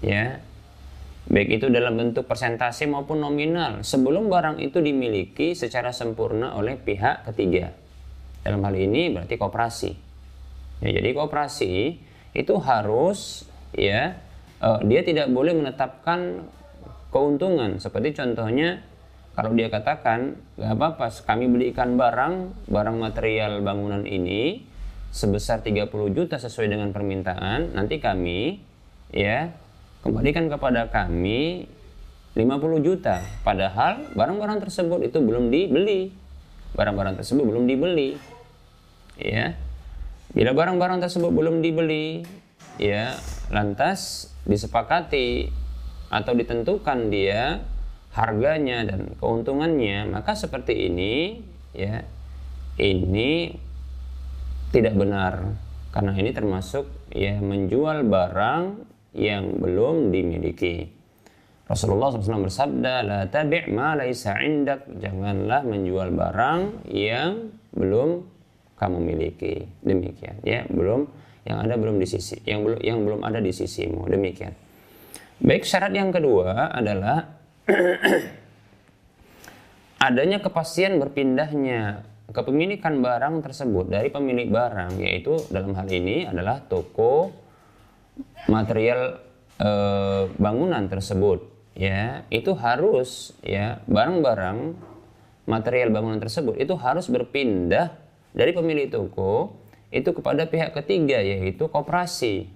Ya. 0.02 0.42
Baik 1.24 1.56
itu 1.56 1.72
dalam 1.72 1.96
bentuk 1.96 2.28
persentase 2.28 2.84
maupun 2.84 3.24
nominal 3.24 3.80
sebelum 3.80 4.28
barang 4.28 4.60
itu 4.60 4.84
dimiliki 4.84 5.56
secara 5.56 5.88
sempurna 5.88 6.52
oleh 6.52 6.76
pihak 6.76 7.24
ketiga. 7.32 7.72
Dalam 8.44 8.60
hal 8.60 8.76
ini 8.76 9.08
berarti 9.08 9.40
koperasi. 9.40 9.90
Ya, 10.84 11.00
jadi 11.00 11.16
koperasi 11.16 11.96
itu 12.36 12.54
harus 12.60 13.48
ya 13.72 14.20
uh, 14.64 14.80
dia 14.80 15.04
tidak 15.04 15.28
boleh 15.28 15.52
menetapkan 15.52 16.48
keuntungan 17.12 17.76
seperti 17.76 18.16
contohnya 18.16 18.80
kalau 19.34 19.50
dia 19.50 19.66
katakan, 19.66 20.38
nggak 20.54 20.72
apa-apa, 20.78 21.10
kami 21.26 21.50
belikan 21.50 21.98
barang, 21.98 22.54
barang 22.70 22.96
material 23.02 23.66
bangunan 23.66 24.06
ini 24.06 24.62
sebesar 25.10 25.58
30 25.58 25.90
juta 26.14 26.38
sesuai 26.38 26.70
dengan 26.70 26.94
permintaan, 26.94 27.74
nanti 27.74 27.98
kami 27.98 28.62
ya 29.10 29.50
kembalikan 30.06 30.46
kepada 30.46 30.86
kami 30.86 31.66
50 32.38 32.86
juta. 32.86 33.26
Padahal 33.42 34.06
barang-barang 34.14 34.62
tersebut 34.70 35.02
itu 35.02 35.18
belum 35.18 35.50
dibeli. 35.50 36.14
Barang-barang 36.78 37.18
tersebut 37.18 37.42
belum 37.42 37.66
dibeli. 37.66 38.14
Ya. 39.18 39.58
Bila 40.30 40.54
barang-barang 40.54 41.02
tersebut 41.02 41.30
belum 41.30 41.58
dibeli, 41.58 42.22
ya, 42.80 43.16
lantas 43.50 44.30
disepakati 44.44 45.50
atau 46.12 46.32
ditentukan 46.36 47.08
dia 47.08 47.64
harganya 48.14 48.86
dan 48.86 49.18
keuntungannya 49.18 50.06
maka 50.06 50.38
seperti 50.38 50.86
ini 50.86 51.42
ya 51.74 52.06
ini 52.78 53.50
tidak 54.70 54.94
benar 54.94 55.58
karena 55.90 56.14
ini 56.14 56.30
termasuk 56.30 56.86
ya 57.14 57.38
menjual 57.38 58.06
barang 58.06 58.62
yang 59.14 59.62
belum 59.62 60.10
dimiliki. 60.10 60.90
Rasulullah 61.64 62.12
SAW 62.12 62.50
bersabda, 62.50 62.94
la 63.06 63.20
tabi' 63.30 63.70
ma 63.72 63.96
laisa 63.96 64.36
indak. 64.42 64.84
Janganlah 65.00 65.64
menjual 65.64 66.12
barang 66.12 66.84
yang 66.90 67.54
belum 67.72 68.26
kamu 68.76 68.98
miliki. 69.00 69.64
Demikian, 69.80 70.42
ya, 70.44 70.66
belum 70.68 71.08
yang 71.44 71.60
ada 71.60 71.76
belum 71.76 72.00
di 72.00 72.08
sisi, 72.08 72.40
yang 72.48 72.64
belum 72.64 72.80
yang 72.80 72.98
belum 73.04 73.20
ada 73.24 73.40
di 73.40 73.52
sisimu. 73.52 74.08
Demikian. 74.08 74.52
Baik, 75.44 75.68
syarat 75.68 75.92
yang 75.92 76.08
kedua 76.08 76.72
adalah 76.72 77.36
adanya 80.08 80.40
kepastian 80.40 81.00
berpindahnya 81.00 82.04
kepemilikan 82.32 83.04
barang 83.04 83.44
tersebut 83.44 83.88
dari 83.88 84.08
pemilik 84.08 84.48
barang 84.48 85.00
yaitu 85.00 85.36
dalam 85.52 85.76
hal 85.76 85.88
ini 85.88 86.24
adalah 86.24 86.60
toko 86.64 87.32
material 88.48 89.20
e, 89.60 89.70
bangunan 90.36 90.88
tersebut 90.88 91.44
ya 91.76 92.24
itu 92.32 92.52
harus 92.56 93.32
ya 93.44 93.80
barang-barang 93.84 94.76
material 95.44 95.92
bangunan 95.92 96.20
tersebut 96.20 96.56
itu 96.56 96.72
harus 96.80 97.08
berpindah 97.12 97.92
dari 98.32 98.56
pemilik 98.56 98.88
toko 98.88 99.63
itu 99.94 100.10
kepada 100.10 100.50
pihak 100.50 100.74
ketiga 100.74 101.22
yaitu 101.22 101.70
koperasi 101.70 102.50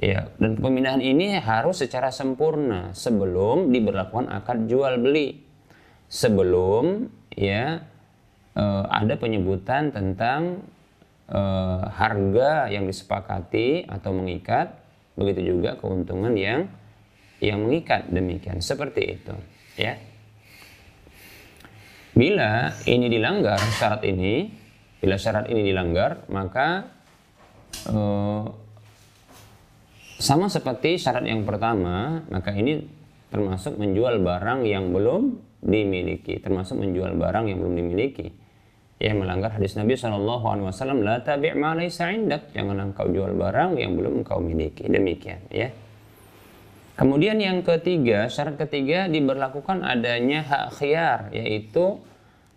Ya, 0.00 0.32
dan 0.40 0.56
pemindahan 0.56 1.04
ini 1.04 1.36
harus 1.36 1.84
secara 1.84 2.08
sempurna 2.08 2.96
sebelum 2.96 3.68
diberlakukan 3.68 4.32
akad 4.32 4.64
jual 4.64 4.96
beli. 4.96 5.44
Sebelum 6.08 7.04
ya 7.36 7.84
eh, 8.56 8.84
ada 8.88 9.14
penyebutan 9.20 9.92
tentang 9.92 10.64
eh, 11.28 11.82
harga 11.84 12.72
yang 12.72 12.88
disepakati 12.88 13.84
atau 13.92 14.16
mengikat, 14.16 14.72
begitu 15.20 15.52
juga 15.52 15.76
keuntungan 15.76 16.32
yang 16.32 16.72
yang 17.44 17.60
mengikat 17.60 18.08
demikian 18.08 18.64
seperti 18.64 19.20
itu, 19.20 19.36
ya. 19.76 20.00
Bila 22.16 22.72
ini 22.88 23.06
dilanggar 23.08 23.60
syarat 23.76 24.04
ini, 24.04 24.48
bila 25.00 25.16
syarat 25.16 25.48
ini 25.48 25.64
dilanggar, 25.64 26.28
maka 26.28 26.86
eh, 27.88 28.44
sama 30.20 30.52
seperti 30.52 31.00
syarat 31.00 31.24
yang 31.24 31.48
pertama, 31.48 32.20
maka 32.28 32.52
ini 32.52 32.84
termasuk 33.32 33.80
menjual 33.80 34.20
barang 34.20 34.68
yang 34.68 34.92
belum 34.92 35.40
dimiliki, 35.64 36.36
termasuk 36.44 36.76
menjual 36.76 37.16
barang 37.16 37.48
yang 37.48 37.58
belum 37.64 37.74
dimiliki. 37.80 38.28
Ya 39.00 39.16
melanggar 39.16 39.56
hadis 39.56 39.80
Nabi 39.80 39.96
Shallallahu 39.96 40.44
Alaihi 40.44 40.66
Wasallam, 40.68 41.00
la 41.00 41.24
tabi' 41.24 41.56
ma. 41.56 41.72
Jangan 41.80 42.92
engkau 42.92 43.08
jual 43.08 43.32
barang 43.32 43.80
yang 43.80 43.96
belum 43.96 44.20
engkau 44.20 44.44
miliki. 44.44 44.92
Demikian, 44.92 45.40
ya. 45.48 45.72
Kemudian 47.00 47.40
yang 47.40 47.64
ketiga, 47.64 48.28
syarat 48.28 48.60
ketiga 48.60 49.08
diberlakukan 49.08 49.80
adanya 49.80 50.44
hak 50.44 50.76
khiyar, 50.76 51.32
yaitu 51.32 51.96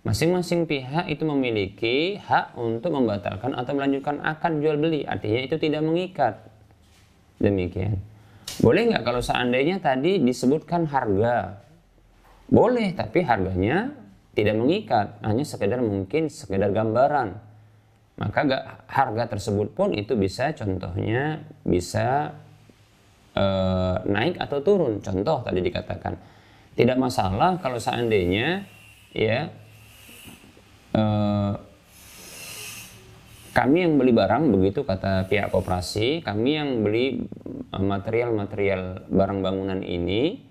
masing-masing 0.04 0.68
pihak 0.68 1.08
itu 1.08 1.24
memiliki 1.24 2.20
hak 2.20 2.60
untuk 2.60 2.92
membatalkan 2.92 3.56
atau 3.56 3.72
melanjutkan 3.76 4.20
akad 4.20 4.60
jual 4.60 4.76
beli. 4.76 5.08
Artinya 5.08 5.40
itu 5.48 5.56
tidak 5.56 5.82
mengikat. 5.84 6.36
Demikian. 7.40 8.00
Boleh 8.60 8.92
nggak 8.92 9.04
kalau 9.08 9.24
seandainya 9.24 9.80
tadi 9.80 10.20
disebutkan 10.22 10.86
harga? 10.92 11.64
Boleh, 12.52 12.94
tapi 12.94 13.26
harganya 13.26 13.90
tidak 14.38 14.56
mengikat, 14.60 15.08
hanya 15.26 15.42
sekedar 15.42 15.82
mungkin 15.82 16.30
sekedar 16.30 16.70
gambaran. 16.70 17.34
Maka 18.14 18.40
gak, 18.46 18.64
harga 18.86 19.24
tersebut 19.26 19.74
pun 19.74 19.90
itu 19.90 20.14
bisa 20.14 20.54
contohnya 20.54 21.42
bisa 21.66 22.38
e, 23.34 23.46
naik 24.06 24.38
atau 24.38 24.62
turun. 24.62 25.02
Contoh 25.02 25.42
tadi 25.42 25.66
dikatakan 25.66 26.14
tidak 26.78 26.98
masalah 27.02 27.58
kalau 27.58 27.82
seandainya 27.82 28.70
ya 29.18 29.50
e, 30.94 31.04
kami 33.54 33.86
yang 33.86 34.02
beli 34.02 34.14
barang 34.14 34.50
begitu 34.50 34.82
kata 34.82 35.30
pihak 35.30 35.54
koperasi, 35.54 36.26
kami 36.26 36.58
yang 36.58 36.82
beli 36.82 37.26
material-material 37.74 39.10
barang 39.10 39.40
bangunan 39.46 39.82
ini 39.82 40.42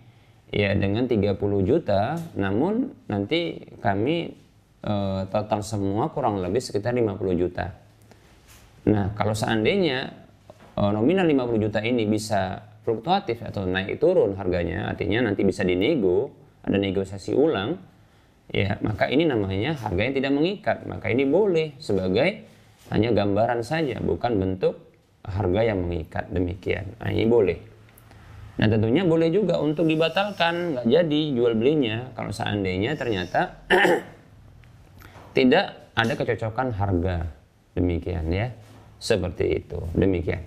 ya 0.52 0.74
dengan 0.76 1.10
30 1.10 1.38
juta, 1.64 2.14
namun 2.38 2.94
nanti 3.10 3.58
kami 3.82 4.34
e, 4.82 4.94
total 5.30 5.66
semua 5.66 6.10
kurang 6.10 6.38
lebih 6.42 6.62
sekitar 6.62 6.94
50 6.94 7.42
juta. 7.42 7.74
Nah, 8.86 9.14
kalau 9.14 9.34
seandainya 9.34 10.14
e, 10.74 10.82
nominal 10.90 11.26
50 11.26 11.64
juta 11.64 11.80
ini 11.82 12.06
bisa 12.06 12.70
fluktuatif 12.82 13.42
atau 13.46 13.66
naik 13.66 14.02
turun 14.02 14.34
harganya, 14.34 14.90
artinya 14.90 15.30
nanti 15.30 15.46
bisa 15.46 15.62
dinego, 15.62 16.34
ada 16.62 16.78
negosiasi 16.78 17.34
ulang, 17.34 17.78
ya 18.50 18.80
maka 18.82 19.06
ini 19.06 19.28
namanya 19.28 19.78
harga 19.78 20.00
yang 20.02 20.14
tidak 20.16 20.32
mengikat, 20.34 20.76
maka 20.88 21.06
ini 21.12 21.28
boleh 21.28 21.78
sebagai 21.78 22.42
hanya 22.90 23.14
gambaran 23.14 23.62
saja, 23.62 24.02
bukan 24.02 24.40
bentuk 24.40 24.74
harga 25.22 25.60
yang 25.62 25.78
mengikat. 25.86 26.26
Demikian. 26.34 26.98
Nah, 26.98 27.14
ini 27.14 27.26
boleh. 27.30 27.58
Nah 28.52 28.68
tentunya 28.68 29.02
boleh 29.02 29.32
juga 29.32 29.56
untuk 29.58 29.88
dibatalkan, 29.88 30.76
nggak 30.76 30.86
jadi 30.86 31.20
jual 31.32 31.56
belinya. 31.56 32.12
Kalau 32.12 32.30
seandainya 32.30 32.92
ternyata 32.94 33.64
tidak 35.36 35.88
ada 35.96 36.12
kecocokan 36.12 36.68
harga. 36.76 37.16
Demikian 37.72 38.28
ya, 38.28 38.52
seperti 39.00 39.64
itu. 39.64 39.80
Demikian. 39.96 40.44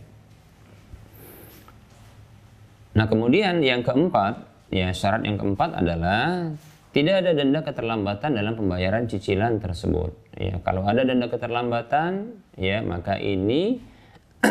Nah 2.94 3.10
kemudian 3.10 3.60
yang 3.66 3.82
keempat, 3.82 4.46
ya 4.70 4.94
syarat 4.94 5.26
yang 5.26 5.42
keempat 5.42 5.74
adalah 5.74 6.54
tidak 6.96 7.28
ada 7.28 7.36
denda 7.36 7.60
keterlambatan 7.60 8.40
dalam 8.40 8.56
pembayaran 8.56 9.12
cicilan 9.12 9.60
tersebut. 9.60 10.16
Ya, 10.40 10.64
kalau 10.64 10.88
ada 10.88 11.04
denda 11.04 11.28
keterlambatan, 11.28 12.40
ya 12.56 12.80
maka 12.88 13.20
ini 13.20 13.84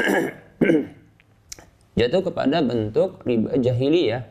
jatuh 1.98 2.20
kepada 2.20 2.60
bentuk 2.60 3.24
riba 3.24 3.56
jahiliyah 3.56 4.28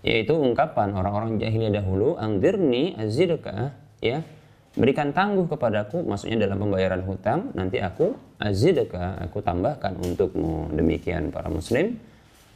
yaitu 0.00 0.32
ungkapan 0.32 0.96
orang-orang 0.96 1.36
jahiliyah 1.36 1.84
dahulu 1.84 2.16
angdirni 2.16 2.96
azidka 2.98 3.76
ya 4.00 4.24
berikan 4.72 5.12
tangguh 5.12 5.46
kepadaku 5.46 6.02
maksudnya 6.02 6.48
dalam 6.48 6.58
pembayaran 6.58 7.04
hutang 7.04 7.52
nanti 7.52 7.84
aku 7.84 8.16
azidka 8.40 9.20
aku 9.20 9.44
tambahkan 9.44 9.92
untukmu. 10.00 10.72
Demikian 10.72 11.28
para 11.28 11.52
muslim. 11.52 12.00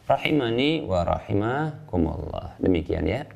Rahimani 0.08 0.88
wa 0.88 1.04
rahimakumullah. 1.04 2.56
Demikian 2.62 3.04
ya 3.04 3.35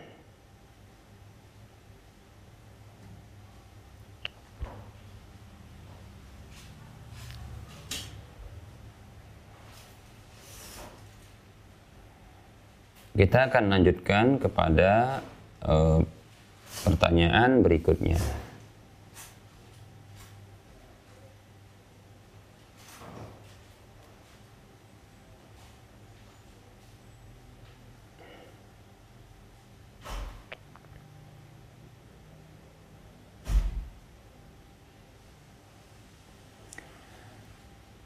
Kita 13.11 13.51
akan 13.51 13.75
lanjutkan 13.75 14.39
kepada 14.39 15.19
uh, 15.67 15.99
pertanyaan 16.87 17.59
berikutnya. 17.59 18.15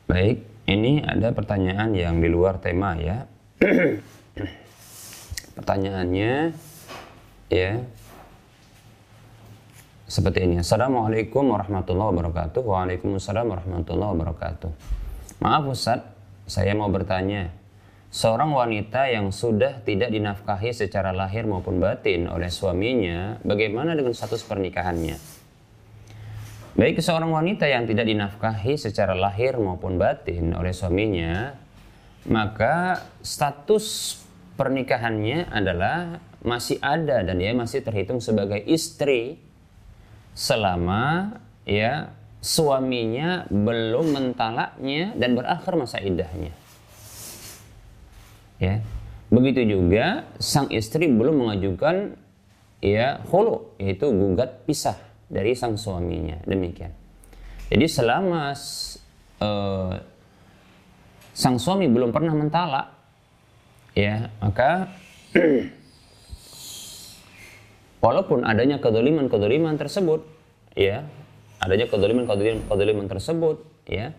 Baik, 0.10 0.41
ini 0.66 1.06
ada 1.06 1.30
pertanyaan 1.30 1.93
yang 1.93 2.18
di 2.18 2.30
luar 2.32 2.58
tema 2.58 2.97
ya. 2.97 3.30
Pertanyaannya 5.56 6.51
ya 7.47 7.72
seperti 10.06 10.45
ini. 10.45 10.62
Assalamualaikum 10.62 11.47
warahmatullahi 11.49 12.12
wabarakatuh. 12.12 12.62
Waalaikumsalam 12.62 13.47
warahmatullahi 13.47 14.12
wabarakatuh. 14.20 14.72
Maaf 15.41 15.64
Ustaz, 15.72 16.03
saya 16.45 16.76
mau 16.76 16.91
bertanya. 16.91 17.49
Seorang 18.16 18.56
wanita 18.56 19.12
yang 19.12 19.28
sudah 19.36 19.84
tidak 19.84 20.08
dinafkahi 20.08 20.72
secara 20.72 21.12
lahir 21.12 21.43
maupun 21.43 21.84
batin 21.84 22.32
oleh 22.32 22.47
suaminya, 22.47 23.43
bagaimana 23.43 23.91
dengan 23.91 24.16
status 24.16 24.39
pernikahannya? 24.47 25.20
Baik 26.80 27.03
seorang 27.03 27.32
wanita 27.32 27.68
yang 27.68 27.84
tidak 27.84 28.08
dinafkahi 28.08 28.80
secara 28.80 29.16
lahir 29.16 29.60
maupun 29.60 29.99
batin 29.99 30.56
oleh 30.56 30.72
suaminya, 30.72 31.60
maka 32.32 33.03
status 33.20 34.20
pernikahannya 34.56 35.51
adalah 35.51 36.24
masih 36.45 36.80
ada 36.80 37.26
dan 37.26 37.36
dia 37.41 37.51
masih 37.51 37.82
terhitung 37.82 38.22
sebagai 38.24 38.62
istri 38.64 39.41
selama 40.36 41.36
ya 41.66 42.14
suaminya 42.39 43.49
belum 43.49 44.14
mentalaknya 44.14 45.18
dan 45.18 45.34
berakhir 45.34 45.74
masa 45.76 45.97
idahnya. 45.99 46.53
Ya. 48.62 48.80
Begitu 49.34 49.66
juga 49.66 50.30
sang 50.38 50.70
istri 50.70 51.10
belum 51.10 51.43
mengajukan 51.43 52.14
ya 52.80 53.20
hulu 53.26 53.74
yaitu 53.82 54.14
gugat 54.14 54.64
pisah 54.70 54.95
dari 55.28 55.58
sang 55.58 55.76
suaminya. 55.76 56.39
Demikian. 56.45 56.93
Jadi 57.74 57.86
selama 57.89 58.53
uh, 59.41 59.93
sang 61.34 61.58
suami 61.58 61.89
belum 61.89 62.14
pernah 62.14 62.38
mentalak 62.38 62.94
ya 63.95 64.29
maka 64.43 64.91
walaupun 68.05 68.43
adanya 68.43 68.77
kedoliman-kedoliman 68.77 69.79
tersebut 69.79 70.27
ya 70.75 71.07
adanya 71.63 71.87
kedoliman-kedoliman 71.87 73.07
tersebut 73.07 73.63
ya 73.87 74.11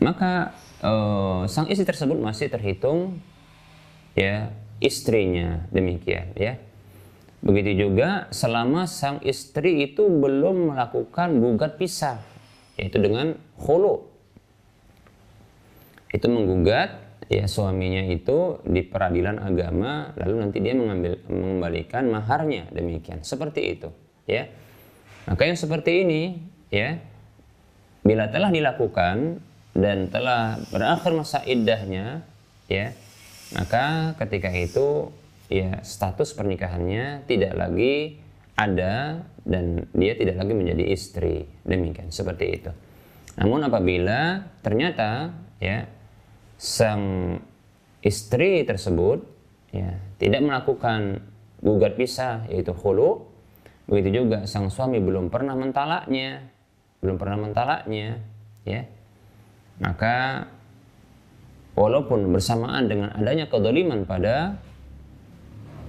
maka 0.00 0.56
uh, 0.80 1.44
sang 1.44 1.68
istri 1.68 1.84
tersebut 1.84 2.16
masih 2.16 2.48
terhitung 2.48 3.20
ya 4.16 4.52
istrinya 4.80 5.68
demikian 5.68 6.32
ya. 6.34 6.56
Begitu 7.40 7.88
juga 7.88 8.28
selama 8.32 8.84
sang 8.84 9.20
istri 9.24 9.88
itu 9.88 10.08
belum 10.08 10.72
melakukan 10.72 11.40
gugat 11.40 11.80
pisah 11.80 12.20
yaitu 12.76 13.00
dengan 13.00 13.36
hulu 13.60 14.08
itu 16.12 16.26
menggugat 16.28 16.96
ya 17.30 17.46
suaminya 17.46 18.02
itu 18.10 18.58
di 18.66 18.82
peradilan 18.82 19.38
agama 19.38 20.10
lalu 20.18 20.34
nanti 20.42 20.58
dia 20.58 20.74
mengambil 20.74 21.22
mengembalikan 21.30 22.10
maharnya. 22.10 22.66
Demikian. 22.74 23.22
Seperti 23.22 23.78
itu 23.78 23.88
ya. 24.26 24.50
Maka 25.30 25.46
yang 25.46 25.54
seperti 25.54 26.02
ini 26.02 26.22
ya 26.74 26.98
bila 28.02 28.26
telah 28.34 28.50
dilakukan 28.50 29.38
dan 29.78 30.10
telah 30.10 30.58
berakhir 30.74 31.14
masa 31.14 31.46
iddahnya 31.46 32.26
ya 32.66 32.90
maka 33.54 34.18
ketika 34.18 34.50
itu 34.50 35.14
ya 35.46 35.78
status 35.86 36.34
pernikahannya 36.34 37.26
tidak 37.30 37.54
lagi 37.54 38.18
ada 38.58 39.22
dan 39.46 39.86
dia 39.94 40.18
tidak 40.18 40.42
lagi 40.42 40.52
menjadi 40.52 40.84
istri. 40.90 41.46
Demikian. 41.62 42.10
Seperti 42.10 42.46
itu. 42.58 42.70
Namun 43.38 43.62
apabila 43.70 44.50
ternyata 44.66 45.30
ya 45.62 45.86
sang 46.60 47.40
istri 48.04 48.68
tersebut 48.68 49.24
ya 49.72 49.96
tidak 50.20 50.44
melakukan 50.44 51.24
gugat 51.64 51.96
pisah 51.96 52.44
yaitu 52.52 52.76
khulu 52.76 53.24
begitu 53.88 54.20
juga 54.20 54.44
sang 54.44 54.68
suami 54.68 55.00
belum 55.00 55.32
pernah 55.32 55.56
mentalaknya 55.56 56.52
belum 57.00 57.16
pernah 57.16 57.48
mentalaknya 57.48 58.20
ya 58.68 58.84
maka 59.80 60.44
walaupun 61.72 62.28
bersamaan 62.28 62.84
dengan 62.84 63.08
adanya 63.16 63.48
kedoliman 63.48 64.04
pada 64.04 64.60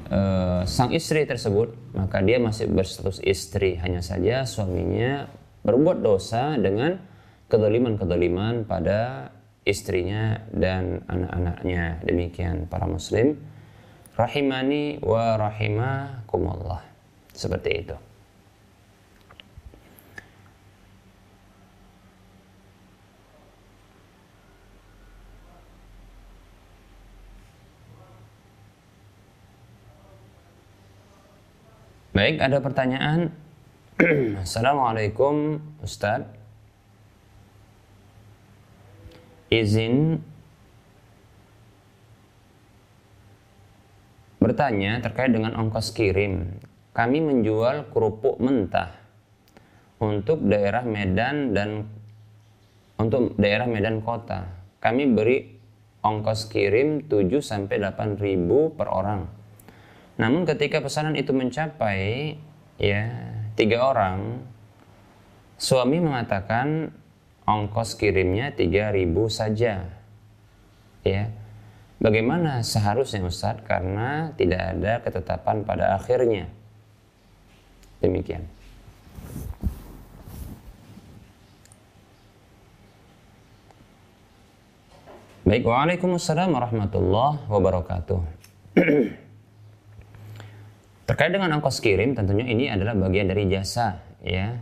uh, 0.08 0.64
sang 0.64 0.96
istri 0.96 1.28
tersebut, 1.28 1.76
maka 1.92 2.24
dia 2.24 2.40
masih 2.40 2.72
berstatus 2.72 3.20
istri. 3.20 3.76
Hanya 3.84 4.00
saja 4.00 4.48
suaminya 4.48 5.28
berbuat 5.68 6.00
dosa 6.00 6.56
dengan 6.56 6.96
kedoliman-kedoliman 7.52 8.64
pada 8.64 9.30
istrinya 9.72 10.44
dan 10.52 11.08
anak-anaknya. 11.08 12.04
Demikian 12.04 12.68
para 12.68 12.86
muslim. 12.86 13.40
Rahimani 14.20 15.00
wa 15.00 15.40
rahimakumullah. 15.40 16.84
Seperti 17.32 17.72
itu. 17.80 17.96
Baik, 32.12 32.44
ada 32.44 32.60
pertanyaan. 32.60 33.32
Assalamualaikum 34.44 35.64
Ustadz. 35.80 36.41
Izin 39.52 40.18
bertanya 44.40 45.04
terkait 45.04 45.36
dengan 45.36 45.54
ongkos 45.60 45.92
kirim. 45.92 46.58
Kami 46.96 47.20
menjual 47.20 47.92
kerupuk 47.92 48.40
mentah 48.40 48.96
untuk 50.00 50.42
daerah 50.44 50.82
Medan 50.88 51.52
dan 51.52 51.86
untuk 52.96 53.36
daerah 53.36 53.68
Medan 53.68 54.00
kota. 54.02 54.48
Kami 54.80 55.12
beri 55.12 55.46
ongkos 56.02 56.50
kirim 56.50 57.06
7 57.06 57.30
sampai 57.44 57.78
8 57.78 58.18
ribu 58.18 58.74
per 58.74 58.90
orang 58.90 59.42
namun 60.22 60.46
ketika 60.46 60.84
pesanan 60.86 61.18
itu 61.18 61.34
mencapai 61.34 62.38
ya 62.78 63.10
tiga 63.58 63.90
orang, 63.90 64.46
suami 65.58 65.98
mengatakan 65.98 66.94
ongkos 67.46 67.98
kirimnya 67.98 68.54
tiga 68.54 68.94
ribu 68.94 69.28
saja. 69.28 69.90
Ya, 71.02 71.34
bagaimana 71.98 72.62
seharusnya 72.62 73.26
Ustaz? 73.26 73.62
Karena 73.66 74.34
tidak 74.38 74.62
ada 74.78 74.94
ketetapan 75.02 75.66
pada 75.66 75.98
akhirnya. 75.98 76.46
Demikian. 78.02 78.46
Baik, 85.42 85.66
Waalaikumsalam 85.66 86.54
warahmatullahi 86.54 87.50
wabarakatuh. 87.50 88.22
Terkait 91.10 91.34
dengan 91.34 91.60
ongkos 91.60 91.84
kirim 91.84 92.16
tentunya 92.16 92.48
ini 92.48 92.72
adalah 92.72 92.96
bagian 92.96 93.28
dari 93.28 93.50
jasa 93.52 94.00
ya. 94.24 94.54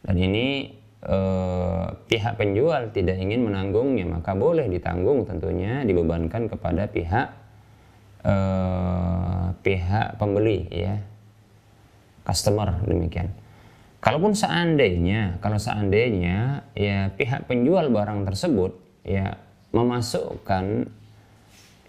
Dan 0.00 0.16
ini 0.16 0.72
eh, 1.04 1.86
pihak 2.08 2.36
penjual 2.36 2.92
tidak 2.92 3.16
ingin 3.16 3.46
menanggungnya 3.46 4.08
maka 4.08 4.36
boleh 4.36 4.68
ditanggung 4.68 5.24
tentunya 5.24 5.84
dibebankan 5.84 6.48
kepada 6.48 6.88
pihak 6.88 7.28
eh, 8.24 9.46
pihak 9.60 10.16
pembeli 10.16 10.66
ya. 10.70 10.96
Customer 12.20 12.84
demikian. 12.84 13.32
Kalaupun 14.00 14.32
seandainya, 14.32 15.36
kalau 15.44 15.60
seandainya 15.60 16.64
ya 16.72 17.12
pihak 17.12 17.44
penjual 17.44 17.92
barang 17.92 18.24
tersebut 18.24 18.72
ya 19.04 19.36
memasukkan 19.76 20.88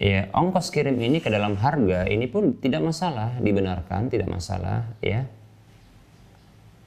ya 0.01 0.34
ongkos 0.34 0.74
kirim 0.74 0.97
ini 0.97 1.22
ke 1.22 1.30
dalam 1.30 1.53
harga 1.62 2.09
ini 2.09 2.26
pun 2.26 2.57
tidak 2.57 2.82
masalah 2.82 3.38
dibenarkan 3.38 4.09
tidak 4.09 4.34
masalah 4.34 4.89
ya 4.97 5.30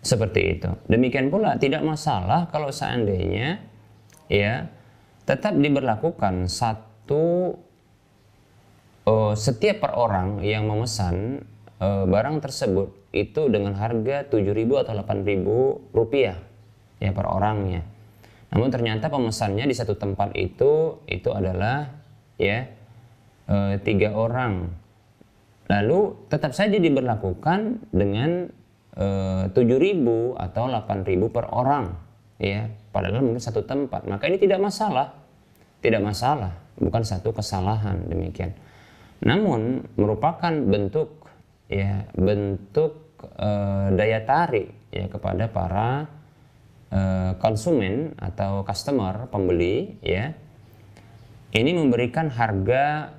seperti 0.05 0.61
itu. 0.61 0.71
Demikian 0.87 1.33
pula 1.33 1.57
tidak 1.57 1.81
masalah 1.81 2.47
kalau 2.53 2.69
seandainya 2.69 3.65
ya 4.29 4.69
tetap 5.25 5.57
diberlakukan 5.57 6.47
satu 6.47 7.57
uh, 9.09 9.33
setiap 9.33 9.81
per 9.81 9.93
orang 9.97 10.45
yang 10.45 10.69
memesan 10.69 11.49
uh, 11.81 12.05
barang 12.05 12.45
tersebut 12.45 12.93
itu 13.17 13.49
dengan 13.49 13.79
harga 13.79 14.27
7.000 14.29 14.83
atau 14.85 14.93
8.000 14.93 15.97
rupiah 15.97 16.37
ya 16.99 17.11
per 17.15 17.27
orangnya. 17.31 17.87
Namun 18.55 18.71
ternyata 18.71 19.11
pemesannya 19.11 19.67
di 19.67 19.75
satu 19.75 19.99
tempat 19.99 20.35
itu 20.39 21.03
itu 21.11 21.31
adalah 21.35 21.91
ya 22.39 22.71
e, 23.51 23.57
tiga 23.83 24.15
orang. 24.15 24.71
Lalu 25.67 26.29
tetap 26.31 26.55
saja 26.55 26.79
diberlakukan 26.79 27.91
dengan 27.91 28.47
eh, 28.47 28.64
tujuh 29.51 29.79
ribu 29.79 30.39
atau 30.39 30.71
delapan 30.71 31.03
ribu 31.03 31.27
per 31.31 31.51
orang 31.51 31.91
ya. 32.39 32.71
Padahal 32.95 33.27
mungkin 33.27 33.43
satu 33.43 33.67
tempat. 33.67 34.07
Maka 34.07 34.31
ini 34.31 34.39
tidak 34.39 34.63
masalah. 34.63 35.19
Tidak 35.83 35.99
masalah. 35.99 36.55
Bukan 36.79 37.03
satu 37.03 37.35
kesalahan. 37.35 38.07
Demikian. 38.07 38.55
Namun 39.27 39.83
merupakan 39.99 40.55
bentuk 40.55 41.27
ya 41.67 42.07
bentuk 42.15 43.19
e, 43.35 43.51
daya 43.99 44.23
tarik 44.23 44.71
ya 44.95 45.11
kepada 45.11 45.51
para 45.51 46.07
e, 46.87 47.01
konsumen 47.43 48.15
atau 48.15 48.63
customer 48.63 49.27
pembeli 49.27 49.99
ya. 49.99 50.31
Ini 51.55 51.71
memberikan 51.71 52.35
harga 52.35 53.15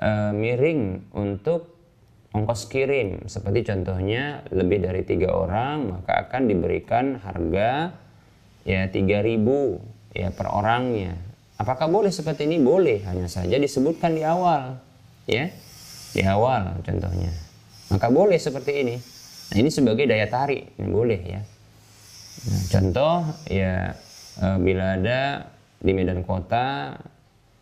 uh, 0.00 0.32
miring 0.32 1.12
untuk 1.12 1.79
ongkos 2.34 2.70
kirim. 2.70 3.26
Seperti 3.26 3.66
contohnya 3.66 4.46
lebih 4.54 4.82
dari 4.82 5.02
tiga 5.02 5.34
orang 5.34 5.98
maka 5.98 6.26
akan 6.26 6.46
diberikan 6.46 7.18
harga 7.22 7.94
ya 8.64 8.86
3000 8.88 10.16
ya 10.16 10.28
per 10.34 10.46
orangnya. 10.50 11.14
Apakah 11.60 11.92
boleh 11.92 12.08
seperti 12.08 12.48
ini? 12.48 12.56
Boleh. 12.56 13.04
Hanya 13.04 13.28
saja 13.28 13.60
disebutkan 13.60 14.16
di 14.16 14.24
awal 14.24 14.80
ya. 15.28 15.52
Di 16.16 16.22
awal 16.24 16.80
contohnya. 16.80 17.32
Maka 17.92 18.08
boleh 18.08 18.38
seperti 18.40 18.72
ini. 18.80 18.96
Nah 19.50 19.56
ini 19.58 19.70
sebagai 19.70 20.06
daya 20.08 20.24
tarik. 20.30 20.78
Ini 20.78 20.88
boleh 20.88 21.20
ya. 21.20 21.42
Nah, 22.40 22.62
contoh 22.72 23.16
ya 23.52 23.92
eh, 24.40 24.58
bila 24.62 24.96
ada 24.96 25.52
di 25.80 25.92
Medan 25.92 26.24
Kota 26.24 26.96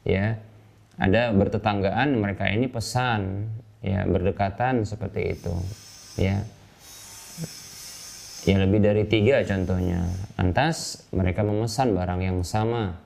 ya 0.07 0.39
ada 0.99 1.31
bertetanggaan 1.35 2.19
mereka 2.19 2.47
ini 2.51 2.67
pesan 2.67 3.47
ya 3.83 4.05
berdekatan 4.07 4.83
seperti 4.83 5.39
itu. 5.39 5.55
Ya. 6.19 6.43
Ya 8.47 8.57
lebih 8.63 8.81
dari 8.81 9.05
tiga 9.05 9.43
contohnya. 9.45 10.09
Lantas 10.39 11.07
mereka 11.11 11.43
memesan 11.43 11.93
barang 11.93 12.23
yang 12.23 12.39
sama. 12.47 12.97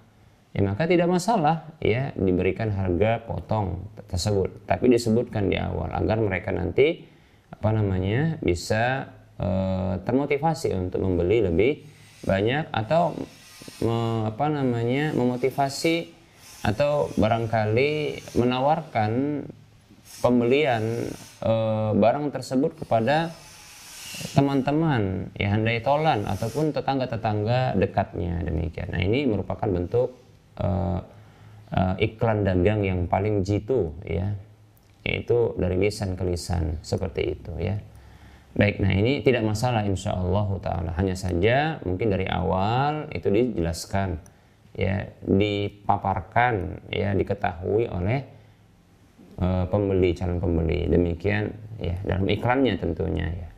Ya 0.53 0.61
maka 0.61 0.85
tidak 0.85 1.09
masalah 1.09 1.73
ya 1.81 2.13
diberikan 2.13 2.69
harga 2.69 3.25
potong 3.25 3.89
tersebut. 4.13 4.69
Tapi 4.69 4.93
disebutkan 4.93 5.49
di 5.49 5.57
awal 5.57 5.89
agar 5.97 6.21
mereka 6.21 6.53
nanti 6.53 7.09
apa 7.49 7.73
namanya 7.73 8.37
bisa 8.45 9.09
e, 9.41 9.49
termotivasi 10.05 10.77
untuk 10.77 11.01
membeli 11.01 11.41
lebih 11.41 11.73
banyak 12.29 12.69
atau 12.69 13.17
me, 13.81 14.29
apa 14.29 14.47
namanya 14.53 15.17
memotivasi 15.17 16.13
atau 16.63 17.09
barangkali 17.17 18.21
menawarkan 18.37 19.11
pembelian 20.21 21.09
e, 21.41 21.53
barang 21.97 22.29
tersebut 22.35 22.85
kepada 22.85 23.33
teman-teman 24.37 25.33
ya 25.33 25.57
handai 25.57 25.81
tolan 25.81 26.29
ataupun 26.29 26.77
tetangga-tetangga 26.77 27.81
dekatnya 27.81 28.45
demikian. 28.45 28.93
Nah 28.93 29.01
ini 29.01 29.25
merupakan 29.25 29.67
bentuk 29.71 30.13
e, 30.61 30.69
e, 31.73 31.81
iklan 32.13 32.45
dagang 32.45 32.85
yang 32.85 33.09
paling 33.09 33.41
jitu 33.41 33.97
ya 34.05 34.37
yaitu 35.03 35.59
dari 35.59 35.81
lisan 35.83 36.15
ke 36.15 36.23
lisan 36.23 36.79
seperti 36.85 37.39
itu 37.39 37.53
ya. 37.59 37.79
Baik, 38.53 38.85
nah 38.85 38.93
ini 38.93 39.25
tidak 39.25 39.49
masalah 39.49 39.81
insya 39.81 40.13
Allah 40.13 40.49
taala. 40.61 40.91
Hanya 41.01 41.17
saja 41.17 41.81
mungkin 41.89 42.13
dari 42.13 42.29
awal 42.29 43.09
itu 43.17 43.33
dijelaskan 43.33 44.21
ya 44.77 45.09
dipaparkan 45.25 46.85
ya 46.93 47.17
diketahui 47.17 47.89
oleh 47.89 48.42
uh, 49.39 49.65
pembeli 49.71 50.13
calon 50.13 50.43
pembeli. 50.43 50.91
Demikian 50.91 51.53
ya 51.79 51.97
dalam 52.05 52.27
iklannya 52.29 52.75
tentunya 52.77 53.29
ya. 53.31 53.49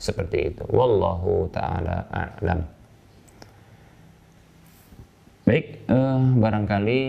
Seperti 0.00 0.54
itu. 0.54 0.64
Wallahu 0.72 1.52
taala 1.52 2.08
a'lam. 2.08 2.64
Baik 5.44 5.82
uh, 5.90 6.24
barangkali 6.40 7.00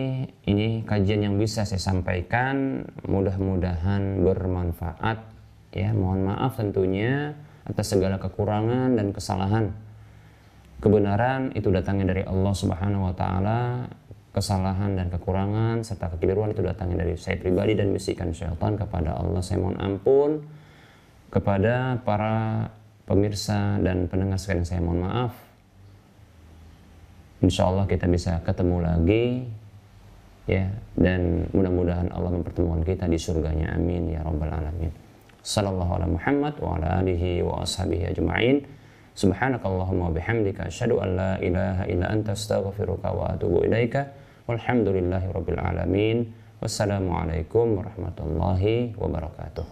ini 0.49 0.83
kajian 0.83 1.23
yang 1.23 1.35
bisa 1.39 1.63
saya 1.63 1.79
sampaikan. 1.79 2.83
Mudah-mudahan 3.07 4.21
bermanfaat 4.25 5.19
ya. 5.71 5.95
Mohon 5.95 6.35
maaf 6.35 6.59
tentunya 6.59 7.37
atas 7.63 7.95
segala 7.95 8.19
kekurangan 8.19 8.97
dan 8.97 9.13
kesalahan. 9.15 9.71
Kebenaran 10.81 11.53
itu 11.53 11.69
datangnya 11.69 12.09
dari 12.09 12.23
Allah 12.25 12.53
Subhanahu 12.57 13.05
wa 13.05 13.13
taala 13.13 13.85
kesalahan 14.31 14.95
dan 14.95 15.11
kekurangan 15.11 15.83
serta 15.83 16.07
kekeliruan 16.15 16.55
itu 16.55 16.63
datangnya 16.63 17.03
dari 17.03 17.19
saya 17.19 17.35
pribadi 17.35 17.75
dan 17.75 17.91
bisikan 17.91 18.31
syaitan 18.31 18.79
kepada 18.79 19.19
Allah. 19.19 19.43
Saya 19.43 19.59
mohon 19.59 19.75
ampun 19.75 20.39
kepada 21.27 21.99
para 22.07 22.67
pemirsa 23.03 23.75
dan 23.83 24.07
pendengar 24.07 24.39
sekalian. 24.39 24.63
Saya 24.63 24.79
mohon 24.79 25.03
maaf. 25.03 25.35
Insya 27.43 27.67
Allah 27.67 27.83
kita 27.91 28.07
bisa 28.07 28.39
ketemu 28.47 28.79
lagi 28.79 29.43
ya. 30.47 30.71
Dan 30.95 31.51
mudah-mudahan 31.51 32.07
Allah 32.15 32.31
mempertemukan 32.31 32.87
kita 32.87 33.11
di 33.11 33.19
surganya. 33.19 33.75
Amin 33.75 34.15
ya 34.15 34.23
rabbal 34.23 34.51
alamin. 34.51 34.91
Sallallahu 35.43 35.91
ala 35.99 36.07
Muhammad 36.07 36.55
wa 36.63 36.79
ala 36.79 37.03
alihi 37.03 37.43
wa 37.43 37.67
ashabihi 37.67 38.15
ajma'in. 38.15 38.63
Subhanakallahumma 39.11 40.07
wa 40.07 40.13
bihamdika 40.15 40.71
asyhadu 40.71 41.03
an 41.03 41.09
la 41.19 41.31
ilaha 41.43 41.83
illa 41.91 42.07
anta 42.07 42.31
astaghfiruka 42.31 43.11
wa 43.11 43.35
atubu 43.35 43.67
ilaika 43.67 44.20
walhamdulillahi 44.47 45.27
rabbil 45.33 45.59
alamin. 45.59 46.33
Wassalamualaikum 46.61 47.73
warahmatullahi 47.81 48.93
wabarakatuh 48.93 49.65